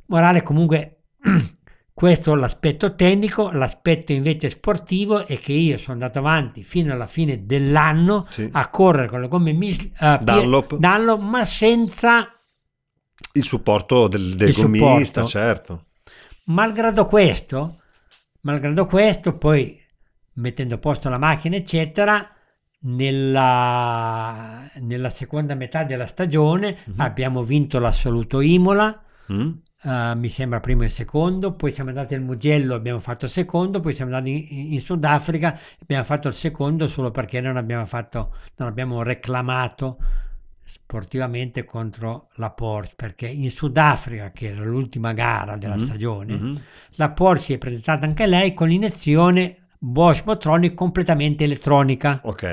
Morale 0.06 0.42
comunque 0.42 1.02
questo 2.00 2.32
è 2.32 2.36
l'aspetto 2.36 2.94
tecnico, 2.94 3.50
l'aspetto 3.52 4.12
invece 4.12 4.48
sportivo 4.48 5.26
è 5.26 5.38
che 5.38 5.52
io 5.52 5.76
sono 5.76 5.92
andato 5.92 6.18
avanti 6.18 6.64
fino 6.64 6.92
alla 6.94 7.06
fine 7.06 7.44
dell'anno 7.44 8.26
Sì. 8.30 8.48
a 8.50 8.70
correre 8.70 9.06
con 9.08 9.20
le 9.20 9.28
gomme 9.28 9.52
mis- 9.52 9.88
Pier- 9.88 10.24
Dunlop. 10.24 10.76
Dunlop, 10.76 11.20
ma 11.20 11.44
senza 11.44 12.32
Il 13.32 13.42
supporto 13.44 14.08
del, 14.08 14.34
del 14.34 14.48
Il 14.48 14.54
gommista, 14.54 15.24
supporto. 15.24 15.26
certo. 15.28 15.84
malgrado 16.46 17.04
questo, 17.04 17.82
malgrado 18.40 18.86
questo, 18.86 19.36
poi 19.36 19.76
mettendo 20.36 20.76
a 20.76 20.78
posto 20.78 21.10
la 21.10 21.18
macchina, 21.18 21.56
eccetera, 21.56 22.26
nella, 23.30 24.68
nella 24.80 25.10
seconda 25.10 25.54
metà 25.54 25.84
della 25.84 26.06
stagione 26.06 26.78
Mhm. 26.86 26.94
abbiamo 27.00 27.42
vinto 27.42 27.78
l'assoluto 27.78 28.40
Imola, 28.40 29.02
Mm? 29.32 29.50
Eh, 29.82 30.14
mi 30.14 30.28
sembra 30.28 30.60
primo 30.60 30.82
e 30.84 30.88
secondo, 30.88 31.54
poi 31.54 31.70
siamo 31.72 31.90
andati 31.90 32.14
al 32.14 32.22
Mugello, 32.22 32.74
abbiamo 32.74 33.00
fatto 33.00 33.24
il 33.26 33.30
secondo, 33.30 33.80
poi 33.80 33.94
siamo 33.94 34.14
andati 34.14 34.58
in, 34.68 34.72
in 34.74 34.80
Sudafrica, 34.80 35.58
abbiamo 35.80 36.04
fatto 36.04 36.28
il 36.28 36.34
secondo 36.34 36.88
solo 36.88 37.10
perché 37.10 37.40
non 37.40 37.56
abbiamo, 37.56 37.86
fatto, 37.86 38.34
non 38.56 38.68
abbiamo 38.68 39.02
reclamato 39.02 39.98
sportivamente 40.64 41.64
contro 41.64 42.28
la 42.34 42.50
Porsche, 42.50 42.94
perché 42.96 43.26
in 43.26 43.50
Sudafrica, 43.50 44.30
che 44.32 44.48
era 44.48 44.64
l'ultima 44.64 45.12
gara 45.12 45.56
della 45.56 45.78
Mhm, 45.78 45.78
stagione, 45.78 46.44
mhm. 46.44 46.66
la 46.96 47.10
Porsche 47.10 47.44
si 47.44 47.52
è 47.54 47.58
presentata 47.58 48.06
anche 48.06 48.26
lei 48.26 48.54
con 48.54 48.68
l'iniezione 48.68 49.68
Bosch 49.78 50.24
Motronic 50.26 50.74
completamente 50.74 51.44
elettronica, 51.44 52.22
Ok. 52.22 52.44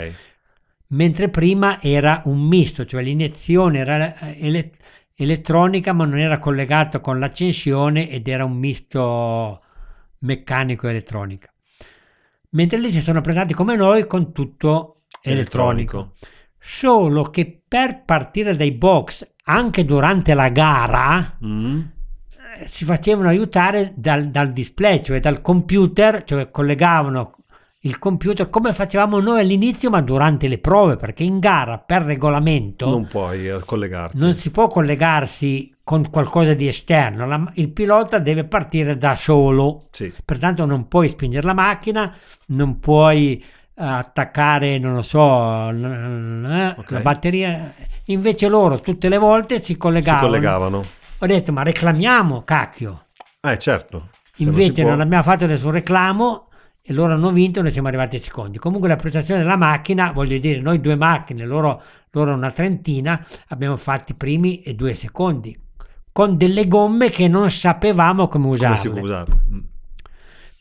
mentre 0.89 1.29
prima 1.29 1.81
era 1.81 2.21
un 2.25 2.39
misto, 2.39 2.85
cioè 2.85 3.01
l'iniezione 3.03 3.79
era 3.79 4.15
eh, 4.19 4.37
ele- 4.47 4.71
elettronica 5.19 5.93
ma 5.93 6.05
non 6.05 6.19
era 6.19 6.37
collegato 6.37 7.01
con 7.01 7.17
l'accensione 7.19 8.09
ed 8.09 8.27
era 8.27 8.45
un 8.45 8.55
misto 8.55 9.61
meccanico-elettronica. 10.19 11.51
Mentre 12.51 12.79
lì 12.79 12.91
si 12.91 13.01
sono 13.01 13.21
presentati 13.21 13.53
come 13.53 13.75
noi 13.75 14.05
con 14.07 14.31
tutto 14.31 15.03
elettronico. 15.21 16.13
Solo 16.59 17.29
che 17.29 17.61
per 17.67 18.03
partire 18.03 18.55
dai 18.55 18.71
box 18.71 19.27
anche 19.45 19.85
durante 19.85 20.33
la 20.33 20.49
gara 20.49 21.37
Mm? 21.43 21.79
eh, 21.79 22.67
si 22.67 22.85
facevano 22.85 23.27
aiutare 23.29 23.93
dal, 23.95 24.29
dal 24.29 24.51
display, 24.53 25.01
cioè 25.03 25.19
dal 25.19 25.41
computer, 25.41 26.23
cioè 26.23 26.51
collegavano 26.51 27.35
il 27.81 27.99
computer 27.99 28.49
come 28.49 28.73
facevamo 28.73 29.19
noi 29.19 29.39
all'inizio, 29.41 29.89
ma 29.89 30.01
durante 30.01 30.47
le 30.47 30.57
prove, 30.57 30.95
perché 30.97 31.23
in 31.23 31.39
gara 31.39 31.77
per 31.77 32.01
regolamento 32.03 32.89
Non 32.89 33.07
puoi 33.07 33.47
eh, 33.47 33.59
collegarti. 33.65 34.17
non 34.17 34.35
si 34.35 34.49
può 34.51 34.67
collegarsi 34.67 35.73
con 35.83 36.09
qualcosa 36.09 36.53
di 36.53 36.67
esterno, 36.67 37.25
la- 37.27 37.49
il 37.55 37.71
pilota 37.71 38.19
deve 38.19 38.43
partire 38.43 38.97
da 38.97 39.15
solo, 39.15 39.87
Sì. 39.91 40.11
pertanto 40.25 40.65
non 40.65 40.87
puoi 40.87 41.07
spingere 41.09 41.45
la 41.45 41.53
macchina, 41.53 42.13
non 42.47 42.79
puoi 42.79 43.41
eh, 43.79 43.83
attaccare, 43.85 44.79
non 44.79 44.93
lo 44.95 45.01
so, 45.03 45.69
eh, 45.69 46.73
Ok. 46.77 46.91
la 46.91 46.99
batteria. 47.01 47.73
Invece 48.05 48.47
loro 48.47 48.79
tutte 48.79 49.07
le 49.07 49.17
volte 49.19 49.59
si 49.59 49.65
Si 49.73 49.77
collegavano. 49.77 50.25
collegavano. 50.27 50.81
Ho 51.19 51.25
detto, 51.27 51.51
ma 51.53 51.61
reclamiamo, 51.61 52.41
cacchio. 52.43 53.05
Eh, 53.39 53.57
certo. 53.59 54.09
Se 54.33 54.43
non 54.45 54.53
Invece 54.53 54.81
può- 54.81 54.89
non 54.91 55.01
abbiamo 55.01 55.23
fatto 55.23 55.45
nessun 55.45 55.71
reclamo 55.71 56.46
e 56.89 56.93
loro 56.93 57.13
hanno 57.13 57.31
vinto 57.31 57.59
e 57.59 57.63
noi 57.63 57.73
siamo 57.73 57.89
arrivati 57.89 58.17
secondi. 58.17 58.57
Comunque 58.59 58.87
la 58.87 58.95
prestazione 58.95 59.41
della 59.41 59.57
macchina, 59.57 60.13
voglio 60.13 60.37
dire, 60.37 60.61
noi 60.61 60.79
due 60.79 60.95
macchine, 60.95 61.43
loro, 61.43 61.81
loro 62.11 62.33
una 62.33 62.51
trentina, 62.51 63.27
abbiamo 63.49 63.75
fatto 63.75 64.13
i 64.13 64.15
primi 64.15 64.61
e 64.61 64.73
due 64.73 64.93
secondi 64.93 65.59
con 66.13 66.37
delle 66.37 66.65
gomme 66.65 67.09
che 67.09 67.27
non 67.27 67.51
sapevamo 67.51 68.29
come 68.29 68.45
come 68.45 68.55
usarle. 68.55 69.01
usare. 69.01 69.31
Mm. 69.53 69.59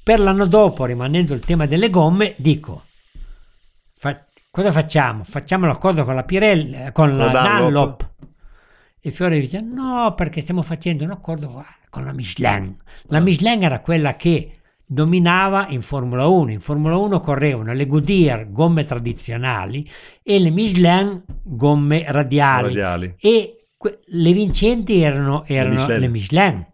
Per 0.03 0.19
l'anno 0.19 0.47
dopo, 0.47 0.85
rimanendo 0.85 1.33
il 1.33 1.41
tema 1.41 1.67
delle 1.67 1.91
gomme, 1.91 2.35
dico, 2.39 2.87
fa- 3.95 4.27
cosa 4.51 4.73
facciamo? 4.73 5.23
Facciamo 5.23 5.67
l'accordo 5.67 6.05
con 6.05 6.17
la 6.17 6.25
Pirelli, 6.25 6.87
eh, 6.87 6.93
con 6.93 7.17
la 7.17 7.59
Dunlop. 7.61 8.11
E 9.01 9.11
Fiore 9.13 9.39
dice, 9.39 9.61
no, 9.61 10.13
perché 10.17 10.41
stiamo 10.41 10.63
facendo 10.63 11.05
un 11.05 11.13
accordo 11.13 11.49
con- 11.49 11.65
con 11.89 12.05
la 12.05 12.13
Michelin. 12.13 12.77
La 13.05 13.21
Michelin 13.21 13.63
era 13.63 13.79
quella 13.79 14.17
che 14.17 14.56
dominava 14.87 15.67
in 15.69 15.83
Formula 15.83 16.27
1. 16.27 16.53
In 16.53 16.61
Formula 16.61 16.97
1 16.97 17.21
correvano 17.21 17.73
le 17.73 17.87
Goodyear, 17.87 18.51
gomme 18.51 18.85
tradizionali, 18.85 19.89
e 20.23 20.39
le 20.39 20.51
Michelin, 20.51 21.23
gomme 21.43 22.05
radiali. 22.09 22.67
Radiali. 22.69 23.15
E 23.19 23.67
que- 23.77 24.01
le 24.07 24.33
vincenti 24.33 25.01
erano, 25.03 25.45
erano 25.45 25.75
Michelin. 25.75 26.01
le 26.01 26.09
Michelin. 26.09 26.67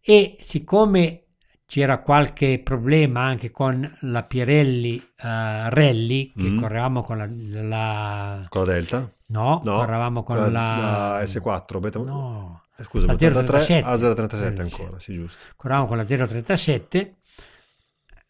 e 0.00 0.36
siccome 0.40 1.22
c'era 1.66 2.00
qualche 2.00 2.60
problema 2.64 3.22
anche 3.24 3.50
con 3.50 3.96
la 4.00 4.22
Pirelli 4.22 4.96
eh, 4.96 5.70
Rally, 5.70 6.32
che 6.34 6.48
Mm. 6.48 6.58
correvamo 6.60 7.02
con 7.02 7.18
la, 7.18 7.28
la- 7.28 8.40
Con 8.48 8.64
la 8.64 8.72
Delta? 8.72 9.12
no, 9.28 9.60
No, 9.64 9.76
correvamo 9.76 10.22
con 10.22 10.36
la, 10.38 10.48
la 10.48 11.20
S4, 11.22 11.78
beta- 11.78 11.98
no, 11.98 12.62
Scusa, 12.82 13.06
la 13.06 13.12
83 13.14 13.42
037. 13.44 13.82
a 13.90 13.96
037 14.14 14.60
Eh, 14.60 14.64
ancora, 14.64 15.00
sì, 15.00 15.14
giusto. 15.14 15.38
correvamo 15.56 15.86
con 15.86 15.96
la 15.96 16.04
037 16.04 17.16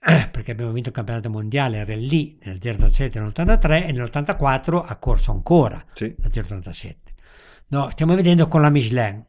eh, 0.00 0.28
perché 0.32 0.52
abbiamo 0.52 0.72
vinto 0.72 0.88
il 0.88 0.94
campionato 0.94 1.28
mondiale 1.30 1.84
rally 1.84 2.38
nel 2.44 2.58
037 2.58 3.20
nell'83 3.20 3.86
e 3.88 3.92
nell'84 3.92 4.82
ha 4.86 4.96
corso 4.96 5.32
ancora 5.32 5.84
Sì. 5.92 6.14
la 6.20 6.28
037. 6.30 7.14
No, 7.68 7.90
stiamo 7.90 8.14
vedendo 8.14 8.48
con 8.48 8.60
la 8.62 8.70
Michelin. 8.70 9.24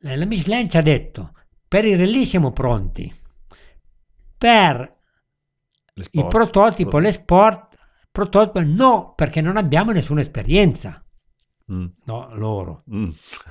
Eh, 0.00 0.16
La 0.16 0.24
Michelin 0.26 0.68
ci 0.70 0.76
ha 0.76 0.82
detto, 0.82 1.32
per 1.66 1.84
i 1.84 1.96
rally 1.96 2.24
siamo 2.24 2.52
pronti, 2.52 3.12
per 4.38 4.94
il 5.94 6.26
prototipo, 6.28 6.98
le 6.98 7.12
sport, 7.12 7.74
prototipo 8.12 8.60
no, 8.62 9.14
perché 9.16 9.40
non 9.40 9.56
abbiamo 9.56 9.90
nessuna 9.92 10.20
esperienza. 10.20 11.02
Mm, 11.72 11.86
No, 12.04 12.28
loro, 12.34 12.84
mm. 12.92 13.08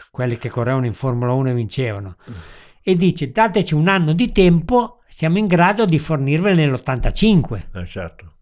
quelli 0.10 0.38
che 0.38 0.50
correvano 0.50 0.86
in 0.86 0.94
Formula 0.94 1.34
1 1.34 1.50
e 1.50 1.54
vincevano. 1.54 2.16
E 2.82 2.96
dice, 2.96 3.32
dateci 3.32 3.74
un 3.74 3.88
anno 3.88 4.14
di 4.14 4.32
tempo, 4.32 5.02
siamo 5.08 5.38
in 5.38 5.48
grado 5.48 5.86
di 5.86 6.00
fornirvele 6.00 6.66
nell'85. 6.66 7.66
Eh, 7.74 7.86
certo. 7.86 8.34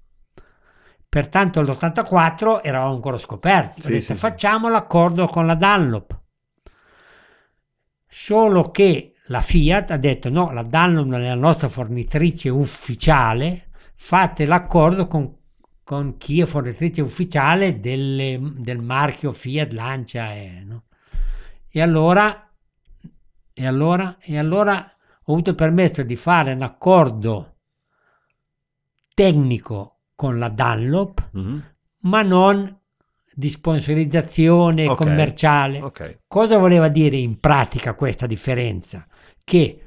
Pertanto 1.07 1.59
all'84 1.59 2.61
eravamo 2.63 2.93
ancora 2.93 3.17
scoperti. 3.17 3.81
Sì, 3.81 3.89
detto, 3.89 4.01
sì, 4.01 4.13
sì. 4.13 4.19
facciamo 4.19 4.69
l'accordo 4.69 5.27
con 5.27 5.45
la 5.45 5.55
Dunlop. 5.55 6.21
Solo 8.07 8.69
che 8.71 9.13
la 9.27 9.41
Fiat 9.41 9.91
ha 9.91 9.97
detto 9.97 10.29
no, 10.29 10.51
la 10.51 10.63
Dunlop 10.63 11.05
non 11.05 11.21
è 11.21 11.27
la 11.27 11.35
nostra 11.35 11.69
fornitrice 11.69 12.49
ufficiale, 12.49 13.69
fate 13.95 14.45
l'accordo 14.45 15.07
con, 15.07 15.31
con 15.83 16.17
chi 16.17 16.41
è 16.41 16.45
fornitrice 16.45 17.01
ufficiale 17.01 17.79
delle- 17.79 18.39
del 18.57 18.81
marchio 18.81 19.31
Fiat 19.31 19.71
Lancia. 19.73 20.33
E, 20.33 20.63
no? 20.65 20.83
e 21.69 21.81
allora, 21.81 22.49
e 23.53 23.65
allora, 23.67 24.17
e 24.19 24.37
allora 24.37 24.77
ho 25.25 25.31
avuto 25.33 25.49
il 25.51 25.55
permesso 25.55 26.03
di 26.03 26.15
fare 26.15 26.53
un 26.53 26.61
accordo 26.61 27.57
tecnico 29.13 29.99
con 30.15 30.39
la 30.39 30.49
Dunlop, 30.49 31.29
Mhm. 31.33 31.63
ma 32.01 32.21
non 32.21 32.79
di 33.35 33.49
sponsorizzazione 33.49 34.87
Ok, 34.87 34.95
commerciale. 34.97 35.81
Ok. 35.81 36.19
Cosa 36.27 36.57
voleva 36.57 36.87
dire 36.87 37.17
in 37.17 37.39
pratica 37.39 37.93
questa 37.95 38.27
differenza? 38.27 39.05
Che, 39.43 39.81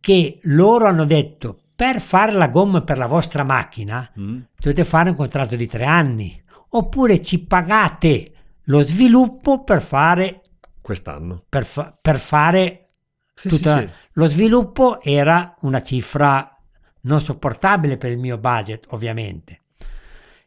che 0.00 0.38
loro 0.44 0.86
hanno 0.86 1.04
detto 1.04 1.61
per 1.82 2.00
fare 2.00 2.30
la 2.30 2.46
gomma 2.46 2.82
per 2.82 2.96
la 2.96 3.06
vostra 3.08 3.42
macchina 3.42 4.08
Mm. 4.16 4.40
dovete 4.56 4.84
fare 4.84 5.10
un 5.10 5.16
contratto 5.16 5.56
di 5.56 5.66
tre 5.66 5.84
anni 5.84 6.40
oppure 6.74 7.20
ci 7.20 7.44
pagate 7.44 8.32
lo 8.66 8.82
sviluppo 8.86 9.64
per 9.64 9.82
fare, 9.82 10.42
Quest'anno. 10.80 11.42
per 11.48 11.64
fa- 11.64 11.92
per 12.00 12.20
fare 12.20 12.90
Sì, 13.34 13.48
tutta- 13.48 13.78
sì, 13.80 13.82
sì. 13.82 13.90
lo 14.12 14.26
sviluppo 14.26 15.00
era 15.02 15.56
una 15.62 15.82
cifra 15.82 16.56
non 17.00 17.20
sopportabile 17.20 17.96
per 17.96 18.12
il 18.12 18.18
mio 18.18 18.38
budget, 18.38 18.86
ovviamente. 18.90 19.62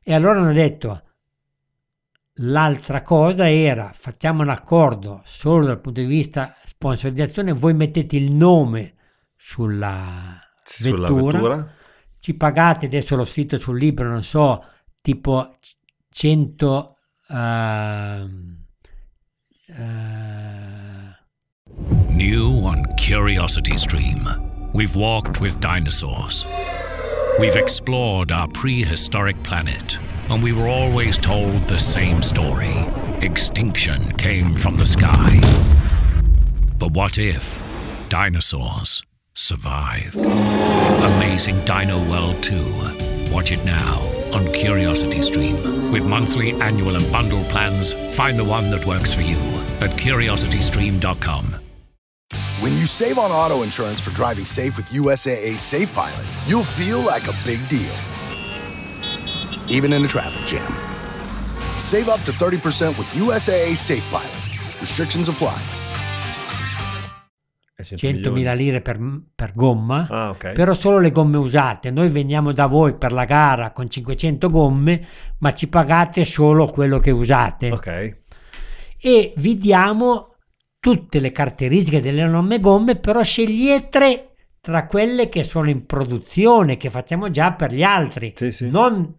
E 0.01 0.13
allora 0.13 0.39
hanno 0.39 0.53
detto, 0.53 1.01
l'altra 2.35 3.01
cosa 3.01 3.49
era, 3.49 3.91
facciamo 3.93 4.41
un 4.41 4.47
accordo 4.49 5.19
solo 5.25 5.65
dal 5.65 5.79
punto 5.81 5.99
di 5.99 6.07
vista 6.07 6.55
sponsorizzazione, 6.63 7.51
voi 7.51 7.73
mettete 7.73 8.15
il 8.15 8.31
nome 8.31 8.93
sulla 9.35 10.39
sulla 10.65 11.09
vettura, 11.09 11.39
vettura. 11.39 11.73
ci 12.19 12.33
pagate, 12.35 12.87
adesso 12.87 13.15
l'ho 13.15 13.25
scritto 13.25 13.59
sul 13.59 13.77
libro, 13.77 14.09
non 14.09 14.23
so, 14.23 14.63
tipo 15.01 15.57
100... 16.09 16.95
ehm, 17.29 18.65
eh, 19.67 21.15
New 22.09 22.65
on 22.65 22.85
Curiosity 22.95 23.77
Stream, 23.77 24.25
we've 24.73 24.95
walked 24.95 25.41
with 25.41 25.59
dinosaurs. 25.59 26.45
We've 27.39 27.55
explored 27.55 28.31
our 28.31 28.47
prehistoric 28.47 29.41
planet, 29.43 29.99
and 30.29 30.41
we 30.41 30.53
were 30.53 30.67
always 30.67 31.17
told 31.17 31.67
the 31.67 31.79
same 31.79 32.21
story 32.21 32.85
extinction 33.21 34.01
came 34.17 34.55
from 34.55 34.75
the 34.75 34.85
sky. 34.85 35.39
But 36.77 36.91
what 36.91 37.17
if 37.17 37.63
dinosaurs 38.09 39.01
survived? 39.35 40.15
Amazing 40.15 41.63
Dino 41.65 42.03
World 42.09 42.41
2. 42.41 43.31
Watch 43.31 43.51
it 43.51 43.63
now 43.65 43.99
on 44.33 44.51
Curiosity 44.53 45.21
Stream. 45.21 45.91
With 45.91 46.05
monthly, 46.05 46.51
annual, 46.61 46.95
and 46.95 47.11
bundle 47.11 47.43
plans, 47.45 47.93
find 48.15 48.39
the 48.39 48.43
one 48.43 48.71
that 48.71 48.85
works 48.85 49.13
for 49.13 49.21
you 49.21 49.37
at 49.81 49.91
curiositystream.com. 49.91 51.45
When 52.61 52.73
you 52.73 52.87
save 52.87 53.17
on 53.17 53.31
auto 53.31 53.61
insurance 53.61 54.01
for 54.01 54.11
driving 54.11 54.45
safe 54.45 54.77
with 54.77 54.87
USAA 54.87 55.57
Safe 55.57 55.91
Pilot, 55.93 56.25
you'll 56.45 56.63
feel 56.63 56.99
like 56.99 57.27
a 57.27 57.33
big 57.43 57.67
deal, 57.69 57.93
even 59.67 59.93
in 59.93 60.03
a 60.03 60.07
traffic 60.07 60.45
jam. 60.47 60.71
Save 61.77 62.07
up 62.07 62.21
to 62.21 62.31
30% 62.31 62.97
with 62.97 63.07
USAA 63.07 63.75
Safe 63.75 64.05
Pilot. 64.05 64.31
Restrictions 64.79 65.29
apply. 65.29 65.61
Eh, 67.77 67.83
100.000 67.83 68.55
lire 68.55 68.81
per, 68.81 68.97
per 69.35 69.51
gomma, 69.53 70.07
Ah, 70.09 70.29
ok. 70.29 70.53
però 70.53 70.73
solo 70.73 70.97
le 70.99 71.11
gomme 71.11 71.37
usate. 71.37 71.91
Noi 71.91 72.07
veniamo 72.09 72.53
da 72.53 72.67
voi 72.67 72.95
per 72.95 73.11
la 73.11 73.25
gara 73.25 73.71
con 73.71 73.89
500 73.89 74.49
gomme, 74.49 75.05
ma 75.39 75.53
ci 75.53 75.67
pagate 75.67 76.23
solo 76.23 76.67
quello 76.67 76.99
che 76.99 77.11
usate. 77.11 77.71
Ok. 77.71 78.17
E 79.01 79.33
vi 79.35 79.57
diamo 79.57 80.35
tutte 80.79 81.19
le 81.19 81.31
caratteristiche 81.33 81.99
delle 81.99 82.25
nome 82.25 82.59
gomme, 82.59 82.95
però 82.95 83.21
scegliete 83.23 84.35
tra 84.61 84.85
quelle 84.85 85.27
che 85.29 85.43
sono 85.43 85.69
in 85.69 85.85
produzione, 85.85 86.77
che 86.77 86.89
facciamo 86.89 87.29
già 87.29 87.51
per 87.53 87.73
gli 87.73 87.83
altri, 87.83 88.33
Sì, 88.35 88.51
sì. 88.53 88.69
non 88.69 89.13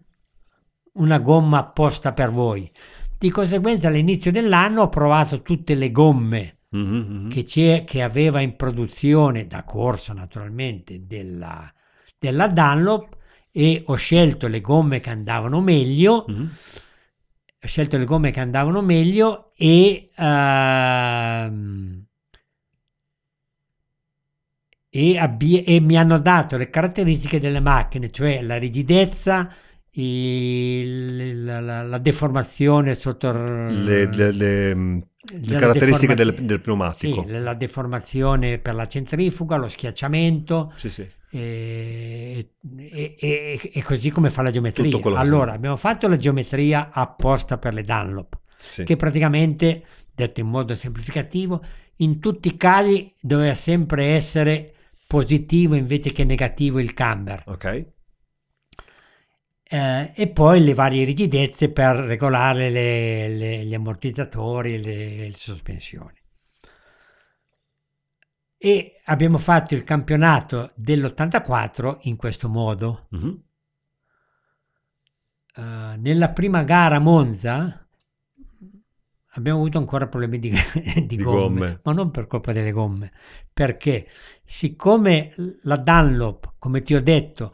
una 0.93 1.19
gomma 1.19 1.59
apposta 1.59 2.11
per 2.11 2.31
voi. 2.31 2.69
Di 3.17 3.29
conseguenza 3.29 3.87
all'inizio 3.87 4.31
dell'anno 4.31 4.81
ho 4.81 4.89
provato 4.89 5.41
tutte 5.43 5.75
le 5.75 5.91
gomme 5.91 6.56
Mhm, 6.69 7.05
mhm. 7.09 7.29
che, 7.29 7.43
c'è, 7.43 7.83
che 7.85 8.01
aveva 8.01 8.41
in 8.41 8.55
produzione 8.57 9.47
da 9.47 9.63
corsa 9.63 10.11
naturalmente 10.13 11.05
della, 11.05 11.71
della 12.19 12.47
Dunlop 12.49 13.15
e 13.51 13.83
ho 13.85 13.95
scelto 13.95 14.47
le 14.47 14.59
gomme 14.61 14.99
che 14.99 15.09
andavano 15.09 15.61
meglio 15.61 16.25
Mhm. 16.27 16.49
ho 17.63 17.67
scelto 17.67 17.97
le 17.97 18.05
gomme 18.05 18.31
che 18.31 18.39
andavano 18.39 18.81
meglio 18.81 19.51
e, 19.55 20.09
ehm, 20.15 22.05
e, 24.89 25.17
abbi- 25.17 25.63
e 25.63 25.79
mi 25.79 25.97
hanno 25.97 26.19
dato 26.19 26.57
le 26.57 26.69
caratteristiche 26.69 27.39
delle 27.39 27.59
macchine, 27.59 28.09
cioè 28.11 28.41
la 28.41 28.57
rigidezza, 28.57 29.51
il- 29.91 31.43
la, 31.43 31.59
la- 31.59 31.83
la 31.83 31.97
deformazione 31.97 32.95
sotto 32.95 33.31
Le, 33.31 34.05
le- 34.11 34.31
le, 34.31 35.07
le 35.31 35.57
caratteristiche 35.57 36.15
del, 36.15 36.33
del 36.33 36.61
pneumatico. 36.61 37.25
sì, 37.27 37.31
la 37.39 37.53
deformazione 37.53 38.57
per 38.59 38.75
la 38.75 38.87
centrifuga, 38.87 39.55
lo 39.57 39.67
schiacciamento 39.67 40.71
Sì, 40.75 40.89
sì. 40.89 41.07
e, 41.29 42.49
e- 42.77 43.15
e- 43.19 43.71
e 43.73 43.83
così 43.83 44.09
come 44.09 44.29
fa 44.29 44.41
la 44.41 44.51
geometria. 44.51 44.97
Allora, 45.15 45.53
abbiamo 45.53 45.75
fatto 45.75 46.07
la 46.07 46.17
geometria 46.17 46.89
apposta 46.91 47.57
per 47.57 47.73
le 47.73 47.83
Dunlop, 47.83 48.37
che 48.83 48.95
praticamente, 48.95 49.83
detto 50.13 50.39
in 50.39 50.47
modo 50.47 50.75
semplificativo, 50.75 51.63
in 51.97 52.19
tutti 52.19 52.47
i 52.49 52.57
casi 52.57 53.13
doveva 53.21 53.55
sempre 53.55 54.05
essere 54.15 54.73
positivo 55.07 55.75
invece 55.75 56.11
che 56.11 56.23
negativo 56.23 56.79
il 56.79 56.93
camber. 56.93 57.43
Ok. 57.47 57.85
Eh, 59.69 60.13
e 60.15 60.27
poi 60.29 60.63
le 60.63 60.73
varie 60.73 61.03
rigidezze 61.03 61.69
per 61.71 61.95
regolare 61.97 62.69
le- 62.69 63.27
le- 63.29 63.65
gli 63.65 63.73
ammortizzatori 63.73 64.73
e 64.75 64.77
le, 64.79 65.29
le 65.29 65.33
sospensioni. 65.35 66.15
E 68.59 69.01
abbiamo 69.05 69.37
fatto 69.37 69.73
il 69.73 69.83
campionato 69.83 70.71
dell'84 70.75 71.97
in 72.01 72.15
questo 72.17 72.49
modo. 72.49 73.07
Mhm. 73.11 73.43
Eh, 75.55 75.97
nella 75.97 76.29
prima 76.31 76.63
gara 76.63 76.95
a 76.95 76.99
Monza 76.99 77.85
abbiamo 79.33 79.59
avuto 79.59 79.77
ancora 79.77 80.07
problemi 80.07 80.39
di, 80.39 80.51
di 81.07 81.15
Di 81.15 81.23
gomme, 81.23 81.59
gomme. 81.59 81.79
ma 81.83 81.93
non 81.93 82.11
per 82.11 82.27
colpa 82.27 82.51
delle 82.51 82.71
gomme, 82.71 83.11
perché 83.53 84.07
siccome 84.43 85.33
la 85.63 85.77
Dunlop, 85.77 86.55
come 86.57 86.81
ti 86.81 86.95
ho 86.95 87.01
detto, 87.01 87.53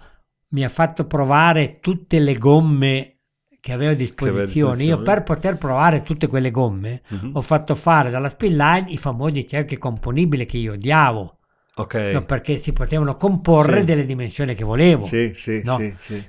mi 0.54 0.64
ha 0.64 0.70
fatto 0.70 1.06
provare 1.06 1.80
tutte 1.80 2.20
le 2.20 2.38
gomme 2.38 3.18
che 3.60 3.72
avevo 3.72 3.92
a 3.92 3.96
disposizione, 3.96 4.84
io 4.84 5.02
per 5.02 5.24
poter 5.24 5.58
provare 5.58 6.02
tutte 6.04 6.28
quelle 6.28 6.52
gomme 6.52 7.02
Mhm. 7.08 7.32
ho 7.34 7.42
fatto 7.42 7.76
fare 7.76 8.10
dalla 8.10 8.30
spillline 8.30 8.86
i 8.90 8.98
famosi 8.98 9.48
cerchi 9.48 9.78
componibili 9.78 10.46
che 10.46 10.58
io 10.58 10.74
odiavo, 10.74 11.38
Ok. 11.76 12.12
no, 12.14 12.26
perché 12.26 12.58
si 12.58 12.74
potevano 12.74 13.16
comporre 13.16 13.80
Sì. 13.80 13.86
delle 13.86 14.06
dimensioni 14.06 14.54
che 14.54 14.64
volevo. 14.66 15.06
Sì, 15.06 15.32
sì, 15.34 15.62
No. 15.64 15.80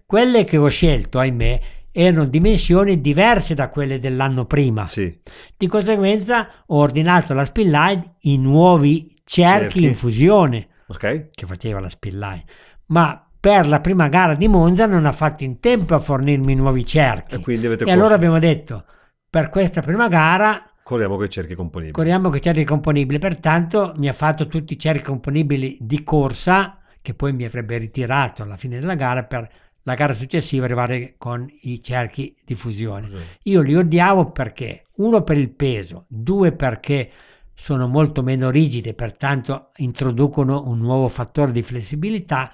Quelle 0.06 0.44
che 0.44 0.56
ho 0.58 0.68
scelto, 0.68 1.18
ahimè, 1.18 1.60
erano 1.90 2.24
dimensioni 2.24 3.00
diverse 3.00 3.54
da 3.54 3.68
quelle 3.68 3.98
dell'anno 3.98 4.46
prima. 4.46 4.86
Sì. 4.86 5.12
Di 5.56 5.66
conseguenza 5.66 6.48
ho 6.66 6.76
ordinato 6.78 7.32
alla 7.32 7.44
spillline 7.44 8.14
i 8.22 8.38
nuovi 8.38 9.06
cerchi, 9.24 9.80
Cerchi. 9.80 9.84
in 9.84 9.94
fusione 9.96 10.68
Ok. 10.86 11.30
che 11.32 11.46
faceva 11.46 11.80
la 11.80 11.90
spillline, 11.90 12.44
ma 12.86 13.23
per 13.44 13.68
la 13.68 13.82
prima 13.82 14.08
gara 14.08 14.34
di 14.34 14.48
Monza 14.48 14.86
non 14.86 15.04
ha 15.04 15.12
fatto 15.12 15.44
in 15.44 15.60
tempo 15.60 15.94
a 15.94 15.98
fornirmi 15.98 16.54
nuovi 16.54 16.82
cerchi. 16.86 17.34
E 17.34 17.40
quindi 17.40 17.66
avete 17.66 17.84
E 17.84 17.90
allora 17.90 18.00
corso- 18.04 18.14
abbiamo 18.16 18.38
detto, 18.38 18.84
per 19.28 19.50
questa 19.50 19.82
prima 19.82 20.08
gara 20.08 20.66
Corriamo 20.82 21.16
con 21.16 21.26
i 21.26 21.28
cerchi 21.28 21.54
componibili. 21.54 21.92
corriamo 21.92 22.28
con 22.30 22.38
i 22.38 22.40
cerchi 22.40 22.64
componibili, 22.64 23.18
pertanto 23.18 23.92
mi 23.98 24.08
ha 24.08 24.14
fatto 24.14 24.46
tutti 24.46 24.72
i 24.72 24.78
cerchi 24.78 25.02
componibili 25.02 25.76
di 25.78 26.02
corsa, 26.04 26.78
che 27.02 27.12
poi 27.12 27.34
mi 27.34 27.44
avrebbe 27.44 27.76
ritirato 27.76 28.42
alla 28.42 28.56
fine 28.56 28.80
della 28.80 28.94
gara 28.94 29.24
per 29.24 29.46
la 29.82 29.92
gara 29.92 30.14
successiva 30.14 30.64
arrivare 30.64 31.16
con 31.18 31.46
i 31.64 31.82
cerchi 31.82 32.34
di 32.46 32.54
fusione. 32.54 33.08
Io 33.42 33.60
li 33.60 33.76
odiavo 33.76 34.30
perché, 34.32 34.84
uno 34.96 35.22
per 35.22 35.36
il 35.36 35.50
peso, 35.50 36.06
due 36.08 36.52
perché 36.52 37.10
sono 37.52 37.88
molto 37.88 38.22
meno 38.22 38.48
rigide, 38.48 38.94
pertanto 38.94 39.70
introducono 39.76 40.66
un 40.66 40.78
nuovo 40.78 41.08
fattore 41.08 41.52
di 41.52 41.62
flessibilità 41.62 42.50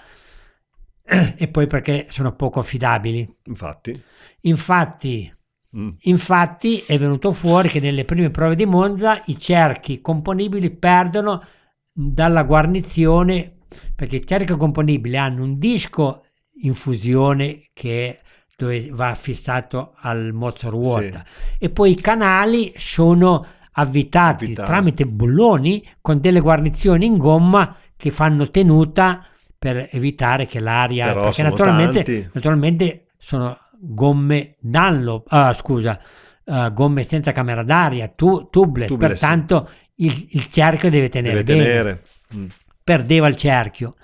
e 1.37 1.49
poi 1.49 1.67
perché 1.67 2.07
sono 2.11 2.35
poco 2.37 2.61
affidabili. 2.61 3.29
Infatti. 3.45 4.01
Infatti, 4.43 5.35
Mm. 5.77 5.91
infatti 6.01 6.83
è 6.85 6.99
venuto 6.99 7.31
fuori 7.33 7.69
che 7.69 7.79
nelle 7.79 8.05
prime 8.05 8.31
prove 8.31 8.57
di 8.57 8.67
Monza 8.67 9.23
i 9.27 9.39
cerchi 9.39 10.01
componibili 10.01 10.69
perdono 10.71 11.45
dalla 11.93 12.43
guarnizione 12.43 13.59
perché 13.95 14.17
i 14.17 14.27
cerchi 14.27 14.57
componibili 14.57 15.17
hanno 15.17 15.45
un 15.45 15.61
disco 15.61 16.25
in 16.63 16.75
fusione 16.75 17.69
che 17.73 18.19
dove 18.57 18.89
va 18.91 19.15
fissato 19.15 19.93
al 19.99 20.33
mozzo 20.33 20.71
ruota 20.71 21.25
e 21.57 21.71
poi 21.71 21.93
i 21.93 22.01
canali 22.01 22.73
sono 22.77 23.47
avvitati 23.71 24.47
Avvitati. 24.47 24.69
tramite 24.69 25.07
bulloni 25.07 25.89
con 26.01 26.19
delle 26.21 26.41
guarnizioni 26.41 27.07
in 27.07 27.17
gomma 27.17 27.77
che 27.97 28.11
fanno 28.11 28.51
tenuta 28.51 29.25
per 29.61 29.91
evitare 29.93 30.47
che 30.47 30.59
l'aria 30.59 31.09
Però 31.09 31.25
perché 31.25 31.43
naturalmente, 31.43 32.31
naturalmente 32.33 33.09
sono 33.19 33.59
gomme 33.79 34.57
Dunlop 34.59 35.27
ah, 35.29 35.53
scusa 35.53 36.01
eh, 36.43 36.71
gomme 36.73 37.05
senza 37.05 37.33
camera 37.33 37.63
d'aria 37.63 38.09
tu, 38.09 38.49
tubeless, 38.49 38.89
Tubeless, 38.89 39.21
pertanto 39.21 39.71
il, 39.97 40.29
il 40.31 40.49
cerchio 40.49 40.89
deve 40.89 41.11
tenere 41.11 41.43
Deve 41.43 41.59
bene 41.59 41.69
tenere. 41.69 42.03
Mm. 42.35 42.47
perdeva 42.83 43.29
il 43.29 43.37
cerchio. 43.37 43.95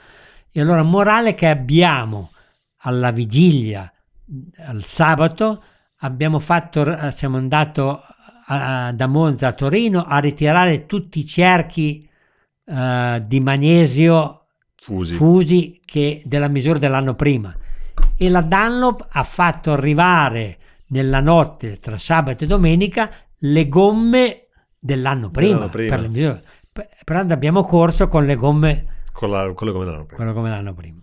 E 0.53 0.61
allora 0.61 0.83
morale 0.83 1.35
che 1.35 1.49
abbiamo 1.49 2.33
alla 2.81 3.11
vigilia, 3.11 3.91
al 4.67 4.85
sabato, 4.85 5.63
abbiamo 6.01 6.39
fatto, 6.39 7.11
siamo 7.13 7.39
andati 7.39 7.81
da 7.81 9.07
Monza 9.07 9.49
a 9.49 9.53
Torino 9.53 10.05
a 10.05 10.19
ritirare 10.19 10.85
tutti 10.85 11.19
i 11.21 11.27
cerchi 11.27 12.07
eh, 12.65 13.25
di 13.27 13.41
magnesio 13.41 14.46
Fusi. 14.87 15.15
fusi 15.15 15.81
che 15.85 16.23
della 16.25 16.47
misura 16.49 16.79
dell'anno 16.79 17.15
prima. 17.15 17.53
E 18.17 18.29
la 18.29 18.41
Dunlop 18.43 19.05
ha 19.11 19.25
fatto 19.25 19.73
arrivare 19.73 20.59
nella 20.89 21.21
notte 21.21 21.79
tra 21.81 21.99
sabato 21.99 22.45
e 22.45 22.47
domenica 22.47 23.11
le 23.39 23.67
gomme 23.69 24.47
dell'anno 24.79 25.31
prima. 25.31 25.55
Dell'anno 25.55 25.69
prima. 25.71 25.91
Per 25.97 26.01
le 26.01 26.09
misure. 26.09 26.45
Per- 26.71 26.89
Però 27.05 27.19
abbiamo 27.19 27.65
corso 27.65 28.07
con 28.07 28.25
le 28.27 28.37
gomme 28.37 28.87
Con 29.13 29.31
la, 29.31 29.53
quello 29.55 29.73
come 29.73 29.85
l'anno 29.87 30.05
prima. 30.05 30.17
quello 30.17 30.33
come 30.33 30.51
l'anno 30.51 30.75
prima. 30.75 31.01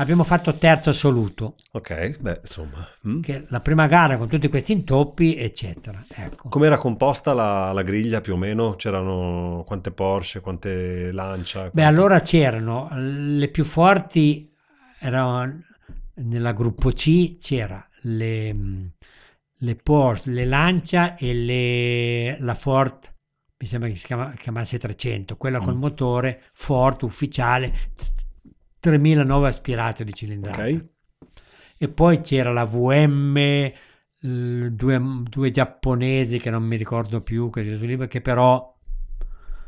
Abbiamo 0.00 0.24
fatto 0.24 0.56
terzo 0.56 0.90
assoluto, 0.90 1.56
Ok, 1.72 2.18
beh, 2.20 2.40
insomma. 2.40 2.88
mm. 3.06 3.20
la 3.48 3.60
prima 3.60 3.86
gara 3.86 4.16
con 4.16 4.28
tutti 4.28 4.48
questi 4.48 4.72
intoppi, 4.72 5.36
eccetera. 5.36 6.02
Ecco. 6.08 6.48
Come 6.48 6.66
era 6.66 6.78
composta 6.78 7.34
la, 7.34 7.70
la 7.72 7.82
griglia 7.82 8.22
più 8.22 8.32
o 8.32 8.36
meno? 8.38 8.76
C'erano 8.76 9.62
quante 9.66 9.92
Porsche, 9.92 10.40
quante 10.40 11.12
Lancia? 11.12 11.64
Beh, 11.64 11.70
quante- 11.70 11.82
allora 11.84 12.20
c'erano 12.20 12.88
le 12.92 13.48
più 13.48 13.64
forti, 13.64 14.50
erano 15.00 15.58
nella 16.14 16.52
gruppo 16.52 16.90
C 16.92 17.36
c'era 17.36 17.86
le, 18.02 18.52
mh, 18.54 18.92
le 19.58 19.76
Porsche, 19.76 20.30
le 20.30 20.44
Lancia 20.46 21.14
e 21.16 21.34
le, 21.34 22.38
la 22.40 22.54
Ford, 22.54 22.98
mi 23.58 23.66
sembra 23.66 23.90
che 23.90 23.96
si 23.96 24.06
chiama- 24.06 24.32
chiamasse 24.32 24.78
300, 24.78 25.36
quella 25.36 25.58
col 25.58 25.74
Mm. 25.76 25.78
motore 25.78 26.42
Ford 26.54 27.02
ufficiale, 27.02 27.90
3009 28.80 29.48
aspirato 29.48 30.02
di 30.04 30.12
cilindrata. 30.14 30.62
Ok. 30.62 30.84
E 31.78 31.88
poi 31.88 32.20
c'era 32.20 32.52
la 32.52 32.64
VM, 32.64 33.72
due, 34.20 35.00
due 35.28 35.50
giapponesi 35.50 36.38
che 36.38 36.50
non 36.50 36.62
mi 36.62 36.76
ricordo 36.76 37.20
più, 37.22 37.48
che, 37.50 38.20
però 38.20 38.76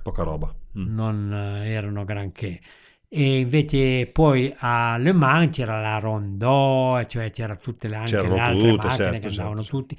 Poca 0.02 0.22
roba. 0.22 0.54
Mm. 0.78 0.94
non 0.94 1.32
eh, 1.32 1.68
erano 1.70 2.04
granché. 2.04 2.60
E 3.08 3.40
invece 3.40 4.06
poi 4.10 4.52
a 4.58 4.96
Le 4.96 5.12
Mans 5.12 5.54
c'era 5.54 5.80
la 5.80 5.98
Rondò, 5.98 7.02
cioè 7.04 7.30
c'era 7.30 7.56
tutte 7.56 7.88
le, 7.88 7.96
anche 7.96 8.10
C'erano 8.10 8.34
le 8.34 8.40
altre 8.40 8.70
tutte, 8.70 8.86
macchine 8.88 8.96
certo, 8.96 9.20
che 9.20 9.26
andavano 9.28 9.62
certo. 9.62 9.78
tutti, 9.78 9.98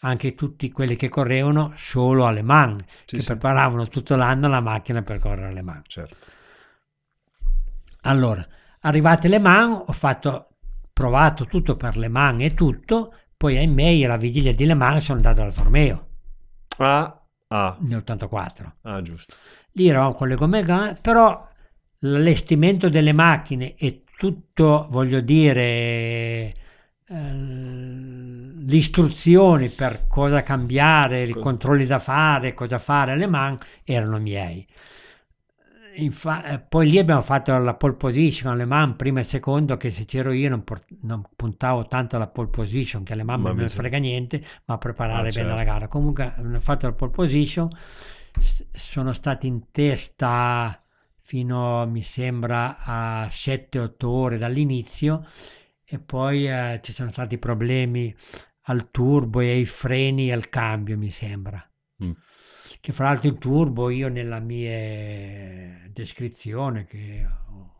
anche 0.00 0.34
tutti 0.34 0.70
quelli 0.70 0.96
che 0.96 1.08
correvano 1.08 1.72
solo 1.76 2.26
a 2.26 2.30
Le 2.30 2.42
Mans, 2.42 2.84
Sì, 3.04 3.16
che 3.16 3.22
sì. 3.22 3.26
preparavano 3.26 3.86
tutto 3.88 4.14
l'anno 4.16 4.48
la 4.48 4.60
macchina 4.60 5.02
per 5.02 5.18
correre 5.20 5.48
a 5.48 5.52
Le 5.52 5.62
Mans. 5.62 5.82
Certo. 5.88 6.26
Allora, 8.02 8.46
arrivate 8.80 9.28
Le 9.28 9.38
Mans, 9.38 9.84
ho 9.88 9.92
fatto, 9.92 10.56
provato 10.92 11.46
tutto 11.46 11.76
per 11.76 11.96
Le 11.96 12.08
Mans 12.08 12.42
e 12.42 12.54
tutto, 12.54 13.14
poi 13.36 13.56
ahimè 13.56 14.04
alla 14.04 14.16
vigilia 14.16 14.54
di 14.54 14.66
Le 14.66 14.74
Mans 14.74 15.04
sono 15.04 15.16
andato 15.18 15.42
al 15.42 15.52
Formeo 15.52 16.08
Ah, 16.78 17.22
ah, 17.48 17.76
nell'84. 17.80 18.72
ah, 18.82 19.02
giusto. 19.02 19.36
lì 19.72 19.88
eravamo 19.88 20.14
con 20.14 20.28
le 20.28 20.34
gomme 20.34 20.96
però 21.00 21.46
l'allestimento 22.00 22.88
delle 22.88 23.12
macchine 23.12 23.74
e 23.76 24.04
tutto, 24.16 24.86
voglio 24.90 25.20
dire, 25.20 26.54
eh, 27.06 27.32
le 27.32 28.76
istruzioni 28.76 29.68
per 29.70 30.06
cosa 30.06 30.42
cambiare, 30.42 31.22
i 31.22 31.36
controlli 31.38 31.86
da 31.86 31.98
fare, 31.98 32.54
cosa 32.54 32.78
fare 32.78 33.12
alle 33.12 33.26
man 33.26 33.56
erano 33.84 34.18
miei. 34.18 34.66
Infa- 36.02 36.44
eh, 36.44 36.60
poi 36.60 36.88
lì 36.88 36.98
abbiamo 36.98 37.22
fatto 37.22 37.56
la 37.58 37.74
pole 37.74 37.94
position 37.94 38.52
alle 38.52 38.64
man 38.64 38.96
prima 38.96 39.20
e 39.20 39.24
secondo 39.24 39.76
che 39.76 39.90
se 39.90 40.04
c'ero 40.04 40.32
io 40.32 40.48
non, 40.48 40.62
por- 40.64 40.84
non 41.02 41.22
puntavo 41.36 41.86
tanto 41.86 42.16
alla 42.16 42.28
pole 42.28 42.48
position 42.48 43.02
che 43.02 43.12
alle 43.14 43.24
man 43.24 43.40
Ma 43.40 43.48
non 43.48 43.56
me 43.56 43.62
ne 43.64 43.68
frega 43.68 43.98
niente 43.98 44.42
ma 44.66 44.78
preparare 44.78 45.28
Ah, 45.28 45.32
bene 45.32 45.48
la 45.48 45.56
certo. 45.56 45.70
gara 45.72 45.88
comunque 45.88 46.32
hanno 46.36 46.60
fatto 46.60 46.86
la 46.86 46.92
pole 46.92 47.10
position 47.10 47.68
s- 48.38 48.66
sono 48.72 49.12
stati 49.12 49.46
in 49.46 49.70
testa 49.70 50.82
fino 51.18 51.86
mi 51.86 52.02
sembra 52.02 52.78
a 52.78 53.28
7-8 53.30 54.06
ore 54.06 54.38
dall'inizio 54.38 55.24
e 55.84 55.98
poi 55.98 56.48
eh, 56.48 56.80
ci 56.82 56.92
sono 56.92 57.10
stati 57.10 57.38
problemi 57.38 58.14
al 58.64 58.90
turbo 58.90 59.40
e 59.40 59.50
ai 59.50 59.64
freni 59.64 60.28
e 60.28 60.32
al 60.32 60.48
cambio 60.48 60.96
mi 60.96 61.10
sembra 61.10 61.64
Mm. 62.02 62.10
Che 62.80 62.92
fra 62.92 63.06
l'altro 63.06 63.28
il 63.28 63.38
turbo 63.38 63.90
io 63.90 64.08
nella 64.08 64.40
mia 64.40 65.88
descrizione 65.90 66.84
che 66.86 67.26
ho, 67.48 67.74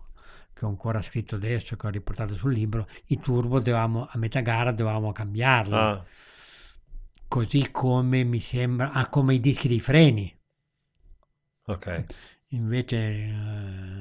che 0.53 0.65
ho 0.65 0.69
ancora 0.69 1.03
scritto 1.03 1.37
adesso 1.37 1.77
che 1.77 1.87
ho 1.87 1.91
riportato 1.91 2.35
sul 2.35 2.53
libro 2.53 2.87
i 3.07 3.19
turbo 3.19 3.59
dovevamo 3.59 4.07
a 4.11 4.19
metà 4.19 4.41
gara 4.41 4.73
dovevamo 4.73 5.13
cambiarli 5.13 5.73
Ah, 5.73 6.05
così 7.29 7.71
come 7.71 8.25
mi 8.25 8.41
sembra 8.41 8.93
ah, 8.93 9.09
come 9.09 9.35
i 9.35 9.41
dischi 9.41 9.69
dei 9.69 9.81
freni 9.81 10.37
ok. 11.67 11.87
invece 12.51 12.97
eh, 12.97 13.33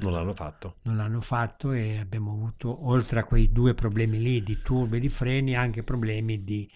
Non 0.00 0.12
l'hanno 0.12 0.34
fatto. 0.34 0.76
non 0.82 0.96
l'hanno 0.96 1.20
fatto 1.20 1.72
e 1.72 1.98
abbiamo 1.98 2.32
avuto, 2.32 2.86
oltre 2.88 3.20
a 3.20 3.24
quei 3.24 3.52
due 3.52 3.74
problemi 3.74 4.18
lì 4.20 4.42
di 4.42 4.60
turbo 4.62 4.96
e 4.96 5.00
di 5.00 5.08
freni, 5.08 5.54
anche 5.56 5.82
problemi 5.84 6.42
di, 6.44 6.70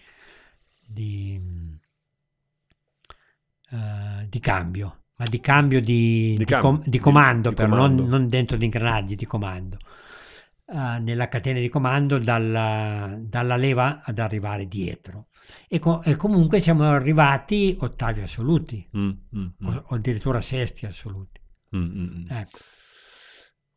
di, 0.85 1.79
eh, 3.71 4.27
di 4.29 4.39
cambio, 4.39 5.03
ma 5.17 5.25
di 5.29 5.39
cambio 5.39 5.81
di, 5.81 6.35
Di 6.37 6.37
di 6.37 6.45
cambio, 6.45 6.69
com- 6.79 6.83
di 6.89 6.99
comando, 6.99 7.53
però 7.53 7.69
comando. 7.69 8.01
Non, 8.01 8.09
non 8.09 8.29
dentro 8.29 8.57
di 8.57 8.65
ingranaggi, 8.65 9.15
di 9.15 9.25
comando. 9.25 9.77
Eh, 10.67 10.99
nella 10.99 11.27
catena 11.27 11.59
di 11.59 11.69
comando 11.69 12.17
dalla, 12.17 13.17
dalla 13.21 13.55
leva 13.55 14.01
ad 14.03 14.17
arrivare 14.19 14.67
dietro. 14.67 15.27
E, 15.67 15.77
co- 15.79 16.01
e 16.01 16.15
comunque 16.15 16.59
siamo 16.59 16.83
arrivati 16.89 17.75
ottavi 17.79 18.21
assoluti, 18.21 18.87
Mm, 18.97 19.09
mm, 19.35 19.45
mm, 19.63 19.67
o, 19.67 19.83
o 19.89 19.95
addirittura 19.95 20.41
sesti 20.41 20.85
assoluti. 20.87 21.39
mm, 21.75 21.81
mm, 21.83 21.99
mm. 22.01 22.25
Ecco. 22.29 22.57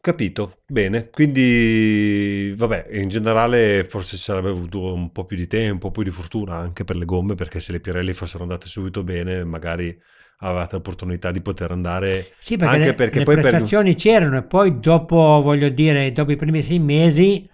Capito, 0.00 0.62
bene. 0.66 1.10
Quindi, 1.10 2.54
vabbè, 2.56 2.86
in 2.92 3.08
generale 3.08 3.84
forse 3.84 4.16
ci 4.16 4.22
sarebbe 4.22 4.48
avuto 4.48 4.92
un 4.94 5.10
po' 5.12 5.24
più 5.26 5.36
di 5.36 5.46
tempo, 5.48 5.86
un 5.86 5.92
po' 5.92 6.02
di 6.04 6.10
fortuna 6.10 6.54
anche 6.56 6.84
per 6.84 6.96
le 6.96 7.04
gomme, 7.04 7.34
perché 7.34 7.58
se 7.60 7.72
le 7.72 7.80
Pirelli 7.80 8.12
fossero 8.12 8.44
andate 8.44 8.68
subito 8.68 9.02
bene, 9.02 9.44
magari 9.44 9.96
avevate 10.38 10.76
l'opportunità 10.76 11.32
di 11.32 11.40
poter 11.42 11.72
andare 11.72 12.34
Sì, 12.38 12.56
perché 12.56 12.74
anche 12.76 12.86
le, 12.86 12.94
perché 12.94 13.18
le 13.18 13.24
poi 13.24 13.34
per 13.34 13.42
prestazioni 13.42 13.94
c'erano 13.94 14.38
e 14.38 14.44
poi 14.44 14.78
dopo, 14.78 15.16
voglio 15.42 15.68
dire, 15.68 16.12
dopo 16.12 16.30
i 16.32 16.36
primi 16.36 16.62
sei 16.62 16.78
mesi, 16.78 17.48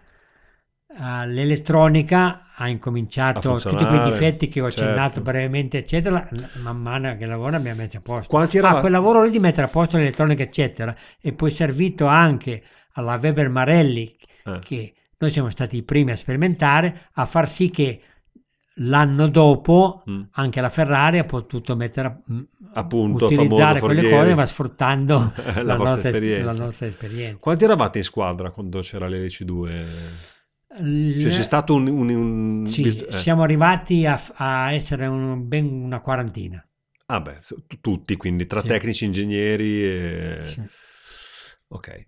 eh, 0.97 1.27
l'elettronica 1.27 2.43
ha 2.57 2.69
incominciato 2.69 3.55
tutti 3.57 3.85
quei 3.85 4.03
difetti 4.05 4.49
che 4.49 4.61
ho 4.61 4.67
accennato 4.67 5.15
certo. 5.15 5.21
brevemente, 5.23 5.79
eccetera, 5.79 6.29
man 6.63 6.77
mano 6.81 7.17
che 7.17 7.27
lavora 7.27 7.57
ha 7.57 7.61
messo 7.61 7.97
a 7.97 8.01
posto. 8.01 8.29
Quanti 8.29 8.59
Ah, 8.59 8.79
quel 8.81 8.93
lavoro 8.93 9.23
lì 9.23 9.31
di 9.31 9.41
mettere 9.41 9.67
a 9.67 9.71
posto 9.71 9.97
l'elettronica, 9.97 10.43
eccetera, 10.45 10.95
e 11.21 11.33
poi 11.33 11.51
servito 11.51 12.07
anche 12.07 12.63
alla 12.93 13.19
Weber 13.21 13.49
Marelli, 13.49 14.15
Eh. 14.45 14.59
che 14.61 14.95
noi 15.19 15.31
siamo 15.33 15.51
stati 15.51 15.77
i 15.79 15.83
primi 15.83 16.13
a 16.13 16.17
sperimentare, 16.17 17.09
a 17.15 17.25
far 17.27 17.49
sì 17.49 17.71
che 17.71 18.01
l'anno 18.79 19.29
dopo 19.29 20.03
Mm. 20.09 20.23
anche 20.33 20.61
la 20.61 20.69
Ferrari 20.69 21.19
ha 21.19 21.25
potuto 21.25 21.75
mettere 21.77 22.07
a- 22.09 22.19
mm, 22.33 22.41
Appunto, 22.75 23.27
utilizzare 23.27 23.79
quelle 23.81 24.01
Forghieri. 24.01 24.23
cose 24.25 24.35
ma 24.35 24.47
sfruttando 24.47 25.33
La 25.55 25.63
la, 25.63 25.77
nostra, 25.77 26.09
esperienza. 26.09 26.53
la 26.53 26.65
nostra 26.65 26.87
esperienza. 26.87 27.37
Quanti 27.39 27.65
eravate 27.65 27.99
in 27.99 28.05
squadra 28.05 28.51
quando 28.51 28.81
c'era 28.81 29.07
l'LC2? 29.09 29.85
Cioè 30.77 31.31
c'è 31.31 31.43
stato 31.43 31.75
un... 31.75 31.87
un- 31.87 32.09
un- 32.11 32.66
sì, 32.66 32.83
eh. 32.83 33.12
siamo 33.12 33.43
arrivati 33.43 34.07
a, 34.07 34.20
a 34.35 34.72
essere 34.72 35.07
un- 35.07 35.47
ben 35.47 35.66
una 35.66 36.01
quarantina. 36.01 36.66
Ah 37.07 37.20
beh, 37.20 37.39
tutti, 37.81 38.16
quindi 38.16 38.47
tra 38.47 38.61
Sì. 38.61 38.66
tecnici, 38.66 39.05
ingegneri 39.05 39.83
e... 39.85 40.39
Sì. 40.41 40.62
Ok. 41.68 42.07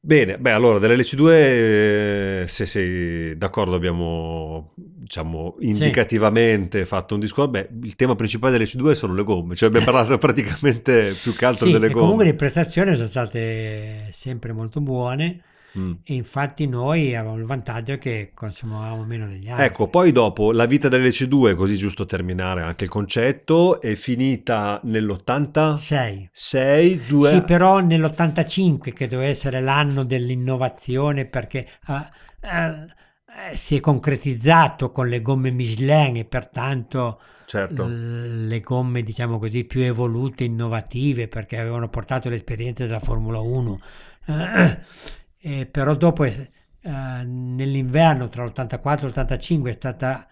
Bene, 0.00 0.38
beh, 0.38 0.50
allora 0.52 0.78
dell'LC2, 0.78 2.42
eh, 2.42 2.44
se 2.46 2.66
sei 2.66 3.36
d'accordo, 3.36 3.74
abbiamo, 3.74 4.72
diciamo, 4.76 5.56
indicativamente 5.60 6.84
fatto 6.84 7.14
un 7.14 7.20
discorso. 7.20 7.50
Beh, 7.50 7.68
il 7.82 7.96
tema 7.96 8.14
principale 8.14 8.52
dell'LC2 8.52 8.94
sono 8.94 9.12
le 9.14 9.24
gomme, 9.24 9.54
cioè 9.56 9.68
abbiamo 9.68 9.86
parlato 9.86 10.16
praticamente 10.18 11.14
più 11.20 11.34
che 11.34 11.44
altro 11.44 11.66
Sì, 11.66 11.72
delle 11.72 11.88
gomme. 11.88 12.00
comunque 12.00 12.24
le 12.26 12.34
prestazioni 12.34 12.94
sono 12.96 13.08
state 13.08 14.10
sempre 14.12 14.52
molto 14.52 14.80
buone 14.80 15.42
Mm. 15.76 15.92
e 16.02 16.14
infatti 16.14 16.66
noi 16.66 17.14
avevamo 17.14 17.38
il 17.38 17.44
vantaggio 17.44 17.98
che 17.98 18.30
consumavamo 18.34 19.04
meno 19.04 19.26
degli 19.26 19.48
altri. 19.48 19.66
Ecco, 19.66 19.88
poi 19.88 20.12
dopo 20.12 20.52
la 20.52 20.64
vita 20.64 20.88
dell'LC2, 20.88 21.54
così 21.54 21.76
giusto 21.76 22.06
terminare 22.06 22.62
anche 22.62 22.84
il 22.84 22.90
concetto, 22.90 23.80
è 23.80 23.94
finita 23.94 24.80
nell'86, 24.84 26.28
Sei. 26.32 27.00
due... 27.06 27.30
Sì, 27.30 27.40
però 27.42 27.80
nell'85 27.80 28.92
che 28.92 29.08
doveva 29.08 29.28
essere 29.28 29.60
l'anno 29.60 30.04
dell'innovazione 30.04 31.26
perché 31.26 31.68
ah, 31.84 32.08
eh, 32.40 33.56
si 33.56 33.76
è 33.76 33.80
concretizzato 33.80 34.90
con 34.90 35.08
le 35.08 35.20
gomme 35.20 35.50
Michelin 35.50 36.16
e 36.16 36.24
pertanto 36.24 37.20
Certo. 37.48 37.86
le 37.88 38.60
gomme 38.60 39.02
diciamo 39.02 39.38
così 39.38 39.64
più 39.64 39.80
evolute, 39.80 40.44
innovative 40.44 41.28
perché 41.28 41.56
avevano 41.56 41.88
portato 41.88 42.28
l'esperienza 42.28 42.84
della 42.84 43.00
Formula 43.00 43.38
1. 43.38 43.80
Eh, 45.40 45.66
però 45.66 45.94
dopo 45.94 46.24
eh, 46.24 46.50
nell'inverno 46.80 48.28
tra 48.28 48.44
l'84 48.44 49.04
e 49.04 49.08
l'85 49.08 49.68
è 49.70 49.72
stata 49.72 50.28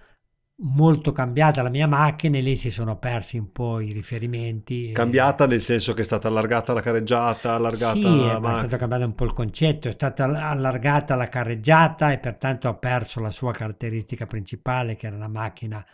molto 0.62 1.12
cambiata 1.12 1.62
la 1.62 1.68
mia 1.70 1.86
macchina 1.86 2.38
e 2.38 2.40
lì 2.40 2.56
si 2.56 2.70
sono 2.70 2.98
persi 2.98 3.38
un 3.38 3.52
po' 3.52 3.80
i 3.80 3.92
riferimenti. 3.92 4.90
e- 4.92 5.00
Cambiata 5.00 5.46
nel 5.46 5.60
senso 5.62 5.94
che 5.94 6.00
è 6.00 6.04
stata 6.04 6.26
allargata 6.26 6.72
la 6.72 6.80
carreggiata, 6.80 7.54
allargata 7.54 8.08
sì, 8.08 8.16
la 8.16 8.36
è, 8.36 8.36
ma 8.38 8.52
è 8.52 8.56
macchina. 8.56 8.56
stato 8.56 8.76
cambiato 8.76 9.04
un 9.04 9.14
po' 9.14 9.24
il 9.24 9.32
concetto, 9.32 9.88
è 9.88 9.92
stata 9.92 10.24
all- 10.24 10.34
allargata 10.34 11.14
la 11.14 11.28
carreggiata 11.28 12.10
e 12.12 12.18
pertanto 12.18 12.68
ha 12.68 12.74
perso 12.74 13.20
la 13.20 13.30
sua 13.30 13.52
caratteristica 13.52 14.26
principale 14.26 14.96
che 14.96 15.06
era 15.06 15.16
una 15.16 15.28
macchina 15.28 15.84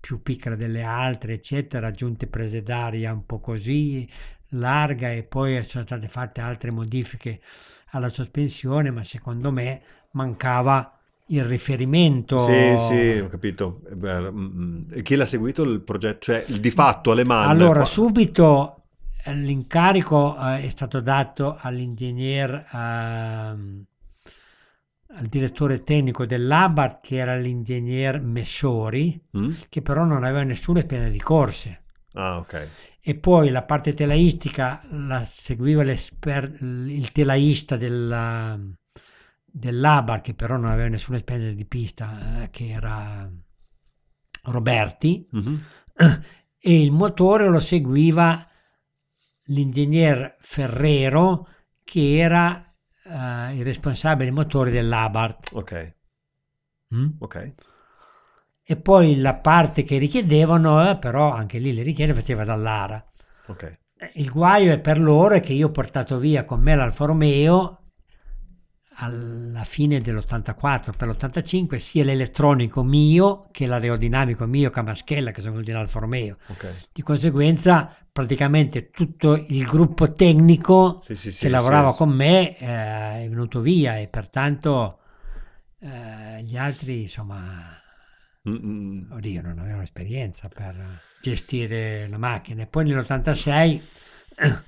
più 0.00 0.22
piccola 0.22 0.56
delle 0.56 0.82
altre, 0.82 1.34
eccetera, 1.34 1.88
aggiunte 1.88 2.26
prese 2.26 2.62
d'aria 2.62 3.12
un 3.12 3.24
po' 3.26 3.40
così 3.40 4.08
larga 4.54 5.10
e 5.12 5.22
poi 5.24 5.64
sono 5.64 5.84
state 5.84 6.08
fatte 6.08 6.40
altre 6.40 6.70
modifiche 6.72 7.40
alla 7.92 8.08
sospensione, 8.10 8.90
ma 8.90 9.04
secondo 9.04 9.50
me 9.50 9.82
mancava 10.12 10.98
il 11.26 11.44
riferimento. 11.44 12.38
Sì, 12.46 12.76
sì, 12.78 13.18
ho 13.18 13.28
capito. 13.28 13.80
Eh, 13.88 14.30
mm, 14.30 14.84
mm. 14.94 15.00
Chi 15.02 15.14
l'ha 15.14 15.26
seguito 15.26 15.62
il 15.62 15.80
progetto? 15.80 16.26
Cioè, 16.26 16.44
di 16.46 16.70
fatto 16.70 17.12
alle 17.12 17.24
mani. 17.24 17.50
Allora, 17.50 17.84
subito 17.84 18.82
eh, 19.24 19.34
l'incarico 19.34 20.36
eh, 20.38 20.62
è 20.64 20.68
stato 20.68 21.00
dato 21.00 21.56
all'ingegner, 21.58 22.66
ehm, 22.72 23.84
al 25.14 25.26
direttore 25.26 25.82
tecnico 25.82 26.24
dell'Abar, 26.26 27.00
che 27.00 27.16
era 27.16 27.36
l'ingegner 27.36 28.20
Messori, 28.20 29.20
Mm? 29.36 29.50
che 29.68 29.82
però 29.82 30.04
non 30.04 30.24
aveva 30.24 30.42
nessuna 30.42 30.80
esperienza 30.80 31.12
di 31.12 31.20
corse. 31.20 31.81
Ah, 32.14 32.38
ok. 32.38 32.68
E 33.00 33.16
poi 33.16 33.50
la 33.50 33.62
parte 33.62 33.94
telaistica 33.94 34.82
la 34.90 35.24
seguiva 35.24 35.82
il 35.82 37.10
telaista 37.12 37.76
della, 37.76 38.58
dell'Abar, 39.44 40.20
che 40.20 40.34
però 40.34 40.56
non 40.56 40.70
aveva 40.70 40.88
nessuna 40.88 41.16
esperienza 41.16 41.54
di 41.54 41.66
pista, 41.66 42.42
eh, 42.42 42.50
che 42.50 42.68
era 42.68 43.30
Roberti 44.44 45.26
Mhm. 45.30 45.64
e 46.58 46.80
il 46.80 46.92
motore 46.92 47.48
lo 47.48 47.60
seguiva 47.60 48.48
l'ingegner 49.46 50.36
Ferrero 50.40 51.48
che 51.84 52.18
era 52.18 52.64
eh, 53.04 53.56
il 53.56 53.64
responsabile 53.64 54.26
dei 54.26 54.34
motori 54.34 54.70
dell'Abarth. 54.70 55.50
Ok, 55.52 55.94
mm? 56.94 57.08
ok. 57.18 57.54
E 58.64 58.76
poi 58.76 59.16
la 59.16 59.34
parte 59.34 59.82
che 59.82 59.98
richiedevano, 59.98 60.88
eh, 60.88 60.96
però 60.96 61.32
anche 61.32 61.58
lì 61.58 61.74
le 61.74 61.82
richieste 61.82 62.14
faceva 62.14 62.44
dall'Ara. 62.44 63.04
ok. 63.46 63.80
Il 64.14 64.30
guaio 64.30 64.72
è 64.72 64.80
per 64.80 65.00
loro 65.00 65.34
è 65.34 65.40
che 65.40 65.52
io 65.52 65.68
ho 65.68 65.70
portato 65.70 66.18
via 66.18 66.44
con 66.44 66.60
me 66.60 66.74
l'Alfa 66.74 67.04
Romeo 67.04 67.82
alla 68.96 69.64
fine 69.64 70.00
dell'84 70.00 70.94
per 70.96 71.08
l'85 71.08 71.76
sia 71.76 72.04
l'elettronico 72.04 72.82
mio 72.82 73.48
che 73.50 73.66
l'aerodinamico 73.66 74.44
mio 74.46 74.70
Camaschella 74.70 75.30
che 75.30 75.40
sono 75.40 75.52
venuti 75.52 75.70
in 75.70 75.76
Alfa 75.76 76.00
Romeo 76.00 76.36
ok. 76.48 76.88
di 76.92 77.02
conseguenza 77.02 77.94
praticamente 78.10 78.90
tutto 78.90 79.34
il 79.34 79.64
gruppo 79.64 80.12
tecnico 80.12 81.00
Sì, 81.00 81.14
sì, 81.14 81.32
sì, 81.32 81.40
che 81.44 81.48
lavorava 81.48 81.94
con 81.94 82.10
me 82.10 82.58
eh, 82.58 83.24
è 83.24 83.26
venuto 83.28 83.60
via 83.60 83.96
e 83.96 84.08
pertanto 84.08 84.98
eh, 85.80 86.42
gli 86.42 86.56
altri 86.56 87.02
insomma 87.02 87.80
Mm, 88.48 88.56
mm. 88.56 89.12
oddio 89.12 89.40
non 89.42 89.58
avevano 89.60 89.82
esperienza 89.82 90.48
per 90.48 90.74
gestire 91.20 92.08
la 92.08 92.18
macchina 92.18 92.62
e 92.62 92.66
poi 92.66 92.84
nell'86 92.86 93.80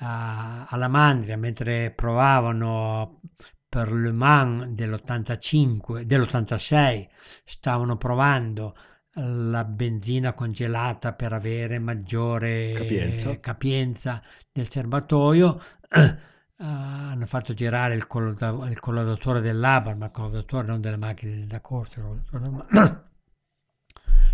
a- 0.00 0.66
alla 0.68 0.88
Mandria 0.88 1.36
mentre 1.36 1.90
provavano 1.90 3.20
per 3.68 3.92
Le 3.92 4.12
Mans 4.12 4.66
dell'85 4.66 6.02
dell'86 6.02 7.06
stavano 7.44 7.96
provando 7.96 8.76
la 9.14 9.64
benzina 9.64 10.32
congelata 10.32 11.12
per 11.12 11.32
avere 11.32 11.78
maggiore 11.78 12.72
Capienza. 12.74 13.40
capienza 13.40 14.22
del 14.52 14.68
serbatoio 14.70 15.60
eh, 15.90 16.16
hanno 16.60 17.26
fatto 17.26 17.52
girare 17.54 17.94
il, 17.94 18.06
collaudatore 18.06 19.40
dell'Abar 19.40 19.96
ma 19.96 20.06
il 20.06 20.10
collaudatore 20.12 20.66
non 20.66 20.80
delle 20.80 20.96
macchine 20.96 21.46
da 21.46 21.60
corsa 21.60 22.00
il 22.00 22.22
collaudatore- 22.30 23.06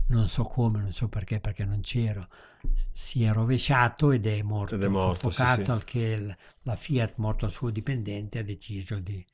non 0.06 0.28
so 0.28 0.44
come, 0.44 0.80
non 0.80 0.92
so 0.92 1.08
perché, 1.08 1.40
perché 1.40 1.64
non 1.64 1.80
c'ero, 1.80 2.28
si 2.90 3.24
è 3.24 3.32
rovesciato 3.32 4.12
ed 4.12 4.26
è 4.26 4.42
morto, 4.42 4.74
Ed 4.74 4.82
è 4.82 4.88
morto, 4.88 5.30
sì, 5.30 5.46
soffocato 5.46 5.72
sì. 5.72 5.72
al 5.72 5.84
che 5.84 6.36
la 6.62 6.76
Fiat, 6.76 7.16
morto 7.18 7.44
al 7.46 7.52
suo 7.52 7.70
dipendente, 7.70 8.38
ha 8.38 8.44
deciso 8.44 8.98
di 8.98 9.24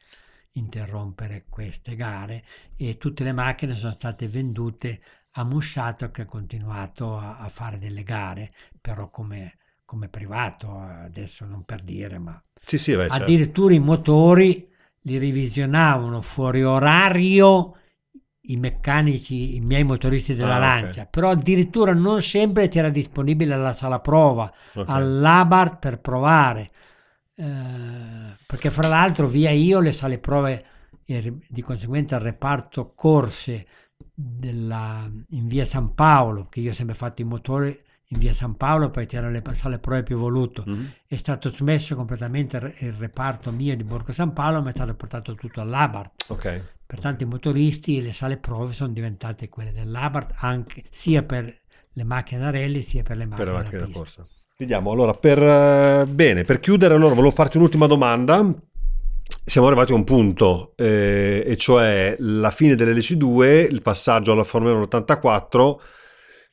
interrompere 0.52 1.46
queste 1.48 1.94
gare 1.96 2.44
e 2.76 2.96
tutte 2.98 3.22
le 3.24 3.32
macchine 3.32 3.74
sono 3.76 3.92
state 3.92 4.28
vendute 4.28 5.00
a 5.32 5.44
Musciato 5.44 6.10
che 6.10 6.22
ha 6.22 6.26
continuato 6.26 7.16
a, 7.16 7.38
a 7.38 7.48
fare 7.48 7.78
delle 7.78 8.02
gare, 8.02 8.52
però 8.80 9.10
come, 9.10 9.58
come 9.84 10.08
privato, 10.08 10.76
adesso 10.78 11.44
non 11.44 11.64
per 11.64 11.82
dire, 11.82 12.18
ma 12.18 12.42
Sì, 12.60 12.78
sì, 12.78 12.94
beh, 12.96 13.10
certo. 13.10 13.40
addirittura 13.42 13.74
i 13.74 13.78
motori 13.78 14.68
li 15.02 15.18
revisionavano 15.18 16.20
fuori 16.20 16.62
orario 16.62 17.76
i 18.44 18.56
meccanici, 18.56 19.56
i 19.56 19.60
miei 19.60 19.84
motoristi 19.84 20.34
della 20.34 20.56
Ah. 20.56 20.58
Lancia, 20.58 21.04
però 21.06 21.30
addirittura 21.30 21.92
non 21.92 22.22
sempre 22.22 22.68
c'era 22.68 22.88
disponibile 22.88 23.56
la 23.56 23.74
sala 23.74 23.98
prova 23.98 24.50
Ok. 24.74 24.84
all'Abar 24.88 25.78
per 25.78 26.00
provare, 26.00 26.70
Eh, 27.42 28.36
perché 28.46 28.70
fra 28.70 28.86
l'altro 28.86 29.26
via 29.26 29.48
io 29.50 29.80
le 29.80 29.92
sale 29.92 30.18
prove 30.18 30.64
e 31.06 31.38
di 31.48 31.62
conseguenza 31.62 32.16
il 32.16 32.20
reparto 32.22 32.92
corse 32.94 33.66
della- 34.14 35.10
in 35.30 35.46
via 35.48 35.64
San 35.64 35.94
Paolo, 35.94 36.48
che 36.50 36.60
io 36.60 36.70
ho 36.72 36.74
sempre 36.74 36.94
fatto 36.94 37.22
i 37.22 37.24
motori 37.24 37.68
in 38.08 38.18
via 38.18 38.34
San 38.34 38.56
Paolo, 38.56 38.90
poi 38.90 39.06
c'erano 39.06 39.32
le 39.32 39.42
sale 39.54 39.78
prove 39.78 40.02
più 40.02 40.18
voluto. 40.18 40.64
Mhm. 40.66 40.90
È 41.06 41.16
stato 41.16 41.50
smesso 41.50 41.96
completamente 41.96 42.74
il- 42.80 42.92
reparto 42.92 43.50
mio 43.52 43.74
di 43.74 43.84
Borgo 43.84 44.12
San 44.12 44.32
Paolo, 44.34 44.60
ma 44.60 44.68
è 44.68 44.72
stato 44.72 44.94
portato 44.94 45.34
tutto 45.34 45.60
all'Abart. 45.62 46.24
Ok. 46.28 46.62
Pertanto 46.90 47.22
i 47.22 47.26
motoristi, 47.26 48.02
le 48.02 48.12
sale 48.12 48.36
prove 48.36 48.72
sono 48.72 48.92
diventate 48.92 49.48
quelle 49.48 49.70
dell'Abart, 49.70 50.32
anche 50.38 50.82
sia 50.90 51.22
per 51.22 51.60
le 51.92 52.04
macchine 52.04 52.40
da 52.40 52.50
rally 52.50 52.82
sia 52.82 53.04
per 53.04 53.16
le 53.16 53.28
per 53.28 53.46
macchine, 53.46 53.52
la 53.52 53.62
macchina 53.62 53.80
da 53.80 53.86
da 53.86 53.92
corsa. 53.92 54.26
Vediamo, 54.58 54.90
allora, 54.90 55.14
per, 55.14 55.40
eh, 55.40 56.06
bene, 56.08 56.42
per 56.42 56.58
chiudere, 56.58 56.94
allora, 56.94 57.14
volevo 57.14 57.32
farti 57.32 57.58
un'ultima 57.58 57.86
domanda. 57.86 58.44
Siamo 59.44 59.68
arrivati 59.68 59.92
a 59.92 59.94
un 59.94 60.02
punto, 60.02 60.72
eh, 60.74 61.44
e 61.46 61.56
cioè 61.56 62.16
la 62.18 62.50
fine 62.50 62.74
dell'LC2, 62.74 63.70
il 63.70 63.82
passaggio 63.82 64.32
alla 64.32 64.42
Formula 64.42 64.74
1 64.74 64.82
84. 64.82 65.82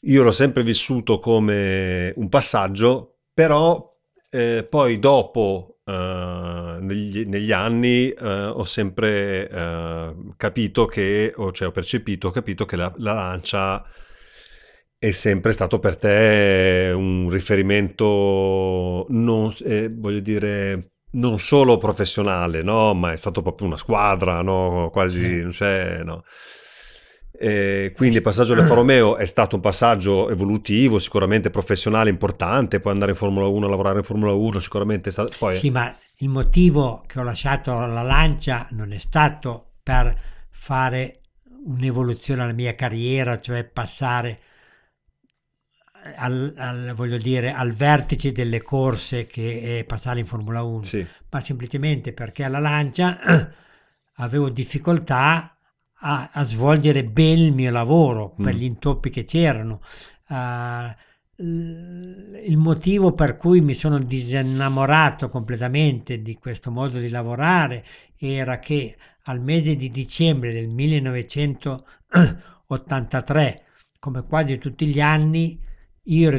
Io 0.01 0.21
l'ho 0.21 0.31
sempre 0.31 0.61
vissuto 0.61 1.17
come 1.17 2.13
un 2.15 2.29
passaggio, 2.29 3.21
però 3.33 3.89
eh, 4.29 4.67
poi 4.69 4.99
dopo, 4.99 5.76
eh, 5.87 6.77
negli, 6.81 7.25
negli 7.25 7.51
anni, 7.53 8.09
eh, 8.09 8.45
ho 8.45 8.65
sempre 8.65 9.49
eh, 9.49 10.15
capito 10.35 10.85
che, 10.85 11.31
o 11.35 11.51
cioè 11.53 11.69
ho 11.69 11.71
percepito, 11.71 12.27
ho 12.27 12.31
capito 12.31 12.65
che 12.65 12.75
la, 12.75 12.93
la 12.97 13.13
lancia 13.13 13.85
è 14.99 15.11
sempre 15.11 15.53
stato 15.53 15.79
per 15.79 15.95
te 15.95 16.91
un 16.93 17.29
riferimento, 17.29 19.05
non, 19.09 19.55
eh, 19.63 19.89
voglio 19.89 20.19
dire, 20.19 20.91
non 21.11 21.39
solo 21.39 21.77
professionale, 21.77 22.63
no? 22.63 22.93
Ma 22.93 23.13
è 23.13 23.15
stato 23.15 23.41
proprio 23.41 23.67
una 23.67 23.77
squadra, 23.77 24.41
no? 24.41 24.89
Quasi, 24.91 25.47
c'è, 25.51 26.03
no? 26.03 26.23
Eh, 27.39 27.93
quindi 27.95 28.17
il 28.17 28.21
passaggio 28.23 28.53
all'Alfa 28.53 28.73
Romeo 28.73 29.15
è 29.15 29.25
stato 29.25 29.55
un 29.55 29.61
passaggio 29.61 30.29
evolutivo, 30.29 30.97
sicuramente 30.97 31.49
professionale, 31.49 32.09
importante, 32.09 32.79
poi 32.79 32.93
andare 32.93 33.11
in 33.11 33.17
Formula 33.17 33.45
1, 33.47 33.67
lavorare 33.67 33.99
in 33.99 34.03
Formula 34.03 34.31
1, 34.31 34.59
sicuramente 34.59 35.09
è 35.09 35.11
stato... 35.11 35.31
Poi, 35.37 35.55
Sì, 35.55 35.69
ma 35.69 35.95
il 36.17 36.29
motivo 36.29 37.03
che 37.05 37.19
ho 37.19 37.23
lasciato 37.23 37.73
la 37.85 38.01
lancia 38.01 38.67
non 38.71 38.91
è 38.91 38.97
stato 38.97 39.73
per 39.83 40.15
fare 40.49 41.21
un'evoluzione 41.65 42.41
alla 42.41 42.53
mia 42.53 42.73
carriera, 42.73 43.39
cioè 43.39 43.63
passare 43.65 44.39
al, 46.15 46.53
al- 46.57 46.93
voglio 46.95 47.17
dire, 47.17 47.51
al 47.51 47.71
vertice 47.71 48.31
delle 48.31 48.61
corse 48.61 49.25
che 49.25 49.79
è 49.79 49.83
passare 49.83 50.19
in 50.19 50.25
Formula 50.25 50.63
1, 50.63 50.83
sì, 50.83 51.05
ma 51.29 51.39
semplicemente 51.39 52.13
perché 52.13 52.43
alla 52.43 52.59
lancia 52.59 53.19
avevo 54.15 54.49
difficoltà 54.49 55.56
a, 56.01 56.29
a 56.31 56.43
svolgere 56.43 57.03
bene 57.05 57.45
il 57.45 57.53
mio 57.53 57.71
lavoro 57.71 58.35
per 58.39 58.53
Mm. 58.53 58.55
gli 58.55 58.63
intoppi 58.63 59.09
che 59.09 59.23
c'erano. 59.23 59.81
L- 61.39 62.35
il 62.45 62.57
motivo 62.57 63.13
per 63.13 63.35
cui 63.35 63.61
mi 63.61 63.73
sono 63.73 63.97
disinnamorato 63.99 65.29
completamente 65.29 66.21
di 66.21 66.35
questo 66.35 66.71
modo 66.71 66.99
di 66.99 67.09
lavorare 67.09 67.83
era 68.17 68.59
che 68.59 68.97
al 69.23 69.41
mese 69.41 69.75
di 69.75 69.89
dicembre 69.91 70.53
del 70.53 70.67
1983, 70.69 73.63
come 73.99 74.23
quasi 74.23 74.57
tutti 74.57 74.85
gli 74.87 75.01
anni, 75.01 75.59
io 76.03 76.31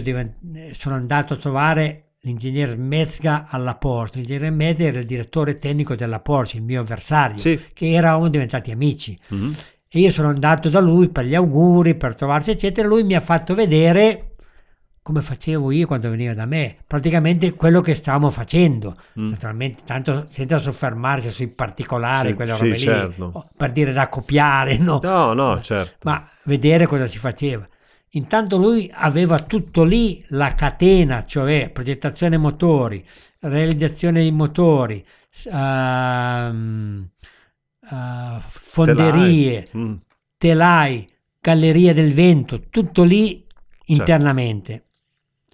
sono 0.73 0.95
andato 0.95 1.35
a 1.35 1.37
trovare 1.37 2.08
l'ingegner 2.29 2.77
Metzga 2.77 3.47
alla 3.49 3.75
Porsche. 3.75 4.19
L'ingegner 4.19 4.53
Metzga 4.53 4.85
era 4.85 4.99
il 5.01 5.07
direttore 5.07 5.59
tecnico 5.59 5.95
della 5.95 6.21
Porsche, 6.21 6.59
il 6.59 6.63
mio 6.63 6.81
avversario, 6.81 7.39
sì. 7.39 7.59
che 7.73 7.93
eravamo 7.93 8.29
diventati 8.29 8.71
amici. 8.71 9.19
Mhm. 9.29 9.55
E 9.91 10.01
io 10.01 10.11
sono 10.11 10.29
andato 10.29 10.69
da 10.69 10.81
lui 10.81 11.09
per 11.09 11.25
gli 11.25 11.35
auguri, 11.35 11.95
per 11.95 12.15
trovarci, 12.15 12.51
eccetera. 12.51 12.87
Lui 12.87 13.05
mi 13.05 13.15
ha 13.15 13.21
fatto 13.21 13.55
vedere 13.55 14.25
come 15.01 15.23
facevo 15.23 15.71
io 15.71 15.87
quando 15.87 16.11
veniva 16.11 16.35
da 16.35 16.45
me, 16.45 16.77
praticamente 16.87 17.55
quello 17.55 17.81
che 17.81 17.95
stavamo 17.95 18.29
facendo. 18.29 18.95
Mm. 19.19 19.31
Naturalmente, 19.31 19.83
tanto 19.87 20.27
senza 20.29 20.59
soffermarsi 20.59 21.31
sui 21.31 21.49
particolari, 21.49 22.29
Sì, 22.29 22.35
quelle 22.35 22.53
sì, 22.53 22.63
robe 22.63 22.73
lì, 22.73 22.79
certo. 22.79 23.31
oh, 23.33 23.49
per 23.57 23.73
dire 23.73 23.93
da 23.95 24.11
copiare, 24.11 24.77
no? 24.77 25.01
No, 25.03 25.33
no, 25.33 25.63
certo. 25.63 25.97
ma 26.03 26.23
vedere 26.45 26.87
cosa 26.87 27.07
si 27.07 27.17
faceva. 27.17 27.67
Intanto 28.13 28.57
lui 28.57 28.91
aveva 28.93 29.41
tutto 29.41 29.85
lì 29.85 30.25
la 30.29 30.55
catena, 30.55 31.25
cioè 31.25 31.71
progettazione 31.71 32.37
motori, 32.39 33.05
realizzazione 33.41 34.21
dei 34.21 34.31
motori, 34.33 35.05
ehm, 35.45 37.09
eh, 37.91 38.39
fonderie, 38.49 39.69
Mm. 39.77 39.95
telai, 40.37 41.09
galleria 41.41 41.93
del 41.95 42.13
vento, 42.15 42.61
tutto 42.71 43.03
lì 43.05 43.45
Certo. 43.47 43.93
internamente. 43.93 44.85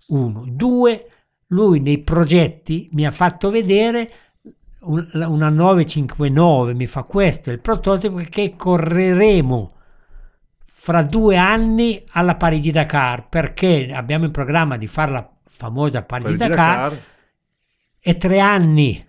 Uno. 0.09 0.45
Due, 0.47 1.09
lui 1.49 1.81
nei 1.81 1.99
progetti 2.03 2.89
mi 2.93 3.07
ha 3.07 3.11
fatto 3.11 3.51
vedere 3.51 4.11
un- 4.83 5.09
una 5.13 5.49
959, 5.49 6.75
mi 6.75 6.87
fa 6.87 7.03
questo, 7.03 7.51
il 7.51 7.61
prototipo 7.61 8.17
che 8.29 8.55
correremo 8.57 9.73
fra 10.85 11.03
due 11.03 11.39
anni 11.39 12.05
alla 12.11 12.35
Parigi-Dakar, 12.37 13.31
perché 13.31 13.89
abbiamo 13.91 14.27
in 14.27 14.31
programma 14.33 14.77
di 14.77 14.87
fare 14.87 15.13
la 15.13 15.31
famosa 15.47 16.03
Parigi-Dakar 16.03 16.57
Parigi-Dakar. 16.57 17.03
è 18.01 18.17
tre 18.19 18.39
anni 18.39 19.03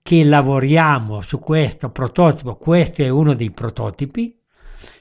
che 0.00 0.22
lavoriamo 0.22 1.20
su 1.20 1.40
questo 1.40 1.90
prototipo, 1.90 2.54
questo 2.54 3.02
è 3.02 3.08
uno 3.08 3.34
dei 3.34 3.50
prototipi, 3.50 4.32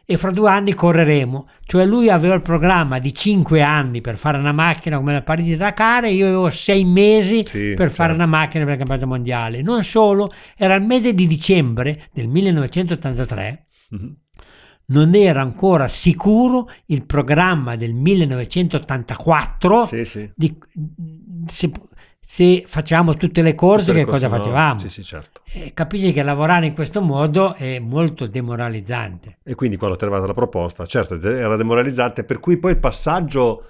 e 0.08 0.18
fra 0.18 0.32
due 0.32 0.50
anni 0.50 0.74
correremo. 0.74 1.50
Cioè 1.64 1.86
lui 1.86 2.10
aveva 2.10 2.34
il 2.34 2.42
programma 2.42 2.98
di 2.98 3.14
cinque 3.14 3.62
anni 3.62 4.02
per 4.02 4.18
fare 4.18 4.40
una 4.40 4.54
macchina 4.54 4.98
come 4.98 5.14
la 5.14 5.22
Parigi 5.22 5.56
Dakar 5.56 6.06
e 6.06 6.14
io 6.14 6.26
avevo 6.26 6.50
sei 6.50 6.84
mesi 6.84 7.44
Sì, 7.46 7.74
per 7.76 7.92
fare 7.92 8.10
certo. 8.10 8.24
una 8.24 8.26
macchina 8.26 8.64
per 8.64 8.74
il 8.74 8.80
campionato 8.80 9.06
mondiale. 9.08 9.62
Non 9.62 9.84
solo, 9.84 10.32
era 10.58 10.74
il 10.74 10.84
mese 10.84 11.14
di 11.14 11.28
dicembre 11.28 12.08
del 12.12 12.28
1983 12.28 13.68
Mhm. 13.92 14.16
Non 14.90 15.16
era 15.16 15.42
ancora 15.42 15.88
sicuro 15.88 16.70
il 16.88 17.06
programma 17.06 17.76
del 17.76 17.94
1984 17.94 19.86
Sì, 19.86 20.06
sì. 20.06 20.30
di- 20.36 20.58
se, 21.48 21.72
se 22.20 22.64
facciamo 22.66 23.16
tutte 23.16 23.42
le 23.42 23.56
corse 23.56 23.86
Tutte 23.88 23.98
le 23.98 24.06
che 24.06 24.12
cosa 24.12 24.28
no. 24.28 24.38
facevamo 24.38 24.80
Sì, 24.80 25.04
certo. 25.04 25.42
E 25.46 25.72
capisci 25.74 26.12
che 26.14 26.24
lavorare 26.24 26.66
in 26.66 26.74
questo 26.74 27.02
modo 27.02 27.54
è 27.54 27.80
molto 27.80 28.28
demoralizzante 28.28 29.40
E 29.44 29.56
quindi 29.56 29.78
quando 29.78 29.98
è 29.98 30.02
arrivata 30.02 30.28
la 30.28 30.34
proposta, 30.34 30.86
certo, 30.86 31.20
era 31.22 31.56
demoralizzante, 31.56 32.24
per 32.24 32.40
cui 32.40 32.58
poi 32.58 32.72
il 32.72 32.80
passaggio, 32.80 33.64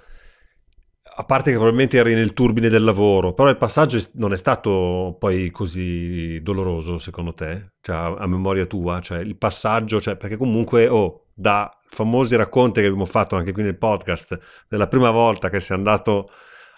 a 1.20 1.24
parte 1.24 1.50
che 1.50 1.56
probabilmente 1.56 1.98
eri 1.98 2.14
nel 2.14 2.32
turbine 2.32 2.68
del 2.68 2.84
lavoro, 2.84 3.34
però 3.34 3.48
il 3.48 3.56
passaggio 3.56 3.98
non 4.14 4.32
è 4.32 4.36
stato 4.36 5.16
poi 5.18 5.50
così 5.50 6.40
doloroso 6.42 6.98
secondo 6.98 7.34
te, 7.34 7.72
cioè 7.80 7.96
a, 7.96 8.26
memoria 8.28 8.66
tua, 8.66 9.00
cioè 9.00 9.18
il 9.18 9.36
passaggio, 9.36 10.00
cioè, 10.00 10.16
perché 10.16 10.36
comunque, 10.36 10.86
oh, 10.86 11.26
da 11.34 11.76
famosi 11.88 12.36
racconti 12.36 12.80
che 12.80 12.86
abbiamo 12.86 13.04
fatto 13.04 13.34
anche 13.34 13.50
qui 13.50 13.64
nel 13.64 13.76
podcast, 13.76 14.38
della 14.68 14.86
prima 14.86 15.10
volta 15.10 15.50
che 15.50 15.58
sei 15.58 15.76
andato 15.76 16.30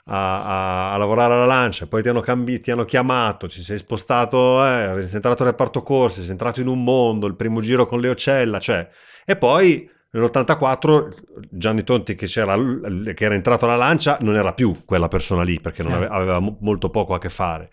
a, 0.06 0.44
a- 0.44 0.92
a 0.94 0.96
lavorare 0.96 1.34
alla 1.34 1.44
lancia, 1.44 1.86
poi 1.86 2.00
ti 2.02 2.08
hanno, 2.08 2.20
cambi- 2.20 2.60
ti 2.60 2.70
hanno 2.70 2.84
chiamato, 2.84 3.46
ci 3.46 3.62
sei 3.62 3.76
spostato, 3.76 4.64
eh, 4.66 5.02
sei 5.04 5.16
entrato 5.16 5.42
al 5.42 5.50
reparto 5.50 5.82
corsi, 5.82 6.22
sei 6.22 6.30
entrato 6.30 6.62
in 6.62 6.68
un 6.68 6.82
mondo, 6.82 7.26
il 7.26 7.36
primo 7.36 7.60
giro 7.60 7.84
con 7.86 8.00
Leocella, 8.00 8.58
cioè, 8.58 8.88
e 9.26 9.36
poi 9.36 9.86
nell'84 10.10 11.08
Gianni 11.50 11.84
Tonti 11.84 12.14
che, 12.14 12.26
c'era, 12.26 12.56
che 12.56 13.24
era 13.24 13.34
entrato 13.34 13.64
alla 13.64 13.76
lancia 13.76 14.18
non 14.20 14.36
era 14.36 14.52
più 14.54 14.84
quella 14.84 15.08
persona 15.08 15.42
lì 15.42 15.60
perché 15.60 15.82
Certo. 15.82 16.12
aveva 16.12 16.38
mo- 16.40 16.56
molto 16.60 16.90
poco 16.90 17.14
a 17.14 17.18
che 17.18 17.28
fare. 17.28 17.70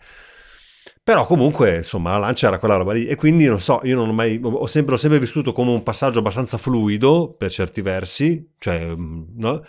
Però 1.02 1.24
comunque, 1.24 1.76
insomma, 1.76 2.12
la 2.12 2.18
lancia 2.18 2.48
era 2.48 2.58
quella 2.58 2.76
roba 2.76 2.92
lì 2.92 3.06
e 3.06 3.16
quindi 3.16 3.46
non 3.46 3.58
so, 3.60 3.80
io 3.82 3.96
non 3.96 4.10
ho 4.10 4.12
mai, 4.12 4.38
ho 4.42 4.66
sempre, 4.66 4.92
l'ho 4.92 4.98
sempre 4.98 5.18
vissuto 5.18 5.52
come 5.52 5.70
un 5.70 5.82
passaggio 5.82 6.18
abbastanza 6.18 6.58
fluido 6.58 7.34
per 7.36 7.50
certi 7.50 7.80
versi, 7.80 8.52
cioè, 8.58 8.94
mm, 8.94 9.22
no? 9.36 9.64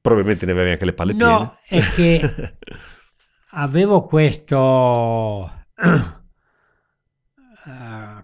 Probabilmente 0.00 0.44
ne 0.46 0.52
avevi 0.52 0.70
anche 0.70 0.84
le 0.84 0.94
palle 0.94 1.14
piene. 1.14 1.32
No, 1.32 1.56
è 1.68 1.80
che 1.94 2.56
avevo 3.54 4.04
questo 4.04 5.64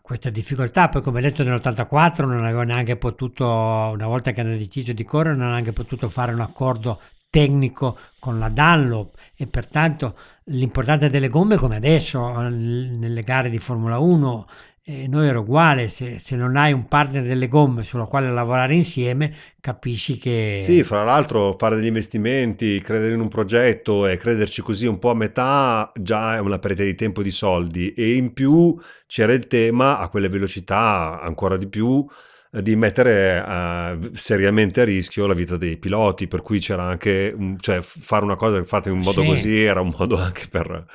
questa 0.09 0.31
difficoltà. 0.31 0.89
Poi 0.89 1.03
come 1.03 1.21
detto 1.21 1.45
nell'84 1.45 2.25
non 2.25 2.43
avevo 2.43 2.63
neanche 2.63 2.97
potuto 2.97 3.45
una 3.45 4.07
volta 4.07 4.31
che 4.31 4.41
hanno 4.41 4.57
deciso 4.57 4.95
di 4.95 5.05
correre 5.05 5.37
non 5.37 5.49
ho 5.49 5.51
neanche 5.51 5.75
potuto 5.75 6.09
fare 6.09 6.33
un 6.33 6.41
accordo 6.41 6.99
tecnico 7.29 7.99
con 8.19 8.39
la 8.39 8.49
Dunlop. 8.49 9.15
E 9.37 9.47
pertanto 9.47 10.17
l'importante 10.45 11.11
delle 11.11 11.29
gomme 11.29 11.57
come 11.57 11.77
adesso 11.77 12.27
nelle 12.49 13.23
gare 13.23 13.51
di 13.51 13.59
Formula 13.59 13.99
1 13.99 14.47
eh, 14.89 15.07
noi 15.09 15.29
era 15.29 15.39
uguale 15.41 15.89
se, 15.91 16.19
se 16.19 16.35
non 16.37 16.57
hai 16.57 16.73
un 16.73 16.87
partner 16.89 17.23
delle 17.23 17.47
gomme 17.49 17.83
sulla 17.83 18.07
quale 18.07 18.31
lavorare 18.31 18.75
insieme 18.75 19.35
capisci 19.61 20.17
che 20.19 20.59
Sì, 20.63 20.83
fra 20.83 21.05
l'altro 21.05 21.55
fare 21.59 21.77
degli 21.77 21.87
investimenti, 21.87 22.81
credere 22.81 23.15
in 23.15 23.21
un 23.21 23.29
progetto 23.29 24.07
e 24.07 24.17
crederci 24.17 24.63
così 24.63 24.87
un 24.87 24.99
po' 24.99 25.11
a 25.11 25.15
metà 25.15 25.91
già 25.95 26.37
è 26.37 26.41
una 26.41 26.59
perdita 26.59 26.83
di 26.85 26.95
tempo 26.95 27.21
e 27.21 27.25
di 27.25 27.31
soldi 27.31 27.93
e 27.95 28.15
in 28.17 28.33
più 28.33 28.77
c'era 29.07 29.33
il 29.35 29.47
tema 29.47 29.99
a 29.99 30.09
quelle 30.09 30.29
velocità 30.29 31.21
ancora 31.21 31.57
di 31.57 31.69
più 31.69 32.05
eh, 32.53 32.63
di 32.63 32.75
mettere 32.77 33.45
eh, 33.47 34.11
seriamente 34.15 34.81
a 34.81 34.85
rischio 34.85 35.27
la 35.27 35.35
vita 35.35 35.57
dei 35.57 35.77
piloti, 35.77 36.27
per 36.29 36.43
cui 36.43 36.59
c'era 36.61 36.85
anche, 36.85 37.33
un- 37.37 37.57
cioè 37.61 37.81
fare 37.83 38.25
una 38.25 38.37
cosa 38.37 38.63
fatta 38.65 38.89
in 38.89 38.97
un 38.97 39.03
modo 39.03 39.21
Sì. 39.21 39.27
così 39.27 39.63
era 39.63 39.81
un 39.81 39.95
modo 39.97 40.17
anche 40.19 40.47
per... 40.49 40.87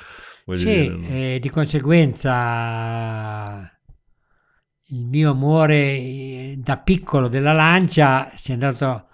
Sì, 0.52 0.66
dire, 0.66 0.96
no? 0.96 1.08
e 1.10 1.40
di 1.42 1.50
conseguenza 1.50 2.32
il 4.94 5.06
mio 5.06 5.32
amore 5.32 5.76
eh, 5.98 6.56
da 6.58 6.78
piccolo 6.78 7.28
della 7.28 7.54
lancia 7.54 8.30
si 8.36 8.52
è 8.52 8.54
andato 8.54 9.08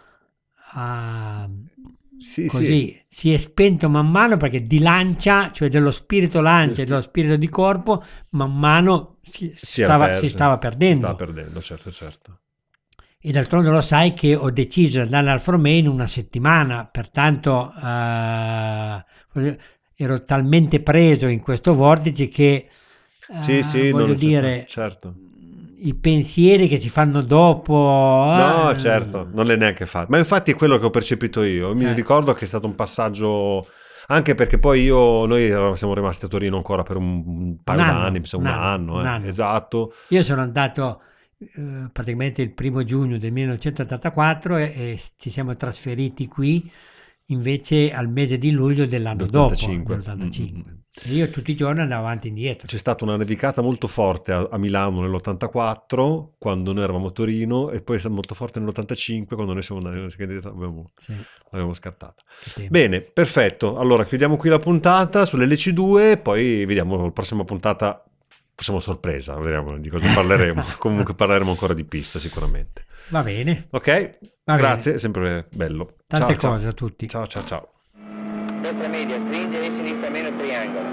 a 0.73 1.49
Sì, 2.17 2.47
così, 2.47 2.65
sì. 2.87 3.03
si 3.07 3.33
è 3.33 3.37
spento 3.37 3.89
man 3.89 4.09
mano 4.09 4.35
perché 4.37 4.63
di 4.63 4.79
lancia, 4.79 5.51
cioè 5.51 5.69
dello 5.69 5.91
spirito 5.91 6.41
lancia 6.41 6.83
dello 6.83 7.01
spirito 7.01 7.37
di 7.37 7.47
corpo, 7.47 8.03
man 8.31 8.55
mano 8.57 9.17
si, 9.23 9.53
Si 9.55 9.81
stava, 9.83 10.15
si 10.15 10.27
stava 10.27 10.57
perdendo. 10.57 10.99
Stava 10.99 11.15
perdendo, 11.15 11.61
certo, 11.61 11.91
certo. 11.91 12.39
E 13.21 13.31
d'altronde 13.31 13.69
lo 13.69 13.81
sai 13.81 14.13
che 14.13 14.35
ho 14.35 14.49
deciso 14.49 14.97
di 14.99 15.03
andare 15.13 15.31
al 15.31 15.41
Formè 15.41 15.69
in 15.69 15.87
una 15.87 16.07
settimana, 16.07 16.85
pertanto 16.85 17.73
eh, 17.75 19.05
ero 19.95 20.19
talmente 20.23 20.81
preso 20.81 21.27
in 21.27 21.41
questo 21.41 21.73
vortice 21.73 22.27
che 22.29 22.69
Sì, 23.37 23.57
eh, 23.57 23.63
sì, 23.63 23.89
voglio 23.91 24.07
non- 24.07 24.15
dire 24.15 24.65
certo. 24.67 25.15
I 25.81 25.93
pensieri 25.95 26.67
che 26.67 26.79
si 26.79 26.89
fanno 26.89 27.21
dopo. 27.21 27.73
No, 27.73 28.69
eh, 28.71 28.77
certo, 28.77 29.29
non 29.33 29.45
l'è 29.45 29.55
neanche 29.55 29.85
fatto. 29.85 30.07
Ma 30.09 30.17
infatti 30.17 30.51
è 30.51 30.55
quello 30.55 30.77
che 30.77 30.85
ho 30.85 30.89
percepito 30.89 31.43
io. 31.43 31.73
Mi 31.73 31.85
Eh. 31.85 31.93
ricordo 31.93 32.33
che 32.33 32.45
è 32.45 32.47
stato 32.47 32.67
un 32.67 32.75
passaggio... 32.75 33.67
Anche 34.11 34.33
perché 34.33 34.57
poi 34.57 34.81
io, 34.81 35.27
noi 35.27 35.49
siamo 35.77 35.93
rimasti 35.93 36.25
a 36.25 36.27
Torino 36.27 36.57
ancora 36.57 36.81
per 36.81 36.95
un, 36.97 37.21
un 37.25 37.57
paio 37.63 37.77
d'anni, 37.77 38.17
un, 38.17 38.39
un 38.39 38.45
anno, 38.47 38.61
anno, 38.63 38.93
un 38.97 39.05
eh, 39.05 39.07
anno. 39.07 39.27
esatto. 39.27 39.93
Io 40.07 40.23
sono 40.23 40.41
andato 40.41 41.01
eh, 41.37 41.89
praticamente 41.93 42.41
il 42.41 42.51
primo 42.53 42.83
giugno 42.83 43.19
del 43.19 43.31
1984 43.31 44.57
e, 44.57 44.63
e 44.63 44.99
ci 45.17 45.29
siamo 45.29 45.55
trasferiti 45.55 46.25
qui 46.27 46.71
invece 47.27 47.93
al 47.93 48.09
mese 48.09 48.39
di 48.39 48.49
luglio 48.49 48.87
dell'anno 48.87 49.27
dopo, 49.27 49.53
L'85. 49.53 49.83
dell'85. 49.85 50.53
Mm, 50.53 50.57
mm. 50.57 50.78
Io 51.05 51.29
tutti 51.29 51.51
i 51.51 51.55
giorni 51.55 51.81
andavo 51.81 52.01
avanti 52.05 52.27
e 52.27 52.29
indietro. 52.29 52.67
C'è 52.67 52.77
stata 52.77 53.03
una 53.03 53.15
nevicata 53.17 53.61
molto 53.61 53.87
forte 53.87 54.31
a, 54.31 54.47
a 54.51 54.57
Milano 54.57 55.01
nell'84 55.01 56.29
quando 56.37 56.73
noi 56.73 56.83
eravamo 56.83 57.07
a 57.07 57.11
Torino 57.11 57.69
e 57.71 57.81
poi 57.81 57.95
è 57.95 57.99
stata 57.99 58.13
molto 58.13 58.35
forte 58.35 58.59
nell'85 58.59 59.25
quando 59.35 59.53
noi 59.53 59.61
siamo 59.61 59.81
andati 59.85 60.41
l'abbiamo, 60.43 60.91
Sì, 60.97 61.13
l'abbiamo 61.51 61.73
scartata. 61.73 62.21
Bene, 62.69 63.01
perfetto. 63.01 63.77
Allora 63.77 64.05
chiudiamo 64.05 64.37
qui 64.37 64.49
la 64.49 64.59
puntata 64.59 65.23
sull'LC2 65.23 66.21
poi 66.21 66.65
vediamo 66.65 67.01
la 67.01 67.11
prossima 67.11 67.43
puntata. 67.43 68.03
Facciamo 68.55 68.79
sorpresa, 68.79 69.35
vediamo 69.39 69.77
di 69.77 69.87
cosa 69.89 70.11
parleremo. 70.13 70.63
Comunque 70.79 71.13
parleremo 71.13 71.49
ancora 71.51 71.73
di 71.73 71.85
pista 71.85 72.19
sicuramente. 72.19 72.83
Va 73.09 73.23
bene, 73.23 73.67
Ok, 73.69 74.19
Va 74.43 74.55
grazie, 74.57 74.95
è 74.95 74.97
sempre 74.97 75.47
bello. 75.51 75.95
tante 76.07 76.37
ciao, 76.37 76.51
cose 76.51 76.67
a 76.67 76.73
tutti. 76.73 77.07
Ciao, 77.07 77.25
ciao, 77.25 77.43
ciao. 77.45 77.78
Destra 78.69 78.87
media, 78.87 79.17
stringe 79.17 79.65
e 79.65 79.71
sinistra 79.75 80.11
meno 80.11 80.31
triangolo. 80.37 80.85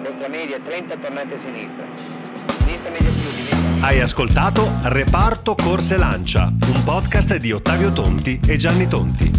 Destra 0.00 0.26
media 0.26 0.58
30, 0.58 0.96
tornate 0.96 1.38
sinistra. 1.38 1.86
Sinistra 1.94 2.90
media 2.90 3.10
più, 3.10 3.28
diventa. 3.44 3.86
Hai 3.86 4.00
ascoltato 4.00 4.70
Reparto 4.84 5.54
Corse 5.54 5.98
Lancia, 5.98 6.46
un 6.46 6.82
podcast 6.82 7.36
di 7.36 7.52
Ottavio 7.52 7.92
Tonti 7.92 8.40
e 8.46 8.56
Gianni 8.56 8.88
Tonti. 8.88 9.30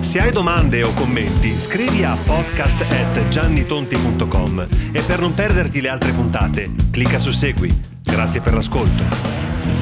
Se 0.00 0.22
hai 0.22 0.32
domande 0.32 0.82
o 0.84 0.94
commenti, 0.94 1.60
scrivi 1.60 2.02
a 2.02 2.16
podcast@giannitonti.com 2.16 4.68
e 4.92 5.02
per 5.02 5.20
non 5.20 5.34
perderti 5.34 5.82
le 5.82 5.90
altre 5.90 6.12
puntate, 6.12 6.70
clicca 6.90 7.18
su 7.18 7.30
Segui. 7.30 7.78
Grazie 8.02 8.40
per 8.40 8.54
l'ascolto. 8.54 9.81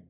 like 0.00 0.09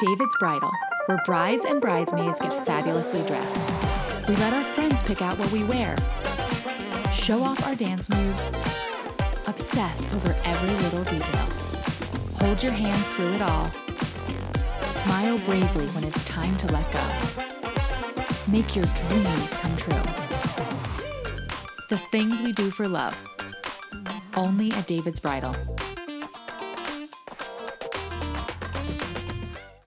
David's 0.00 0.36
Bridal, 0.40 0.72
where 1.06 1.20
brides 1.24 1.64
and 1.64 1.80
bridesmaids 1.80 2.40
get 2.40 2.52
fabulously 2.66 3.22
dressed. 3.26 3.68
We 4.28 4.34
let 4.36 4.52
our 4.52 4.64
friends 4.64 5.02
pick 5.04 5.22
out 5.22 5.38
what 5.38 5.52
we 5.52 5.62
wear, 5.64 5.96
show 7.12 7.42
off 7.42 7.64
our 7.66 7.76
dance 7.76 8.10
moves, 8.10 8.46
obsess 9.46 10.04
over 10.12 10.34
every 10.44 10.74
little 10.82 11.04
detail, 11.04 11.46
hold 12.40 12.60
your 12.62 12.72
hand 12.72 13.02
through 13.14 13.34
it 13.34 13.42
all, 13.42 13.70
smile 14.88 15.38
bravely 15.46 15.86
when 15.88 16.02
it's 16.02 16.24
time 16.24 16.56
to 16.56 16.66
let 16.72 16.92
go. 16.92 17.04
Make 18.50 18.74
your 18.74 18.84
dreams 18.84 19.54
come 19.54 19.76
true. 19.76 20.02
The 21.88 21.98
things 22.10 22.42
we 22.42 22.52
do 22.52 22.70
for 22.72 22.88
love. 22.88 23.16
Only 24.36 24.72
at 24.72 24.88
David's 24.88 25.20
Bridal. 25.20 25.54